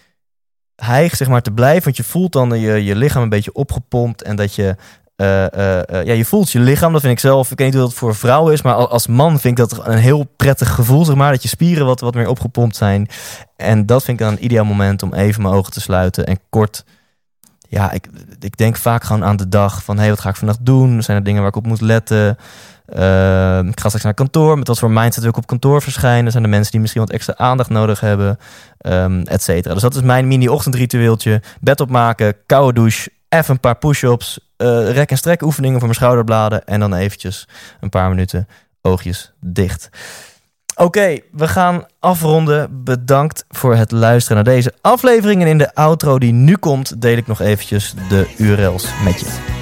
hijg 0.76 1.16
zeg 1.16 1.28
maar 1.28 1.41
te 1.41 1.52
blijven, 1.52 1.84
want 1.84 1.98
je 1.98 2.04
voelt 2.04 2.32
dan 2.32 2.60
je, 2.60 2.84
je 2.84 2.95
lichaam 2.95 3.24
een 3.24 3.30
beetje 3.30 3.54
opgepompt 3.54 4.24
en 4.24 4.36
dat 4.36 4.56
je 4.56 4.76
uh, 5.18 5.41
uh, 5.41 6.05
ja, 6.05 6.13
je 6.13 6.26
voelt 6.26 6.51
je 6.51 6.59
lichaam, 6.59 6.91
dat 6.91 7.01
vind 7.01 7.13
ik 7.13 7.20
zelf. 7.20 7.51
Ik 7.51 7.57
weet 7.57 7.68
niet 7.68 7.76
hoe 7.76 7.86
dat 7.86 7.93
voor 7.93 8.15
vrouwen 8.15 8.53
is, 8.53 8.61
maar 8.61 8.76
als 8.76 9.07
man 9.07 9.39
vind 9.39 9.59
ik 9.59 9.70
dat 9.70 9.88
een 9.88 9.97
heel 9.97 10.28
prettig 10.36 10.74
gevoel, 10.74 11.05
zeg 11.05 11.15
maar. 11.15 11.32
Dat 11.32 11.43
je 11.43 11.49
spieren 11.49 11.86
wat, 11.86 11.99
wat 11.99 12.13
meer 12.13 12.28
opgepompt 12.28 12.76
zijn. 12.76 13.07
En 13.55 13.86
dat 13.86 14.03
vind 14.03 14.20
ik 14.20 14.26
dan 14.26 14.36
een 14.36 14.43
ideaal 14.43 14.65
moment 14.65 15.03
om 15.03 15.13
even 15.13 15.41
mijn 15.41 15.53
ogen 15.53 15.72
te 15.72 15.82
sluiten 15.82 16.26
en 16.26 16.39
kort. 16.49 16.86
Ja, 17.70 17.91
ik, 17.91 18.07
ik 18.39 18.57
denk 18.57 18.78
vaak 18.78 19.03
gewoon 19.03 19.26
aan 19.26 19.36
de 19.36 19.49
dag 19.49 19.84
van, 19.84 19.97
hey, 19.97 20.09
wat 20.09 20.20
ga 20.20 20.30
ik 20.30 20.36
vandaag 20.36 20.57
doen? 20.61 21.03
Zijn 21.03 21.18
er 21.18 21.24
dingen 21.24 21.39
waar 21.39 21.49
ik 21.49 21.55
op 21.55 21.65
moet 21.65 21.82
letten? 21.82 22.38
Uh, 22.95 23.59
ik 23.59 23.80
ga 23.80 23.88
straks 23.88 24.03
naar 24.03 24.13
kantoor. 24.13 24.57
Met 24.57 24.68
wat 24.68 24.80
voor 24.80 24.91
mindset 24.91 25.22
wil 25.22 25.30
ik 25.30 25.38
op 25.38 25.47
kantoor 25.47 25.82
verschijnen? 25.82 26.32
Zijn 26.32 26.43
er 26.43 26.49
mensen 26.49 26.72
die 26.72 26.82
misschien 26.82 27.01
wat 27.01 27.11
extra 27.11 27.34
aandacht 27.38 27.70
nodig 27.70 27.99
hebben? 27.99 28.39
Um, 28.82 29.22
et 29.22 29.43
cetera. 29.43 29.74
Dus 29.74 29.84
dat 29.84 29.95
is 29.95 30.01
mijn 30.01 30.28
mini-ochtendritueeltje. 30.28 31.41
Bed 31.59 31.82
opmaken, 31.82 32.36
koude 32.45 32.74
douche, 32.74 33.09
even 33.38 33.53
een 33.53 33.59
paar 33.59 33.77
push-ups, 33.77 34.39
uh, 34.57 34.91
rek- 34.91 35.11
en 35.11 35.17
strek 35.17 35.41
oefeningen 35.41 35.77
voor 35.77 35.88
mijn 35.88 35.99
schouderbladen. 35.99 36.65
En 36.65 36.79
dan 36.79 36.93
eventjes 36.93 37.47
een 37.79 37.89
paar 37.89 38.09
minuten 38.09 38.47
oogjes 38.81 39.33
dicht. 39.39 39.89
Oké, 40.75 41.17
we 41.31 41.47
gaan 41.47 41.85
afronden. 41.99 42.83
Bedankt 42.83 43.45
voor 43.49 43.75
het 43.75 43.91
luisteren 43.91 44.43
naar 44.43 44.53
deze 44.53 44.73
aflevering. 44.81 45.41
En 45.41 45.47
in 45.47 45.57
de 45.57 45.75
outro 45.75 46.19
die 46.19 46.33
nu 46.33 46.55
komt, 46.57 47.01
deel 47.01 47.17
ik 47.17 47.27
nog 47.27 47.41
eventjes 47.41 47.93
de 48.09 48.33
URL's 48.38 48.88
met 49.03 49.19
je. 49.19 49.57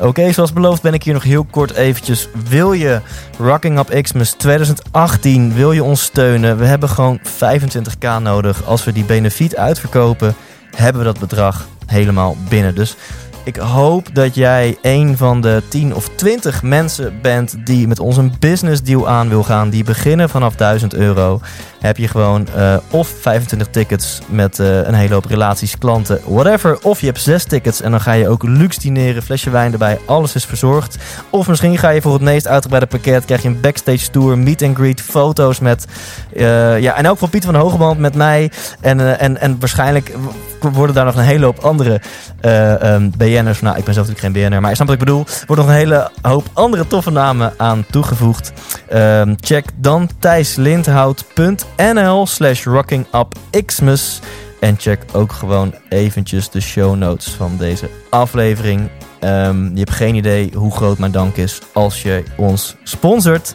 Oké, 0.00 0.32
zoals 0.32 0.52
beloofd 0.52 0.82
ben 0.82 0.94
ik 0.94 1.02
hier 1.02 1.14
nog 1.14 1.22
heel 1.22 1.44
kort 1.50 1.72
eventjes. 1.72 2.28
Wil 2.48 2.72
je 2.72 3.00
Rocking 3.38 3.78
Up 3.78 4.02
Xmas 4.02 4.32
2018, 4.32 5.54
wil 5.54 5.72
je 5.72 5.82
ons 5.82 6.02
steunen? 6.02 6.58
We 6.58 6.64
hebben 6.64 6.88
gewoon 6.88 7.20
25k 7.20 8.22
nodig. 8.22 8.64
Als 8.64 8.84
we 8.84 8.92
die 8.92 9.04
benefiet 9.04 9.56
uitverkopen, 9.56 10.34
hebben 10.74 11.02
we 11.02 11.08
dat 11.08 11.18
bedrag 11.18 11.68
helemaal 11.86 12.36
binnen. 12.48 12.74
Dus 12.74 12.96
ik 13.44 13.56
hoop 13.56 14.14
dat 14.14 14.34
jij 14.34 14.78
een 14.82 15.16
van 15.16 15.40
de 15.40 15.62
10 15.68 15.94
of 15.94 16.08
20 16.08 16.62
mensen 16.62 17.18
bent 17.22 17.56
die 17.66 17.88
met 17.88 18.00
ons 18.00 18.16
een 18.16 18.32
business 18.38 18.82
deal 18.82 19.08
aan 19.08 19.28
wil 19.28 19.42
gaan. 19.42 19.70
Die 19.70 19.84
beginnen 19.84 20.28
vanaf 20.28 20.54
1000 20.54 20.94
euro. 20.94 21.40
Heb 21.80 21.96
je 21.96 22.08
gewoon 22.08 22.46
uh, 22.56 22.76
of 22.90 23.08
25 23.20 23.68
tickets 23.68 24.18
met 24.26 24.58
uh, 24.58 24.86
een 24.86 24.94
hele 24.94 25.14
hoop 25.14 25.24
relaties, 25.24 25.78
klanten, 25.78 26.20
whatever. 26.24 26.78
Of 26.82 27.00
je 27.00 27.06
hebt 27.06 27.20
6 27.20 27.44
tickets 27.44 27.80
en 27.80 27.90
dan 27.90 28.00
ga 28.00 28.12
je 28.12 28.28
ook 28.28 28.42
luxe 28.42 28.80
dineren, 28.80 29.22
flesje 29.22 29.50
wijn 29.50 29.72
erbij, 29.72 29.98
alles 30.04 30.34
is 30.34 30.44
verzorgd. 30.44 30.96
Of 31.30 31.48
misschien 31.48 31.78
ga 31.78 31.88
je 31.88 32.00
voor 32.00 32.12
het 32.12 32.22
meest 32.22 32.46
uitgebreide 32.46 32.86
pakket, 32.86 33.24
krijg 33.24 33.42
je 33.42 33.48
een 33.48 33.60
backstage 33.60 34.10
tour, 34.10 34.38
meet 34.38 34.62
and 34.62 34.76
greet, 34.76 35.00
foto's 35.00 35.58
met, 35.58 35.86
uh, 36.32 36.80
ja, 36.80 36.94
en 36.94 37.08
ook 37.08 37.18
van 37.18 37.30
Pieter 37.30 37.52
van 37.52 37.60
Hogeband 37.60 37.98
met 37.98 38.14
mij. 38.14 38.50
En, 38.80 39.18
en, 39.18 39.40
en 39.40 39.56
waarschijnlijk 39.58 40.12
worden 40.60 40.94
daar 40.94 41.04
nog 41.04 41.16
een 41.16 41.22
hele 41.22 41.44
hoop 41.44 41.58
andere 41.58 42.00
um, 42.44 43.12
BN'ers. 43.16 43.60
Nou, 43.60 43.76
ik 43.76 43.84
ben 43.84 43.94
zelf 43.94 44.06
natuurlijk 44.06 44.20
geen 44.20 44.32
BN'er, 44.32 44.60
maar 44.60 44.70
je 44.70 44.76
snapt 44.76 44.90
wat 44.90 45.00
ik 45.00 45.06
bedoel. 45.06 45.24
Wordt 45.46 45.62
nog 45.62 45.70
een 45.70 45.78
hele 45.78 46.10
hoop 46.22 46.44
andere 46.52 46.86
toffe 46.86 47.10
namen 47.10 47.52
aan 47.56 47.84
toegevoegd. 47.90 48.52
Um, 48.94 49.34
check 49.40 49.64
dan 49.76 50.08
thijslindhout.nl 50.18 51.77
slash 52.24 52.64
rockingupxmas. 52.64 54.20
En 54.60 54.76
check 54.78 55.02
ook 55.12 55.32
gewoon 55.32 55.74
eventjes 55.88 56.50
de 56.50 56.60
show 56.60 56.96
notes 56.96 57.28
van 57.28 57.56
deze 57.56 57.90
aflevering. 58.10 58.90
Um, 59.20 59.70
je 59.72 59.78
hebt 59.78 59.90
geen 59.90 60.14
idee 60.14 60.50
hoe 60.54 60.72
groot 60.72 60.98
mijn 60.98 61.12
dank 61.12 61.36
is 61.36 61.60
als 61.72 62.02
je 62.02 62.22
ons 62.36 62.76
sponsort. 62.82 63.54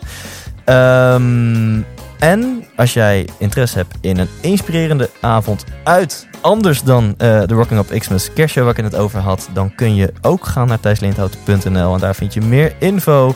Um, 0.66 1.86
en 2.20 2.66
als 2.76 2.94
jij 2.94 3.28
interesse 3.38 3.78
hebt 3.78 3.96
in 4.02 4.18
een 4.18 4.30
inspirerende 4.42 5.10
avond 5.22 5.64
uit 5.84 6.28
anders 6.42 6.84
dan 6.84 7.04
uh, 7.06 7.16
de 7.18 7.54
Rocking 7.54 7.80
Up 7.80 8.00
Xmas 8.00 8.34
kerstshow 8.34 8.66
waar 8.66 8.78
ik 8.78 8.84
het 8.84 8.96
over 8.96 9.20
had, 9.20 9.50
dan 9.54 9.76
kun 9.76 9.96
je 9.96 10.14
ook 10.22 10.46
gaan 10.46 10.68
naar 10.68 10.80
thijslindhout.nl 10.80 11.94
en 11.94 12.00
daar 12.00 12.16
vind 12.16 12.34
je 12.34 12.42
meer 12.42 12.76
info 12.80 13.36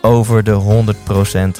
over 0.00 0.44
de 0.44 0.84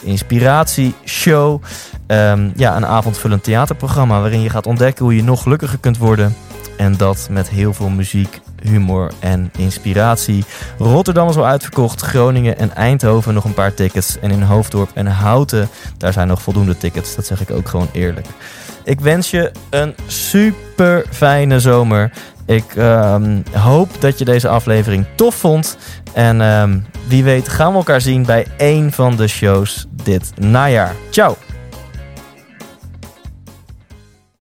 100% 0.00 0.04
Inspiratie 0.04 0.94
Show. 1.04 1.62
Um, 2.06 2.52
ja, 2.56 2.76
een 2.76 2.86
avondvullend 2.86 3.44
theaterprogramma 3.44 4.20
waarin 4.20 4.40
je 4.40 4.50
gaat 4.50 4.66
ontdekken 4.66 5.04
hoe 5.04 5.16
je 5.16 5.22
nog 5.22 5.42
gelukkiger 5.42 5.78
kunt 5.78 5.98
worden. 5.98 6.36
En 6.76 6.96
dat 6.96 7.28
met 7.30 7.48
heel 7.48 7.74
veel 7.74 7.88
muziek, 7.88 8.40
humor 8.62 9.12
en 9.18 9.50
inspiratie. 9.56 10.44
Rotterdam 10.78 11.28
is 11.28 11.36
al 11.36 11.46
uitverkocht, 11.46 12.00
Groningen 12.00 12.58
en 12.58 12.74
Eindhoven 12.74 13.34
nog 13.34 13.44
een 13.44 13.54
paar 13.54 13.74
tickets. 13.74 14.18
En 14.18 14.30
in 14.30 14.42
Hoofddorp 14.42 14.90
en 14.94 15.06
Houten, 15.06 15.68
daar 15.98 16.12
zijn 16.12 16.28
nog 16.28 16.42
voldoende 16.42 16.76
tickets. 16.76 17.14
Dat 17.14 17.26
zeg 17.26 17.40
ik 17.40 17.50
ook 17.50 17.68
gewoon 17.68 17.88
eerlijk. 17.92 18.26
Ik 18.84 19.00
wens 19.00 19.30
je 19.30 19.50
een 19.70 19.94
super 20.06 21.04
fijne 21.10 21.60
zomer. 21.60 22.10
Ik 22.46 22.74
um, 22.76 23.42
hoop 23.52 23.90
dat 24.00 24.18
je 24.18 24.24
deze 24.24 24.48
aflevering 24.48 25.06
tof 25.14 25.34
vond. 25.34 25.76
En 26.12 26.40
um, 26.40 26.86
wie 27.08 27.24
weet 27.24 27.48
gaan 27.48 27.72
we 27.72 27.78
elkaar 27.78 28.00
zien 28.00 28.26
bij 28.26 28.46
één 28.56 28.92
van 28.92 29.16
de 29.16 29.28
shows 29.28 29.86
dit 30.02 30.32
najaar. 30.38 30.94
Ciao! 31.10 31.36